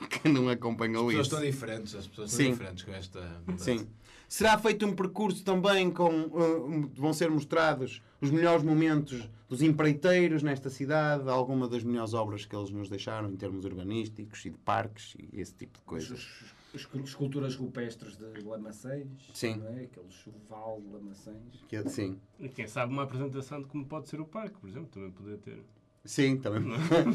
que 0.10 0.28
não 0.28 0.48
acompanhou 0.48 1.08
As 1.10 1.16
pessoas 1.16 1.26
isso. 1.26 1.36
estão 1.36 1.50
diferentes, 1.50 1.94
as 1.94 2.06
pessoas 2.06 2.30
Sim. 2.30 2.42
estão 2.42 2.52
diferentes 2.52 2.84
com 2.84 2.92
esta 2.92 3.20
mudança. 3.46 3.64
Sim. 3.64 3.86
Será 4.28 4.58
feito 4.58 4.84
um 4.86 4.94
percurso 4.94 5.44
também 5.44 5.90
com. 5.90 6.08
uh, 6.26 6.90
vão 6.94 7.12
ser 7.12 7.30
mostrados 7.30 8.02
os 8.20 8.30
melhores 8.30 8.64
momentos 8.64 9.28
dos 9.48 9.62
empreiteiros 9.62 10.42
nesta 10.42 10.68
cidade, 10.68 11.28
alguma 11.28 11.68
das 11.68 11.84
melhores 11.84 12.12
obras 12.14 12.44
que 12.44 12.56
eles 12.56 12.70
nos 12.70 12.88
deixaram 12.88 13.30
em 13.30 13.36
termos 13.36 13.64
urbanísticos 13.64 14.44
e 14.44 14.50
de 14.50 14.58
parques 14.58 15.14
e 15.18 15.40
esse 15.40 15.54
tipo 15.54 15.78
de 15.78 15.84
coisas. 15.84 16.10
Os- 16.10 16.42
os- 16.42 16.56
Esculturas 17.04 17.54
rupestres 17.56 18.18
de 18.18 18.40
Lamaçães. 18.42 19.06
Sim. 19.32 19.56
Não 19.56 19.68
é? 19.68 19.84
Aquele 19.84 20.10
chuval 20.10 20.80
de 20.82 20.92
Lamaçães. 20.92 21.64
Que 21.68 21.76
é- 21.76 21.88
sim. 21.88 22.18
E 22.38 22.48
quem 22.50 22.66
sabe 22.66 22.92
uma 22.92 23.04
apresentação 23.04 23.60
de 23.62 23.66
como 23.66 23.86
pode 23.86 24.08
ser 24.10 24.20
o 24.20 24.26
parque, 24.26 24.58
por 24.58 24.68
exemplo, 24.68 24.88
também 24.90 25.10
poder 25.10 25.38
ter. 25.38 25.62
Sim, 26.06 26.36
também. 26.36 26.72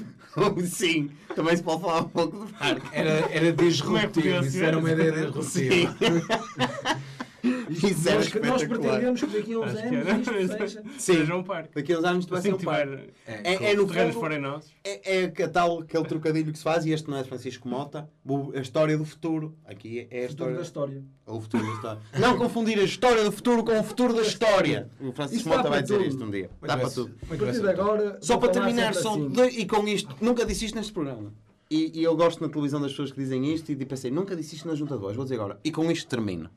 sim, 0.67 1.09
também 1.35 1.55
se 1.55 1.63
pode 1.63 1.81
falar 1.81 2.01
um 2.01 2.09
pouco 2.09 2.45
do 2.45 2.53
parque. 2.53 2.87
Era, 2.91 3.09
era 3.31 3.47
é 3.47 3.51
disruptivo, 3.51 4.45
isso 4.45 4.63
era 4.63 4.77
uma 4.77 4.91
ideia 4.91 5.11
disruptiva. 5.11 5.95
Isso 7.43 8.07
era 8.09 8.17
Nós, 8.19 8.33
nós 8.33 8.63
pretendemos 8.65 9.21
que 9.21 9.27
daqui 9.27 9.53
a 9.53 9.59
uns 9.59 9.63
Acho 9.75 9.77
anos 9.79 10.27
era. 10.27 10.41
isto 10.41 10.57
seja. 10.57 10.81
Sim. 10.97 11.13
Seja 11.13 11.35
um 11.35 11.43
parque. 11.43 11.69
Daqui 11.75 11.93
a 11.93 11.99
uns 11.99 12.03
anos 12.03 12.19
isto 12.19 12.29
vai 12.29 12.39
Assim 12.39 12.49
ser 12.51 12.57
que 12.57 12.61
um 12.61 12.65
parque. 12.65 12.87
tiver 12.97 13.13
É, 13.25 13.71
é 13.71 13.75
no 13.75 13.87
terrenos 13.87 14.13
fundo, 14.13 14.21
forem 14.21 14.39
nossos. 14.39 14.71
É, 14.83 15.17
é 15.23 15.27
que 15.29 15.47
tal 15.47 15.79
aquele 15.79 16.05
trocadilho 16.05 16.51
que 16.51 16.57
se 16.57 16.63
faz, 16.63 16.85
e 16.85 16.91
este 16.91 17.09
não 17.09 17.17
é 17.17 17.23
Francisco 17.23 17.67
Mota, 17.67 18.09
a 18.55 18.59
história 18.59 18.97
do 18.97 19.05
futuro. 19.05 19.55
Aqui 19.65 20.07
é 20.09 20.25
a 20.25 20.29
Futuro 20.29 20.51
história. 20.51 20.55
da 20.55 20.61
história. 20.61 21.03
O 21.27 21.39
futuro 21.41 21.65
da 21.65 21.73
história. 21.73 22.01
Não 22.19 22.37
confundir 22.37 22.79
a 22.79 22.83
história 22.83 23.23
do 23.23 23.31
futuro 23.31 23.63
com 23.63 23.79
o 23.79 23.83
futuro 23.83 24.13
da 24.13 24.21
história. 24.21 24.89
O 24.99 25.11
Francisco 25.11 25.49
Mota 25.49 25.69
vai 25.69 25.81
dizer 25.81 25.97
tudo. 25.97 26.07
isto 26.07 26.23
um 26.23 26.29
dia. 26.31 26.49
Muito 26.59 26.67
Dá 26.67 26.77
para 26.77 26.89
tudo. 26.89 27.15
A 27.23 27.25
partir 27.35 27.61
de 27.61 27.69
agora. 27.69 28.17
Só 28.21 28.37
para 28.37 28.49
terminar, 28.49 28.93
são 28.93 29.27
assim. 29.27 29.59
e 29.59 29.65
com 29.65 29.87
isto, 29.87 30.15
nunca 30.21 30.45
disse 30.45 30.65
isto 30.65 30.75
neste 30.75 30.91
programa. 30.93 31.33
E, 31.69 31.99
e 31.99 32.03
eu 32.03 32.15
gosto 32.17 32.41
na 32.41 32.49
televisão 32.49 32.81
das 32.81 32.91
pessoas 32.91 33.13
que 33.13 33.17
dizem 33.19 33.53
isto 33.53 33.71
e 33.71 33.75
pensei, 33.85 34.11
nunca 34.11 34.35
disse 34.35 34.55
isto 34.55 34.67
na 34.67 34.75
junta 34.75 34.95
de 34.95 34.99
voz, 35.01 35.15
vou 35.15 35.23
dizer 35.23 35.35
agora. 35.35 35.57
E 35.63 35.71
com 35.71 35.89
isto 35.89 36.05
termino. 36.09 36.49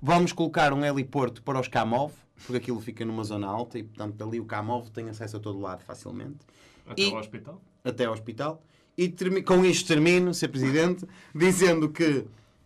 Vamos 0.00 0.32
colocar 0.32 0.72
um 0.72 0.84
heliporto 0.84 1.42
para 1.42 1.58
os 1.60 1.68
Camov, 1.68 2.12
porque 2.44 2.56
aquilo 2.58 2.80
fica 2.80 3.04
numa 3.04 3.24
zona 3.24 3.48
alta 3.48 3.78
e, 3.78 3.82
portanto, 3.82 4.22
ali 4.22 4.38
o 4.38 4.44
Camov 4.44 4.88
tem 4.90 5.08
acesso 5.08 5.36
a 5.36 5.40
todo 5.40 5.58
lado 5.58 5.82
facilmente. 5.82 6.38
Até 6.86 7.02
E- 7.02 7.10
ao 7.12 7.18
hospital. 7.18 7.60
até 7.84 8.04
ao 8.04 8.12
hospital. 8.12 8.62
E 8.96 9.08
com 9.42 9.64
isto 9.64 9.86
termino, 9.88 10.32
Sr. 10.34 10.48
Presidente, 10.48 11.06
dizendo 11.34 11.88
que 11.88 12.24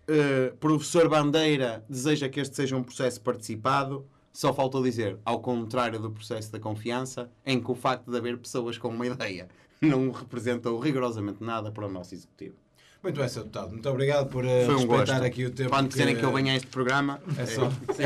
eh, 0.09 0.53
professor 0.61 1.09
Bandeira 1.09 1.85
deseja 1.89 2.29
que 2.29 2.41
este 2.41 2.55
seja 2.57 2.77
um 2.77 2.83
processo 2.83 3.21
participado. 3.21 4.07
Só 4.33 4.53
faltou 4.55 4.83
dizer, 4.83 5.19
ao 5.27 5.41
contrário 5.41 5.99
do 6.01 6.11
processo 6.11 6.51
da 6.51 6.59
confiança, 6.59 7.31
em 7.45 7.61
que 7.63 7.71
o 7.71 7.75
facto 7.75 8.11
de 8.11 8.17
haver 8.17 8.39
pessoas 8.39 8.79
com 8.79 8.89
uma 8.89 9.07
ideia 9.07 9.49
não 9.81 10.11
representou 10.11 10.79
rigorosamente 10.79 11.43
nada 11.43 11.71
para 11.71 11.87
o 11.87 11.91
nosso 11.91 12.15
Executivo. 12.15 12.57
Muito 13.03 13.19
bem, 13.19 13.29
Sr. 13.29 13.41
Deputado. 13.41 13.71
Muito 13.71 13.89
obrigado 13.89 14.29
por 14.29 14.45
eh, 14.45 14.65
Foi 14.65 14.75
um 14.75 14.79
respeitar 14.79 15.15
gosto. 15.15 15.25
aqui 15.25 15.45
o 15.47 15.51
tempo. 15.51 15.71
Quando 15.71 15.89
quiserem 15.89 16.15
que- 16.15 16.21
que 16.21 16.27
eu 16.27 16.33
venha 16.33 16.53
a 16.53 16.57
este 16.57 16.69
programa, 16.69 17.21
É 17.37 17.47
só, 17.47 17.65
eh, 17.99 18.05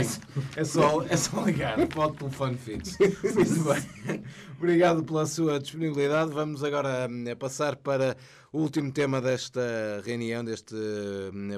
é, 0.56 0.60
é, 0.60 0.64
só, 0.64 1.02
é 1.02 1.16
só 1.18 1.44
ligar 1.44 1.86
para 1.86 2.06
o 2.06 2.12
telefone 2.14 2.56
fixo. 2.56 2.96
Muito 2.98 3.64
bem. 3.64 4.22
Obrigado 4.56 5.04
pela 5.04 5.26
sua 5.26 5.60
disponibilidade. 5.60 6.32
Vamos 6.32 6.64
agora 6.64 7.06
hum, 7.10 7.24
passar 7.38 7.76
para 7.76 8.16
o 8.50 8.58
último 8.62 8.90
tema 8.90 9.20
desta 9.20 9.60
reunião, 10.02 10.42
deste 10.42 10.74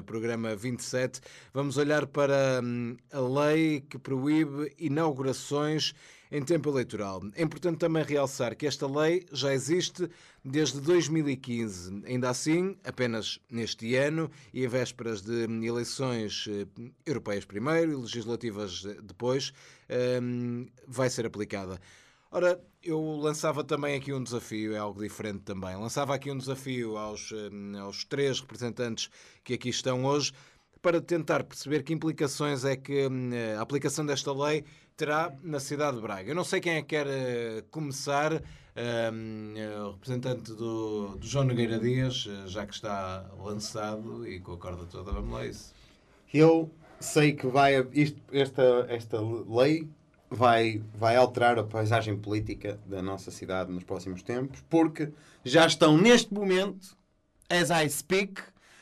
programa 0.05 0.53
27. 0.53 1.21
Vamos 1.53 1.77
olhar 1.77 2.07
para 2.07 2.59
hum, 2.61 2.97
a 3.13 3.19
lei 3.21 3.79
que 3.89 3.97
proíbe 3.97 4.73
inaugurações 4.77 5.93
em 6.31 6.43
tempo 6.43 6.69
eleitoral. 6.69 7.21
É 7.35 7.43
importante 7.43 7.79
também 7.79 8.03
realçar 8.03 8.55
que 8.55 8.67
esta 8.67 8.87
lei 8.87 9.25
já 9.31 9.53
existe 9.53 10.09
desde 10.43 10.79
2015. 10.79 12.03
Ainda 12.05 12.29
assim, 12.29 12.77
apenas 12.83 13.39
neste 13.49 13.95
ano 13.95 14.29
e 14.53 14.63
em 14.63 14.67
vésperas 14.67 15.21
de 15.21 15.43
eleições 15.65 16.47
eh, 16.47 16.67
europeias 17.05 17.45
primeiro 17.45 17.91
e 17.91 17.95
legislativas 17.95 18.85
eh, 18.85 18.97
depois, 19.01 19.51
hum, 20.21 20.67
vai 20.87 21.09
ser 21.09 21.25
aplicada. 21.25 21.79
Ora, 22.31 22.61
eu 22.83 23.17
lançava 23.17 23.63
também 23.63 23.95
aqui 23.95 24.13
um 24.13 24.23
desafio, 24.23 24.75
é 24.75 24.77
algo 24.77 25.01
diferente 25.01 25.39
também. 25.39 25.75
Lançava 25.75 26.13
aqui 26.13 26.29
um 26.29 26.37
desafio 26.37 26.95
aos, 26.95 27.31
hum, 27.31 27.73
aos 27.79 28.03
três 28.05 28.39
representantes 28.39 29.09
que 29.43 29.55
aqui 29.55 29.69
estão 29.69 30.05
hoje 30.05 30.31
para 30.79 31.01
tentar 31.01 31.43
perceber 31.43 31.83
que 31.83 31.91
implicações 31.91 32.63
é 32.63 32.75
que 32.75 33.07
hum, 33.07 33.31
a 33.57 33.61
aplicação 33.61 34.05
desta 34.05 34.31
lei 34.31 34.63
terá 34.99 35.33
na 35.41 35.61
cidade 35.61 35.95
de 35.95 36.01
Braga. 36.01 36.29
Eu 36.29 36.35
não 36.35 36.43
sei 36.43 36.59
quem 36.59 36.73
é 36.73 36.81
que 36.81 36.89
quer 36.89 37.07
eh, 37.07 37.63
começar, 37.71 38.33
hum, 38.33 39.53
eh, 39.55 39.79
o 39.79 39.91
representante 39.91 40.51
do, 40.51 41.15
do 41.15 41.25
João 41.25 41.45
Nogueira 41.45 41.79
Dias, 41.79 42.27
eh, 42.29 42.47
já 42.47 42.67
que 42.67 42.73
está 42.73 43.25
lançado 43.39 44.27
e 44.27 44.41
com 44.41 44.51
a 44.51 44.57
corda 44.57 44.85
toda, 44.85 45.13
vamos 45.13 45.31
lá 45.31 45.45
isso. 45.45 45.73
Eu 46.33 46.69
sei 46.99 47.31
que 47.31 47.47
vai, 47.47 47.75
isto, 47.93 48.21
esta, 48.33 48.85
esta 48.89 49.21
lei 49.21 49.87
vai, 50.29 50.83
vai 50.93 51.15
alterar 51.15 51.57
a 51.57 51.63
paisagem 51.63 52.17
política 52.17 52.77
da 52.85 53.01
nossa 53.01 53.31
cidade 53.31 53.71
nos 53.71 53.85
próximos 53.85 54.21
tempos, 54.21 54.61
porque 54.69 55.13
já 55.45 55.65
estão 55.65 55.97
neste 55.97 56.33
momento 56.33 56.97
as 57.49 57.69
I 57.69 57.89
speak, 57.89 58.41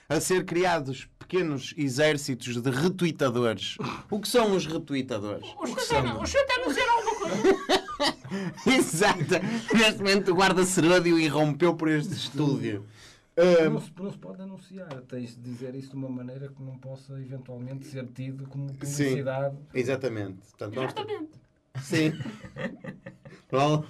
a 0.10 0.20
ser 0.20 0.46
criados 0.46 1.08
pequenos 1.28 1.74
exércitos 1.78 2.62
de 2.62 2.70
retweetadores. 2.70 3.78
O 4.10 4.20
que 4.20 4.28
são 4.30 4.56
os 4.56 4.66
retweetadores? 4.66 5.46
O 5.60 5.68
senhor 5.68 6.26
está 6.26 6.56
a 6.56 6.68
dizer 6.68 6.88
alguma 6.90 7.16
coisa? 7.20 7.78
Exato. 8.78 9.76
Neste 9.76 9.98
momento 10.00 10.32
o 10.32 10.36
guarda 10.36 10.64
Seródio 10.66 11.20
irrompeu 11.20 11.76
por 11.76 11.90
este 11.90 12.14
estúdio. 12.14 12.86
Não 13.70 13.80
se, 13.82 13.92
não 14.00 14.12
se 14.12 14.18
pode 14.18 14.42
anunciar, 14.42 14.90
tens 15.08 15.36
de 15.36 15.42
dizer 15.42 15.76
isso 15.76 15.90
de 15.92 15.96
uma 15.98 16.10
maneira 16.10 16.48
que 16.48 16.64
não 16.64 16.78
possa 16.78 17.14
eventualmente 17.20 17.86
ser 17.86 18.08
tido 18.08 18.48
como 18.48 18.68
publicidade. 18.74 19.56
Exatamente. 19.74 20.38
Portanto, 20.58 20.76
nós- 20.76 20.86
Exatamente. 20.86 21.32
Sim. 21.84 22.14
Bom, 23.52 23.84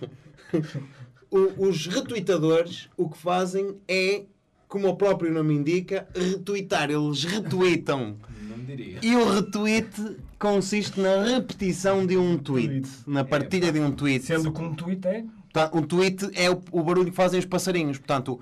o- 1.31 1.67
os 1.67 1.85
retweetadores 1.87 2.89
o 2.97 3.07
que 3.09 3.17
fazem 3.17 3.77
é, 3.87 4.25
como 4.67 4.89
o 4.89 4.95
próprio 4.95 5.33
nome 5.33 5.53
indica, 5.53 6.07
retweetar. 6.15 6.89
Eles 6.91 7.23
retweetam. 7.23 8.17
Não 8.41 8.57
me 8.57 8.65
diria. 8.65 8.99
E 9.01 9.15
o 9.15 9.29
retweet 9.29 10.17
consiste 10.37 10.99
na 10.99 11.23
repetição 11.23 12.05
de 12.05 12.17
um 12.17 12.37
tweet, 12.37 12.87
na 13.05 13.23
partilha 13.23 13.71
de 13.71 13.79
um 13.79 13.91
tweet. 13.91 14.25
Sendo 14.25 14.51
que 14.51 14.61
um 14.61 14.75
tweet 14.75 15.07
é. 15.07 15.25
Portanto, 15.51 15.77
um 15.77 15.81
tweet 15.81 16.29
é 16.33 16.49
o, 16.51 16.61
o 16.71 16.83
barulho 16.83 17.09
que 17.09 17.15
fazem 17.15 17.39
os 17.39 17.45
passarinhos. 17.45 17.97
Portanto, 17.97 18.39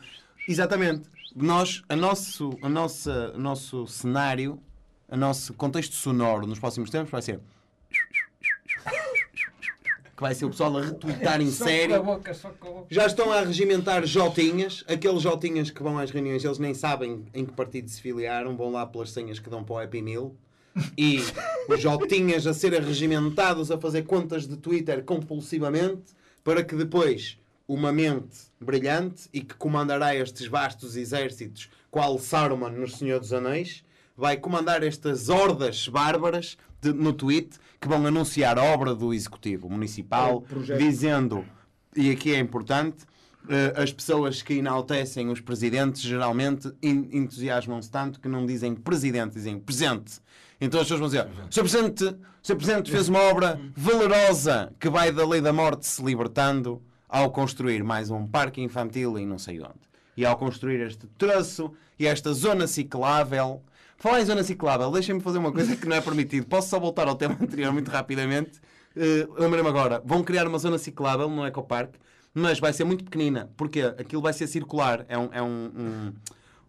exatamente, 0.48 1.04
nós, 1.36 1.84
a 1.88 1.96
nosso, 1.96 2.58
a 2.62 2.70
nossa, 2.70 3.34
o 3.36 3.40
nosso 3.40 3.88
cenário, 3.88 4.60
o 5.08 5.16
nosso 5.16 5.54
contexto 5.54 5.94
sonoro 5.96 6.48
nos 6.48 6.60
próximos 6.60 6.90
tempos 6.90 7.12
vai 7.12 7.22
ser. 7.22 7.40
Que 10.16 10.22
vai 10.22 10.34
ser 10.34 10.46
o 10.46 10.50
pessoal 10.50 10.78
a 10.78 10.82
retweetar 10.82 11.42
em 11.42 11.52
boca. 12.00 12.32
Já 12.90 13.06
estão 13.06 13.32
a 13.32 13.42
regimentar 13.42 14.06
Jotinhas, 14.06 14.84
aqueles 14.88 15.22
Jotinhas 15.22 15.70
que 15.70 15.84
vão 15.84 15.98
às 15.98 16.10
reuniões, 16.10 16.44
eles 16.44 16.58
nem 16.58 16.74
sabem 16.74 17.26
em 17.34 17.46
que 17.46 17.52
partido 17.52 17.90
se 17.90 18.02
filiaram, 18.02 18.56
vão 18.56 18.72
lá 18.72 18.86
pelas 18.86 19.12
senhas 19.12 19.40
que 19.40 19.50
dão 19.50 19.64
para 19.64 19.76
o 19.76 19.80
Happy 19.80 20.02
Meal. 20.02 20.34
E 20.98 21.20
os 21.68 21.82
Jotinhas 21.82 22.48
a 22.48 22.54
serem 22.54 22.82
regimentados 22.82 23.72
a 23.72 23.78
fazer 23.78 24.04
contas 24.04 24.48
de 24.48 24.56
Twitter 24.58 25.04
compulsivamente 25.04 26.14
para 26.44 26.64
que 26.64 26.76
depois 26.76 27.38
uma 27.68 27.92
mente 27.92 28.38
brilhante 28.60 29.28
e 29.34 29.42
que 29.42 29.56
comandará 29.56 30.16
estes 30.16 30.48
vastos 30.48 30.96
exércitos, 30.96 31.70
qual 31.90 32.20
Saruman 32.20 32.70
no 32.70 32.88
Senhor 32.88 33.20
dos 33.20 33.34
Anéis, 33.34 33.84
vai 34.16 34.38
comandar 34.38 34.84
estas 34.84 35.30
hordas 35.30 35.88
bárbaras 35.88 36.58
de- 36.92 36.94
no 36.98 37.14
tweet 37.14 37.58
que 37.80 37.88
vão 37.88 38.06
anunciar 38.06 38.58
a 38.58 38.64
obra 38.64 38.94
do 38.96 39.14
Executivo 39.14 39.70
Municipal, 39.70 40.42
projeto. 40.42 40.78
dizendo, 40.80 41.46
e 41.96 42.10
aqui 42.12 42.34
é 42.34 42.40
importante, 42.40 43.06
eh, 43.50 43.74
as 43.76 43.92
pessoas 43.92 44.42
que 44.42 44.56
enaltecem 44.56 45.30
os 45.30 45.40
presidentes 45.40 46.02
geralmente 46.02 46.72
en- 46.82 47.10
entusiasmam-se 47.12 47.90
tanto 47.92 48.20
que 48.20 48.28
não 48.28 48.46
dizem 48.46 48.74
presidente, 48.76 49.34
dizem 49.34 49.60
presente. 49.60 50.20
Então 50.60 50.80
as 50.80 50.86
pessoas 50.88 51.00
vão 51.00 51.10
dizer: 51.10 51.28
Sr. 51.52 51.62
Presidente, 51.62 52.18
Sr. 52.42 52.56
Presidente 52.56 52.92
fez 52.92 53.10
uma 53.10 53.20
obra 53.20 53.60
valerosa 53.76 54.74
que 54.80 54.90
vai 54.90 55.12
da 55.12 55.28
lei 55.28 55.42
da 55.42 55.52
morte 55.54 55.86
se 55.86 56.04
libertando 56.04 56.82
ao 57.10 57.30
construir 57.32 57.84
mais 57.84 58.10
um 58.10 58.26
parque 58.28 58.62
infantil 58.62 59.18
e 59.20 59.26
não 59.26 59.38
sei 59.38 59.60
onde. 59.60 59.86
E 60.18 60.26
ao 60.26 60.38
construir 60.38 60.80
este 60.82 61.08
troço 61.18 61.72
e 62.00 62.08
esta 62.08 62.34
zona 62.34 62.68
ciclável. 62.68 63.62
Falar 64.06 64.22
em 64.22 64.26
zona 64.26 64.44
ciclável, 64.44 64.92
deixem-me 64.92 65.20
fazer 65.20 65.40
uma 65.40 65.52
coisa 65.52 65.76
que 65.76 65.88
não 65.88 65.96
é 65.96 66.00
permitido. 66.00 66.46
Posso 66.46 66.70
só 66.70 66.80
voltar 66.80 67.08
ao 67.08 67.16
tema 67.16 67.36
anterior 67.42 67.74
muito 67.74 67.90
rapidamente? 67.90 68.60
Uh, 68.96 69.34
Lembrei-me 69.42 69.68
agora, 69.68 70.00
vão 70.06 70.24
criar 70.24 70.48
uma 70.48 70.60
zona 70.60 70.78
ciclável 70.78 71.28
no 71.28 71.44
Ecopark, 71.44 71.96
mas 72.32 72.60
vai 72.60 72.72
ser 72.72 72.84
muito 72.84 73.04
pequenina. 73.04 73.50
Porque 73.58 73.82
aquilo 73.82 74.22
vai 74.22 74.32
ser 74.32 74.46
circular. 74.46 75.08
É 75.10 75.18
um, 75.18 75.30
é 75.32 75.42
um, 75.42 75.72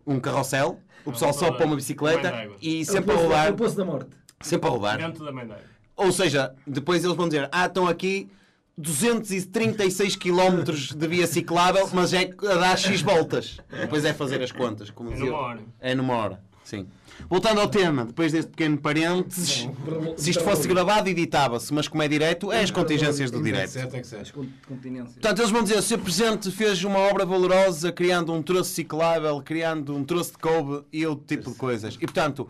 um, 0.07 0.15
um 0.15 0.19
carrossel. 0.19 0.81
O 1.05 1.13
pessoal 1.13 1.35
só 1.35 1.53
põe 1.53 1.67
uma 1.67 1.77
bicicleta 1.77 2.31
d'água. 2.31 2.57
e 2.63 2.81
É 2.81 2.85
sempre 2.85 3.13
a 3.15 3.19
é 3.19 3.23
rodar. 3.23 3.53
o 3.53 3.57
poço 3.57 3.77
da 3.77 3.85
morte. 3.85 4.09
Sempre 4.41 4.69
a 4.71 4.73
rodar. 4.73 4.97
Dentro 4.97 5.23
da 5.23 5.31
mãe. 5.31 5.47
Ou 5.95 6.13
seja, 6.13 6.55
depois 6.67 7.05
eles 7.05 7.19
vão 7.19 7.29
dizer: 7.29 7.51
Ah, 7.53 7.67
estão 7.67 7.87
aqui 7.87 8.31
236 8.79 10.17
km 10.17 10.73
de 10.97 11.07
via 11.07 11.27
ciclável, 11.27 11.87
mas 11.93 12.15
é 12.15 12.31
a 12.51 12.55
dar 12.55 12.79
X 12.79 13.03
voltas. 13.03 13.59
Depois 13.69 14.07
é 14.07 14.15
fazer 14.15 14.43
as 14.43 14.53
contas. 14.53 14.89
Como 14.89 15.13
É 15.13 15.19
numa 15.19 15.37
hora. 15.37 15.61
É 15.79 15.95
numa 15.95 16.15
hora, 16.15 16.41
sim. 16.65 16.87
Voltando 17.29 17.61
ao 17.61 17.69
tema, 17.69 18.05
depois 18.05 18.33
deste 18.33 18.51
pequeno 18.51 18.79
parênteses, 18.79 19.69
se 20.17 20.31
isto 20.31 20.45
fosse 20.45 20.69
gravado, 20.69 21.09
editava-se, 21.09 21.73
mas 21.73 21.89
como 21.89 22.03
é 22.03 22.09
direto, 22.09 22.53
é 22.53 22.63
as 22.63 22.71
contingências 22.71 23.31
do 23.31 23.43
direto. 23.43 23.71
Certo 23.71 23.97
é. 23.97 24.03
Portanto, 24.03 25.39
eles 25.39 25.51
vão 25.51 25.63
dizer: 25.63 25.79
o 25.79 25.83
Sr. 25.83 25.99
Presidente 25.99 26.51
fez 26.51 26.83
uma 26.85 26.99
obra 26.99 27.25
valorosa, 27.25 27.91
criando 27.91 28.33
um 28.33 28.43
troço 28.43 28.71
ciclável, 28.71 29.41
criando 29.43 29.95
um 29.95 30.05
troço 30.05 30.33
de 30.33 30.39
coube 30.39 30.85
e 30.93 31.07
outro 31.07 31.27
tipo 31.27 31.51
de 31.51 31.57
coisas. 31.57 31.95
E, 31.97 32.01
portanto, 32.01 32.49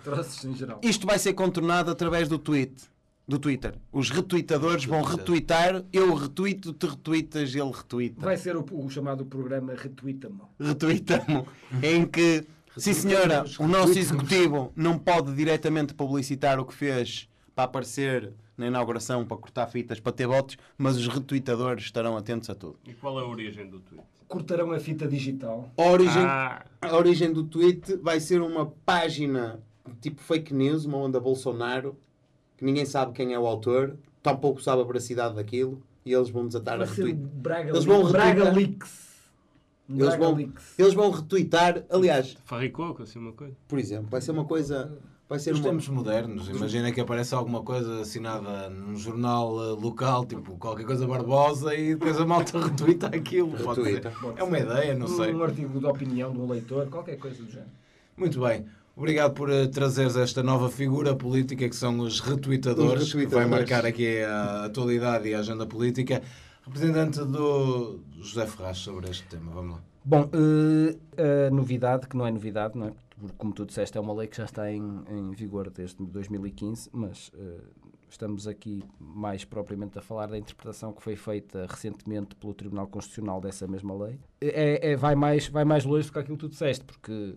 isto 0.82 1.06
vai 1.06 1.18
ser 1.18 1.32
contornado 1.32 1.90
através 1.90 2.28
do 2.28 2.38
tweet. 2.38 2.74
Do 3.28 3.40
Twitter. 3.40 3.74
Os 3.90 4.08
retweetadores 4.08 4.84
vão 4.84 5.02
retweetar, 5.02 5.82
eu 5.92 6.14
retweeto, 6.14 6.72
tu 6.72 6.86
retweetas, 6.86 7.52
ele 7.56 7.72
retweeta. 7.72 8.20
Vai 8.20 8.36
ser 8.36 8.56
o, 8.56 8.64
o 8.70 8.88
chamado 8.88 9.26
programa 9.26 9.74
Retweeta-me. 9.74 10.42
Retweetamos. 10.60 11.44
em 11.82 12.06
que, 12.06 12.44
sim 12.76 12.92
senhora, 12.92 13.44
o 13.58 13.66
nosso 13.66 13.98
executivo 13.98 14.72
não 14.76 14.98
pode 14.98 15.34
diretamente 15.34 15.94
publicitar 15.94 16.58
o 16.60 16.64
que 16.64 16.74
fez 16.74 17.28
para 17.54 17.64
aparecer 17.64 18.32
na 18.56 18.66
inauguração, 18.66 19.24
para 19.26 19.36
cortar 19.36 19.66
fitas, 19.66 20.00
para 20.00 20.12
ter 20.12 20.26
votos, 20.26 20.56
mas 20.78 20.96
os 20.96 21.06
retweetadores 21.08 21.84
estarão 21.84 22.16
atentos 22.16 22.48
a 22.50 22.54
tudo. 22.54 22.78
E 22.86 22.92
qual 22.94 23.18
é 23.20 23.22
a 23.22 23.26
origem 23.26 23.68
do 23.68 23.80
tweet? 23.80 24.04
Cortarão 24.28 24.72
a 24.72 24.78
fita 24.80 25.06
digital. 25.06 25.70
A 25.76 25.82
origem, 25.82 26.22
Ah, 26.22 26.64
a 26.80 26.96
origem 26.96 27.32
do 27.32 27.44
tweet 27.44 27.96
vai 27.96 28.18
ser 28.18 28.40
uma 28.40 28.66
página 28.84 29.60
tipo 30.00 30.20
fake 30.20 30.52
news, 30.52 30.84
uma 30.84 30.98
onda 30.98 31.20
Bolsonaro, 31.20 31.96
que 32.56 32.64
ninguém 32.64 32.84
sabe 32.84 33.12
quem 33.12 33.34
é 33.34 33.38
o 33.38 33.46
autor, 33.46 33.96
tampouco 34.22 34.60
sabe 34.62 34.82
a 34.82 34.84
veracidade 34.84 35.36
daquilo, 35.36 35.80
e 36.04 36.12
eles 36.12 36.28
vão 36.28 36.46
desatar 36.46 36.74
a 36.74 36.78
Vai 36.78 36.86
o 36.86 36.90
retweet. 36.90 37.16
Braga, 37.18 37.70
Eles 37.70 37.84
vão 37.84 38.10
Braga. 38.10 38.50
Leaks. 38.50 39.05
Eles 39.88 40.16
vão, 40.16 40.52
eles 40.78 40.94
vão 40.94 41.10
retweetar, 41.10 41.84
aliás, 41.90 42.36
farricoco, 42.44 43.02
assim 43.02 43.18
uma 43.18 43.32
coisa. 43.32 43.54
por 43.68 43.78
exemplo, 43.78 44.08
vai 44.10 44.20
ser 44.20 44.32
uma 44.32 44.44
coisa. 44.44 44.98
Vai 45.28 45.40
ser 45.40 45.50
Nos 45.50 45.58
uma. 45.58 45.70
tempos 45.70 45.88
modernos, 45.88 46.48
imagina 46.48 46.92
que 46.92 47.00
aparece 47.00 47.34
alguma 47.34 47.60
coisa 47.60 48.00
assinada 48.02 48.70
num 48.70 48.94
jornal 48.96 49.60
eh, 49.60 49.70
local, 49.80 50.24
tipo 50.24 50.56
qualquer 50.56 50.86
coisa 50.86 51.04
barbosa, 51.04 51.74
e 51.74 51.94
depois 51.94 52.16
a 52.20 52.24
malta 52.24 52.58
retuita 52.64 53.08
aquilo. 53.08 53.50
Pode 53.58 53.82
ser. 53.82 54.12
É 54.36 54.44
uma 54.44 54.58
ideia, 54.58 54.94
não 54.94 55.08
sei. 55.08 55.34
Um 55.34 55.42
artigo 55.42 55.80
de 55.80 55.86
opinião 55.86 56.32
de 56.32 56.38
um 56.38 56.46
leitor, 56.48 56.86
qualquer 56.88 57.16
coisa 57.18 57.42
do 57.42 57.50
género. 57.50 57.70
Muito 58.16 58.40
bem. 58.40 58.66
Obrigado 58.96 59.34
por 59.34 59.50
eh, 59.50 59.66
trazeres 59.66 60.16
esta 60.16 60.42
nova 60.42 60.70
figura 60.70 61.14
política 61.14 61.68
que 61.68 61.76
são 61.76 61.98
os 62.00 62.18
retweetadores, 62.20 63.02
Os 63.02 63.12
que 63.12 63.16
vai 63.18 63.44
retweetadores. 63.44 63.50
marcar 63.70 63.84
aqui 63.86 64.20
a 64.22 64.64
atualidade 64.64 65.28
e 65.28 65.34
a 65.34 65.40
agenda 65.40 65.66
política. 65.66 66.22
Representante 66.62 67.18
do 67.18 68.00
José 68.22 68.46
Ferraz 68.46 68.78
sobre 68.78 69.10
este 69.10 69.24
tema, 69.28 69.52
vamos 69.52 69.72
lá. 69.76 69.82
Bom, 70.02 70.30
eh, 70.32 71.46
a 71.46 71.50
novidade, 71.50 72.08
que 72.08 72.16
não 72.16 72.26
é 72.26 72.30
novidade, 72.30 72.78
não 72.78 72.86
é? 72.86 72.92
Porque, 73.18 73.34
como 73.36 73.52
tu 73.52 73.66
disseste, 73.66 73.98
é 73.98 74.00
uma 74.00 74.14
lei 74.14 74.28
que 74.28 74.36
já 74.38 74.44
está 74.46 74.70
em, 74.72 75.02
em 75.10 75.30
vigor 75.32 75.68
desde 75.70 75.96
2015, 76.02 76.88
mas 76.92 77.30
eh, 77.38 77.60
estamos 78.08 78.48
aqui 78.48 78.82
mais 78.98 79.44
propriamente 79.44 79.98
a 79.98 80.02
falar 80.02 80.26
da 80.28 80.38
interpretação 80.38 80.92
que 80.94 81.02
foi 81.02 81.16
feita 81.16 81.66
recentemente 81.68 82.34
pelo 82.34 82.54
Tribunal 82.54 82.86
Constitucional 82.86 83.42
dessa 83.42 83.66
mesma 83.66 83.94
lei. 83.94 84.18
É, 84.40 84.92
é- 84.92 84.96
vai, 84.96 85.14
mais, 85.14 85.48
vai 85.48 85.64
mais 85.66 85.84
longe 85.84 86.06
do 86.06 86.12
que 86.14 86.18
aquilo 86.18 86.36
que 86.38 86.46
tu 86.46 86.48
disseste, 86.50 86.84
porque 86.84 87.34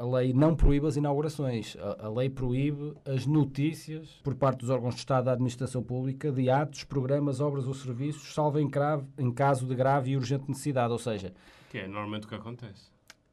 a 0.00 0.04
lei 0.18 0.32
não 0.32 0.54
proíbe 0.56 0.86
as 0.86 0.96
inaugurações. 0.96 1.76
A, 1.78 2.06
a 2.06 2.08
lei 2.10 2.30
proíbe 2.30 2.94
as 3.04 3.26
notícias 3.26 4.08
por 4.24 4.34
parte 4.34 4.60
dos 4.60 4.70
órgãos 4.70 4.94
de 4.94 5.00
Estado 5.00 5.26
da 5.26 5.32
Administração 5.32 5.82
Pública 5.82 6.32
de 6.32 6.48
atos, 6.48 6.84
programas, 6.84 7.38
obras 7.40 7.66
ou 7.66 7.74
serviços, 7.74 8.32
salvo 8.32 8.58
em, 8.58 8.68
crave- 8.68 9.04
em 9.18 9.30
caso 9.30 9.66
de 9.66 9.74
grave 9.74 10.12
e 10.12 10.16
urgente 10.16 10.44
necessidade. 10.48 10.90
Ou 10.92 10.98
seja, 10.98 11.32
Que 11.70 11.78
é 11.78 11.86
normalmente 11.86 12.24
o 12.24 12.28
que 12.28 12.34
acontece. 12.34 12.88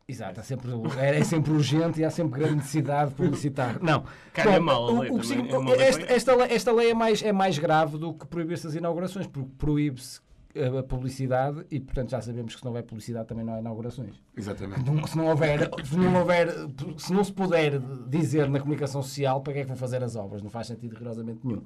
Exato, 0.09 0.39
há 0.39 0.43
sempre, 0.43 0.71
é, 0.99 1.19
é 1.19 1.23
sempre 1.23 1.51
urgente 1.51 1.99
e 1.99 2.03
há 2.05 2.09
sempre 2.09 2.39
grande 2.39 2.55
necessidade 2.57 3.09
de 3.11 3.15
publicitar. 3.17 3.77
Não. 3.83 4.03
Calha 4.33 4.57
Bom, 4.59 4.65
mal 4.65 4.87
a 4.87 4.99
lei 5.01 5.09
o 5.11 5.19
também, 5.19 5.73
é 5.73 5.81
esta, 5.81 6.01
esta 6.13 6.35
lei, 6.35 6.47
esta 6.53 6.71
lei 6.71 6.91
é 6.91 6.93
mais, 6.93 7.21
é 7.21 7.31
mais 7.33 7.57
grave 7.59 7.97
do 7.97 8.13
que 8.13 8.25
proibir-se 8.25 8.67
as 8.67 8.75
inaugurações, 8.75 9.27
porque 9.27 9.49
proíbe-se 9.57 10.21
a 10.55 10.83
publicidade 10.83 11.65
e, 11.69 11.79
portanto, 11.79 12.11
já 12.11 12.21
sabemos 12.21 12.53
que 12.53 12.59
se 12.59 12.65
não 12.65 12.71
houver 12.71 12.83
publicidade 12.83 13.27
também 13.27 13.45
não 13.45 13.53
há 13.53 13.59
inaugurações. 13.59 14.15
Exatamente. 14.35 14.89
Não- 14.89 15.05
se, 15.05 15.17
não 15.17 15.27
houver, 15.27 15.69
se, 15.83 15.97
não 15.97 16.15
houver, 16.15 16.47
se 16.97 17.13
não 17.13 17.23
se 17.23 17.31
puder 17.33 17.79
dizer 18.07 18.49
na 18.49 18.59
comunicação 18.59 19.01
social 19.03 19.41
para 19.41 19.53
que 19.53 19.59
é 19.59 19.61
que 19.63 19.67
vão 19.67 19.77
fazer 19.77 20.03
as 20.03 20.15
obras, 20.15 20.41
não 20.41 20.49
faz 20.49 20.67
sentido 20.67 20.93
rigorosamente 20.93 21.39
nenhum. 21.43 21.61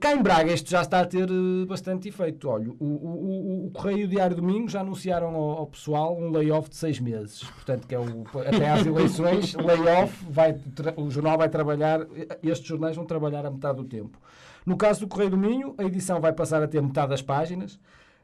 Cá 0.00 0.14
em 0.14 0.22
Braga 0.22 0.50
isto 0.50 0.70
já 0.70 0.80
está 0.80 1.00
a 1.00 1.04
ter 1.04 1.28
eh, 1.28 1.66
bastante 1.66 2.08
efeito. 2.08 2.48
Olha, 2.48 2.70
o, 2.70 2.74
o, 2.80 2.86
o, 2.86 3.66
o 3.66 3.70
Correio 3.70 4.08
Diário 4.08 4.34
Domingo 4.34 4.66
já 4.66 4.80
anunciaram 4.80 5.34
ao, 5.34 5.58
ao 5.58 5.66
pessoal 5.66 6.16
um 6.18 6.30
layoff 6.30 6.70
de 6.70 6.76
seis 6.76 6.98
meses. 6.98 7.44
Portanto, 7.44 7.86
que 7.86 7.94
é 7.94 7.98
o, 8.00 8.24
até 8.48 8.70
às 8.70 8.86
eleições, 8.86 9.52
layoff, 9.62 10.24
vai, 10.30 10.58
o 10.96 11.10
jornal 11.10 11.36
vai 11.36 11.50
trabalhar, 11.50 12.00
estes 12.42 12.66
jornais 12.66 12.96
vão 12.96 13.04
trabalhar 13.04 13.44
a 13.44 13.50
metade 13.50 13.76
do 13.76 13.84
tempo. 13.84 14.18
No 14.64 14.76
caso 14.76 15.00
do 15.00 15.08
Correio 15.08 15.30
do 15.30 15.36
Minho, 15.36 15.74
a 15.78 15.84
edição 15.84 16.20
vai 16.20 16.32
passar 16.32 16.62
a 16.62 16.68
ter 16.68 16.80
metade 16.82 17.10
das 17.10 17.22
páginas. 17.22 17.78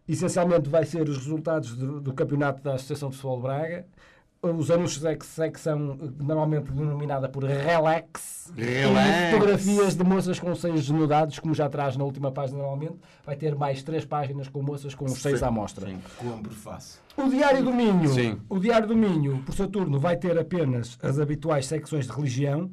Essencialmente 0.09 0.69
vai 0.69 0.85
ser 0.85 1.09
os 1.09 1.19
resultados 1.19 1.77
do, 1.77 2.01
do 2.01 2.13
campeonato 2.13 2.63
da 2.63 2.75
Associação 2.75 3.11
de 3.11 3.17
Futebol 3.17 3.37
de 3.37 3.43
Braga. 3.43 3.87
os 4.43 4.71
anúncios 4.71 5.05
é 5.05 5.15
que 5.15 5.25
secção 5.27 5.99
normalmente 6.19 6.73
denominada 6.73 7.29
por 7.29 7.45
relax, 7.45 8.51
Relax. 8.57 9.31
fotografias 9.33 9.95
de 9.95 10.03
moças 10.03 10.41
com 10.41 10.51
os 10.51 10.61
seios 10.61 10.81
desnudados, 10.81 11.39
como 11.39 11.55
já 11.55 11.69
traz 11.69 11.97
na 11.97 12.05
última 12.05 12.33
página 12.33 12.59
normalmente, 12.59 12.97
vai 13.25 13.37
ter 13.37 13.55
mais 13.55 13.83
três 13.83 14.05
páginas 14.05 14.49
com 14.49 14.63
moças 14.63 14.95
com 14.95 15.05
os 15.05 15.13
seios 15.13 15.43
à 15.43 15.51
mostra. 15.51 15.87
Compre 16.17 16.55
fácil. 16.55 17.01
O 17.17 17.29
Diário 17.29 17.63
do 17.63 17.73
Minho, 17.73 18.09
Sim. 18.09 18.39
o 18.49 18.59
Diário 18.59 18.89
do 18.89 18.97
Minho, 18.97 19.43
por 19.45 19.55
seu 19.55 19.69
turno, 19.69 20.01
vai 20.01 20.17
ter 20.17 20.37
apenas 20.39 20.99
as 21.03 21.19
habituais 21.21 21.67
secções 21.67 22.07
de 22.07 22.13
religião. 22.13 22.71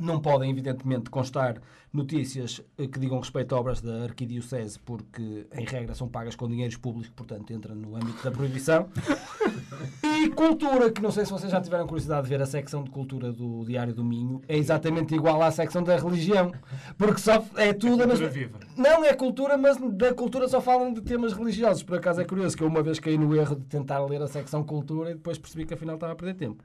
Não 0.00 0.20
podem, 0.20 0.50
evidentemente, 0.50 1.10
constar 1.10 1.60
notícias 1.92 2.62
eh, 2.78 2.86
que 2.86 2.98
digam 2.98 3.18
respeito 3.20 3.54
a 3.54 3.60
obras 3.60 3.80
da 3.82 4.04
Arquidiocese, 4.04 4.78
porque, 4.80 5.46
em 5.52 5.64
regra, 5.66 5.94
são 5.94 6.08
pagas 6.08 6.34
com 6.34 6.48
dinheiros 6.48 6.76
públicos, 6.76 7.10
portanto, 7.14 7.52
entra 7.52 7.74
no 7.74 7.94
âmbito 7.94 8.22
da 8.24 8.30
proibição. 8.30 8.88
E 10.02 10.28
cultura, 10.30 10.90
que 10.92 11.02
não 11.02 11.10
sei 11.10 11.24
se 11.24 11.30
vocês 11.32 11.50
já 11.50 11.60
tiveram 11.60 11.86
curiosidade 11.86 12.22
de 12.22 12.28
ver 12.28 12.40
a 12.40 12.46
secção 12.46 12.84
de 12.84 12.90
cultura 12.90 13.32
do 13.32 13.64
Diário 13.64 13.92
do 13.92 14.04
Minho, 14.04 14.40
é 14.46 14.56
exatamente 14.56 15.14
igual 15.14 15.42
à 15.42 15.50
secção 15.50 15.82
da 15.82 15.96
religião, 15.96 16.52
porque 16.96 17.18
só 17.18 17.44
é 17.56 17.72
tudo... 17.72 17.90
Cultura 17.98 18.06
mesma- 18.06 18.28
viva. 18.28 18.58
não 18.76 19.04
é 19.04 19.12
cultura, 19.14 19.56
mas 19.56 19.76
da 19.94 20.14
cultura 20.14 20.46
só 20.48 20.60
falam 20.60 20.92
de 20.92 21.00
temas 21.00 21.32
religiosos. 21.32 21.82
Por 21.82 21.96
acaso 21.96 22.20
é 22.20 22.24
curioso 22.24 22.56
que 22.56 22.62
eu 22.62 22.68
uma 22.68 22.82
vez 22.82 23.00
caí 23.00 23.18
no 23.18 23.34
erro 23.34 23.56
de 23.56 23.64
tentar 23.64 24.04
ler 24.04 24.22
a 24.22 24.28
secção 24.28 24.62
cultura 24.62 25.10
e 25.10 25.14
depois 25.14 25.38
percebi 25.38 25.64
que 25.64 25.74
afinal 25.74 25.96
estava 25.96 26.12
a 26.12 26.16
perder 26.16 26.34
tempo. 26.34 26.62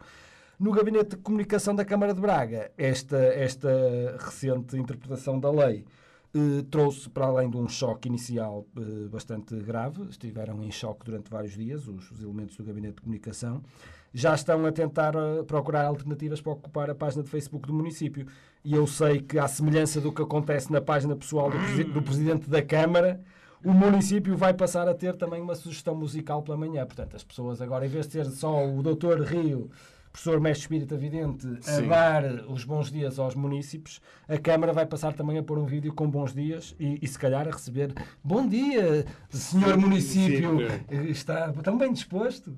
No 0.59 0.71
Gabinete 0.71 1.11
de 1.11 1.17
Comunicação 1.17 1.75
da 1.75 1.85
Câmara 1.85 2.15
de 2.15 2.19
Braga, 2.19 2.71
esta, 2.75 3.17
esta 3.17 3.69
recente 4.19 4.75
interpretação 4.75 5.39
da 5.39 5.51
lei 5.51 5.85
eh, 6.33 6.65
trouxe, 6.71 7.07
para 7.09 7.27
além 7.27 7.47
de 7.47 7.57
um 7.57 7.69
choque 7.69 8.07
inicial 8.07 8.65
eh, 8.75 9.07
bastante 9.07 9.55
grave, 9.57 10.01
estiveram 10.09 10.63
em 10.63 10.71
choque 10.71 11.05
durante 11.05 11.29
vários 11.29 11.53
dias 11.53 11.87
os, 11.87 12.09
os 12.09 12.23
elementos 12.23 12.57
do 12.57 12.63
Gabinete 12.63 12.95
de 12.95 13.01
Comunicação, 13.01 13.61
já 14.11 14.33
estão 14.33 14.65
a 14.65 14.71
tentar 14.71 15.13
eh, 15.13 15.43
procurar 15.43 15.85
alternativas 15.85 16.41
para 16.41 16.53
ocupar 16.53 16.89
a 16.89 16.95
página 16.95 17.21
de 17.21 17.29
Facebook 17.29 17.67
do 17.67 17.73
município. 17.73 18.25
E 18.65 18.73
eu 18.73 18.87
sei 18.87 19.21
que, 19.21 19.37
à 19.37 19.47
semelhança 19.47 20.01
do 20.01 20.11
que 20.11 20.23
acontece 20.23 20.71
na 20.71 20.81
página 20.81 21.15
pessoal 21.15 21.51
do, 21.51 21.57
presi- 21.59 21.83
do 21.83 22.01
Presidente 22.01 22.49
da 22.49 22.63
Câmara, 22.63 23.21
o 23.63 23.71
município 23.71 24.35
vai 24.35 24.55
passar 24.55 24.87
a 24.87 24.93
ter 24.95 25.15
também 25.15 25.39
uma 25.39 25.53
sugestão 25.53 25.93
musical 25.93 26.41
pela 26.41 26.57
manhã. 26.57 26.83
Portanto, 26.83 27.15
as 27.15 27.23
pessoas 27.23 27.61
agora, 27.61 27.85
em 27.85 27.89
vez 27.89 28.07
de 28.07 28.13
ser 28.13 28.25
só 28.25 28.67
o 28.67 28.81
Doutor 28.81 29.21
Rio, 29.21 29.69
professor 30.17 30.41
mestre 30.41 30.63
espírita 30.63 30.97
vidente, 30.97 31.47
a 31.59 31.73
Sim. 31.73 31.87
dar 31.87 32.23
os 32.49 32.63
bons 32.63 32.91
dias 32.91 33.19
aos 33.19 33.35
municípios, 33.35 34.01
a 34.27 34.35
Câmara 34.35 34.73
vai 34.73 34.83
passar 34.83 35.13
também 35.13 35.37
a 35.37 35.43
pôr 35.43 35.59
um 35.59 35.65
vídeo 35.65 35.93
com 35.93 36.09
bons 36.09 36.33
dias 36.33 36.75
e, 36.79 36.97
e 36.99 37.07
se 37.07 37.19
calhar 37.19 37.47
a 37.47 37.51
receber 37.51 37.93
bom 38.23 38.47
dia, 38.47 39.05
senhor 39.29 39.77
município, 39.77 40.57
está 41.07 41.53
tão 41.61 41.77
bem 41.77 41.93
disposto. 41.93 42.51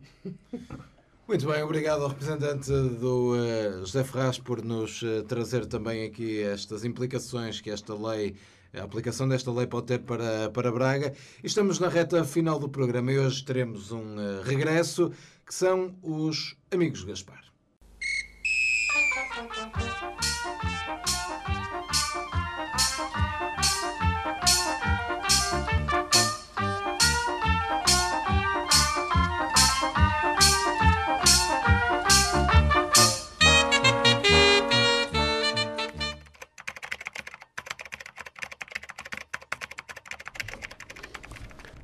Muito 1.27 1.45
bem, 1.45 1.61
obrigado 1.61 2.01
ao 2.01 2.07
representante 2.07 2.71
do 2.71 3.35
eh, 3.35 3.71
José 3.81 4.03
Ferraz 4.05 4.39
por 4.39 4.63
nos 4.63 5.03
eh, 5.03 5.21
trazer 5.23 5.65
também 5.65 6.05
aqui 6.05 6.41
estas 6.41 6.85
implicações 6.85 7.61
que 7.61 7.69
esta 7.69 7.93
lei, 7.93 8.35
a 8.73 8.83
aplicação 8.83 9.27
desta 9.27 9.51
lei 9.51 9.67
pode 9.67 9.85
ter 9.85 9.99
para, 9.99 10.49
para 10.49 10.71
Braga. 10.71 11.13
E 11.43 11.45
estamos 11.45 11.77
na 11.77 11.89
reta 11.89 12.23
final 12.23 12.57
do 12.57 12.69
programa 12.69 13.11
e 13.11 13.19
hoje 13.19 13.43
teremos 13.43 13.91
um 13.91 14.19
eh, 14.19 14.41
regresso 14.43 15.11
que 15.45 15.53
são 15.53 15.93
os 16.01 16.55
Amigos 16.71 17.03
Gaspar. 17.03 17.48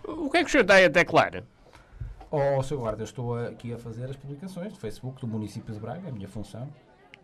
O 0.08 0.30
que 0.30 0.38
é 0.38 0.44
que 0.44 0.48
o 0.48 0.52
senhor 0.52 0.72
aí 0.72 0.86
a 0.86 0.90
teclar? 0.90 1.44
Oh, 2.30 2.62
Sr. 2.62 2.78
Guarda, 2.78 3.02
eu 3.02 3.06
estou 3.06 3.38
aqui 3.38 3.74
a 3.74 3.78
fazer 3.78 4.06
as 4.10 4.16
publicações 4.16 4.74
do 4.74 4.80
Facebook 4.80 5.22
do 5.22 5.28
município 5.28 5.74
de 5.74 5.80
Braga, 5.80 6.08
é 6.08 6.10
a 6.10 6.12
minha 6.12 6.28
função. 6.28 6.68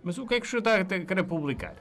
Mas 0.03 0.17
o 0.17 0.25
que 0.25 0.35
é 0.35 0.39
que 0.39 0.45
o 0.45 0.49
senhor 0.49 0.59
está 0.59 0.75
a 0.75 0.83
querer 0.83 1.23
publicar? 1.23 1.75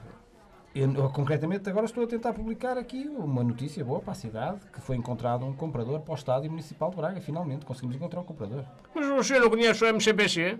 Eu, 0.73 0.93
eu, 0.93 1.09
concretamente, 1.09 1.69
agora 1.69 1.85
estou 1.85 2.03
a 2.05 2.07
tentar 2.07 2.33
publicar 2.33 2.77
aqui 2.77 3.05
uma 3.17 3.43
notícia 3.43 3.83
boa 3.83 3.99
para 3.99 4.13
a 4.13 4.15
cidade, 4.15 4.59
que 4.71 4.79
foi 4.79 4.95
encontrado 4.95 5.45
um 5.45 5.53
comprador 5.53 5.99
para 5.99 6.13
o 6.13 6.15
Estádio 6.15 6.49
Municipal 6.49 6.89
de 6.91 6.95
Braga. 6.95 7.19
Finalmente, 7.19 7.65
conseguimos 7.65 7.95
encontrar 7.95 8.21
um 8.21 8.23
comprador. 8.23 8.63
Mas 8.95 9.05
o 9.05 9.23
senhor 9.23 9.41
não 9.41 9.49
conhece 9.49 9.83
o 9.83 9.87
MCPC? 9.87 10.57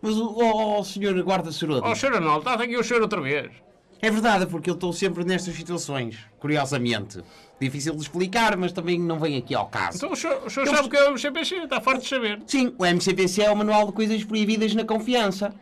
Mas 0.00 0.16
o 0.16 0.26
oh, 0.26 0.80
oh, 0.80 0.84
senhor 0.84 1.22
guarda 1.22 1.52
Serodo, 1.52 1.86
Oh, 1.86 1.94
senhor 1.94 2.16
Arnaldo, 2.16 2.38
está 2.40 2.54
aqui 2.54 2.76
o 2.76 2.82
senhor 2.82 3.00
outra 3.02 3.20
vez. 3.20 3.52
é 4.00 4.10
verdade, 4.10 4.46
porque 4.46 4.68
eu 4.68 4.74
estou 4.74 4.92
sempre 4.92 5.22
nestas 5.22 5.54
situações, 5.54 6.18
curiosamente. 6.40 7.22
Difícil 7.60 7.94
de 7.94 8.02
explicar, 8.02 8.56
mas 8.56 8.72
também 8.72 8.98
não 8.98 9.20
vem 9.20 9.36
aqui 9.36 9.54
ao 9.54 9.68
caso. 9.68 9.98
Então 9.98 10.10
o 10.10 10.16
senhor, 10.16 10.42
o 10.44 10.50
senhor 10.50 10.66
sabe 10.66 10.88
o 10.88 10.90
que 10.90 10.96
é 10.96 11.04
o 11.04 11.12
MCPC? 11.12 11.54
Está 11.58 11.80
farto 11.80 12.02
de 12.02 12.08
saber. 12.08 12.42
Sim, 12.44 12.74
o 12.76 12.84
MCPC 12.84 13.42
é 13.42 13.52
o 13.52 13.56
Manual 13.56 13.86
de 13.86 13.92
Coisas 13.92 14.24
Proibidas 14.24 14.74
na 14.74 14.84
Confiança. 14.84 15.54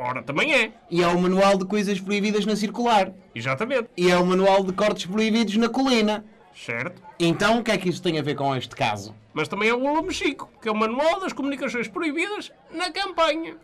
Ora, 0.00 0.22
também 0.22 0.54
é. 0.54 0.72
E 0.88 1.02
é 1.02 1.08
o 1.08 1.20
Manual 1.20 1.58
de 1.58 1.64
Coisas 1.64 1.98
Proibidas 2.00 2.46
na 2.46 2.54
Circular. 2.54 3.10
Exatamente. 3.34 3.88
E 3.96 4.08
é 4.08 4.16
o 4.16 4.24
Manual 4.24 4.62
de 4.62 4.72
Cortes 4.72 5.06
Proibidos 5.06 5.56
na 5.56 5.68
Colina. 5.68 6.24
Certo. 6.54 7.02
Então, 7.18 7.58
o 7.58 7.64
que 7.64 7.72
é 7.72 7.76
que 7.76 7.88
isto 7.88 8.00
tem 8.00 8.16
a 8.16 8.22
ver 8.22 8.36
com 8.36 8.54
este 8.54 8.76
caso? 8.76 9.12
Mas 9.34 9.48
também 9.48 9.68
é 9.68 9.74
o 9.74 9.80
volume 9.80 10.12
Chico, 10.14 10.48
que 10.62 10.68
é 10.68 10.72
o 10.72 10.76
Manual 10.76 11.18
das 11.18 11.32
Comunicações 11.32 11.88
Proibidas 11.88 12.52
na 12.70 12.92
campanha. 12.92 13.56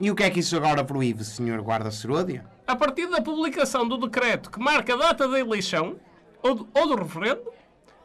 E 0.00 0.10
o 0.12 0.14
que 0.14 0.22
é 0.22 0.30
que 0.30 0.38
isso 0.40 0.56
agora 0.56 0.84
proíbe, 0.84 1.24
senhor 1.24 1.60
guarda 1.60 1.90
Seródia? 1.90 2.44
A 2.68 2.76
partir 2.76 3.08
da 3.08 3.20
publicação 3.20 3.86
do 3.86 3.96
decreto 3.98 4.52
que 4.52 4.60
marca 4.60 4.94
a 4.94 4.96
data 4.96 5.26
da 5.26 5.40
eleição 5.40 5.96
ou 6.40 6.54
do, 6.54 6.68
ou 6.72 6.86
do 6.86 6.96
referendo, 7.02 7.42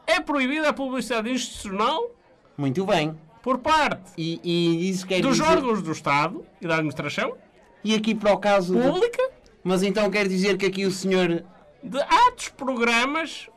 é 0.08 0.20
proibida 0.20 0.70
a 0.70 0.74
publicidade 0.74 1.30
institucional 1.32 2.10
Muito 2.58 2.84
bem. 2.86 3.16
por 3.44 3.60
parte 3.60 4.12
E, 4.18 4.40
e 4.44 4.90
isso 4.90 5.06
quer 5.06 5.22
dos 5.22 5.38
dizer... 5.38 5.50
órgãos 5.50 5.82
do 5.84 5.92
Estado 5.92 6.44
e 6.60 6.68
da 6.68 6.76
administração 6.76 7.36
E 7.84 7.96
aqui 7.96 8.14
para 8.16 8.34
o 8.34 8.38
caso... 8.38 8.76
de- 8.76 8.82
pública 8.82 9.30
Mas 9.64 9.84
então 9.84 10.10
quer 10.10 10.28
dizer 10.28 10.58
que 10.58 10.66
aqui 10.66 10.86
o 10.86 10.92
senhor... 10.92 11.44
de 11.84 12.02
atos, 12.02 12.50
programas, 12.50 13.48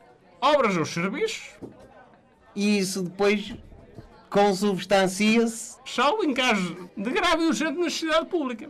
obras 0.41 0.77
ou 0.77 0.85
serviços, 0.85 1.43
E 2.55 2.77
isso 2.79 3.01
depois 3.03 3.53
consubstancia-se... 4.29 5.77
salvo 5.85 6.23
em 6.23 6.33
caso 6.33 6.89
de 6.95 7.09
grave 7.11 7.43
e 7.43 7.47
urgente 7.47 7.77
necessidade 7.79 8.25
pública. 8.27 8.69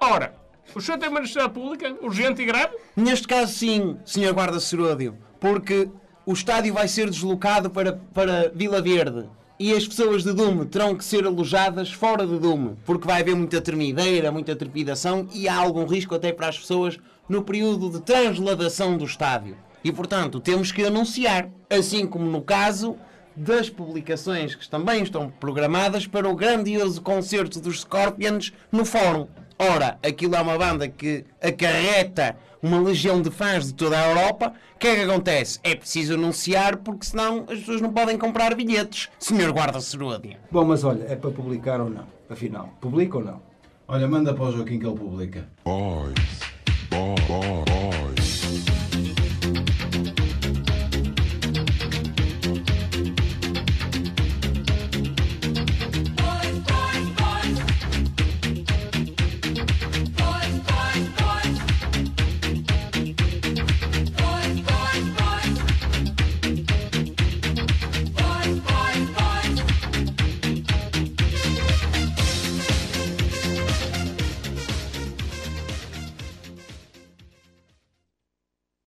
Ora, 0.00 0.34
o 0.74 0.80
senhor 0.80 0.98
tem 0.98 1.08
uma 1.08 1.20
necessidade 1.20 1.52
pública 1.52 1.96
urgente 2.02 2.42
e 2.42 2.44
grave? 2.44 2.76
Neste 2.96 3.26
caso 3.26 3.52
sim, 3.52 3.98
senhor 4.04 4.32
guarda 4.34 4.60
Seródio. 4.60 5.16
Porque 5.40 5.88
o 6.26 6.32
estádio 6.32 6.74
vai 6.74 6.88
ser 6.88 7.08
deslocado 7.08 7.70
para, 7.70 7.92
para 8.12 8.50
Vila 8.54 8.82
Verde. 8.82 9.28
E 9.60 9.72
as 9.72 9.88
pessoas 9.88 10.22
de 10.22 10.32
Dume 10.32 10.66
terão 10.66 10.94
que 10.94 11.04
ser 11.04 11.26
alojadas 11.26 11.92
fora 11.92 12.24
de 12.24 12.38
Dume. 12.38 12.76
Porque 12.84 13.08
vai 13.08 13.20
haver 13.20 13.34
muita 13.34 13.60
termideira, 13.60 14.30
muita 14.30 14.54
trepidação 14.54 15.26
e 15.34 15.48
há 15.48 15.56
algum 15.56 15.84
risco 15.84 16.14
até 16.14 16.32
para 16.32 16.48
as 16.48 16.56
pessoas 16.56 16.96
no 17.28 17.42
período 17.42 17.90
de 17.90 18.00
transladação 18.00 18.96
do 18.96 19.04
estádio. 19.04 19.56
E 19.82 19.90
portanto 19.90 20.38
temos 20.38 20.70
que 20.70 20.84
anunciar. 20.84 21.48
Assim 21.68 22.06
como 22.06 22.30
no 22.30 22.40
caso 22.40 22.96
das 23.34 23.68
publicações 23.68 24.54
que 24.54 24.68
também 24.68 25.02
estão 25.02 25.28
programadas 25.28 26.06
para 26.06 26.28
o 26.28 26.36
grandioso 26.36 27.02
concerto 27.02 27.60
dos 27.60 27.80
Scorpions 27.80 28.52
no 28.70 28.84
Fórum. 28.84 29.26
Ora, 29.58 29.98
aquilo 30.02 30.36
é 30.36 30.40
uma 30.40 30.56
banda 30.56 30.88
que 30.88 31.24
acarreta 31.42 32.36
uma 32.62 32.80
legião 32.80 33.20
de 33.20 33.30
fãs 33.30 33.66
de 33.66 33.74
toda 33.74 33.98
a 33.98 34.08
Europa. 34.08 34.52
O 34.76 34.78
que 34.78 34.86
é 34.86 34.94
que 34.94 35.02
acontece? 35.02 35.58
É 35.64 35.74
preciso 35.74 36.14
anunciar 36.14 36.76
porque 36.76 37.06
senão 37.06 37.44
as 37.48 37.58
pessoas 37.58 37.80
não 37.80 37.92
podem 37.92 38.16
comprar 38.16 38.54
bilhetes. 38.54 39.08
Senhor 39.18 39.52
Guarda 39.52 39.80
Seródia. 39.80 40.38
Bom, 40.50 40.64
mas 40.64 40.84
olha, 40.84 41.04
é 41.08 41.16
para 41.16 41.30
publicar 41.30 41.80
ou 41.80 41.90
não? 41.90 42.06
Afinal, 42.30 42.68
publica 42.80 43.18
ou 43.18 43.24
não? 43.24 43.42
Olha, 43.88 44.06
manda 44.06 44.32
para 44.32 44.44
o 44.44 44.52
Joaquim 44.52 44.78
que 44.78 44.86
ele 44.86 44.96
publica. 44.96 45.48
Boys. 45.64 46.14
Boy, 46.90 47.14
boy, 47.26 47.64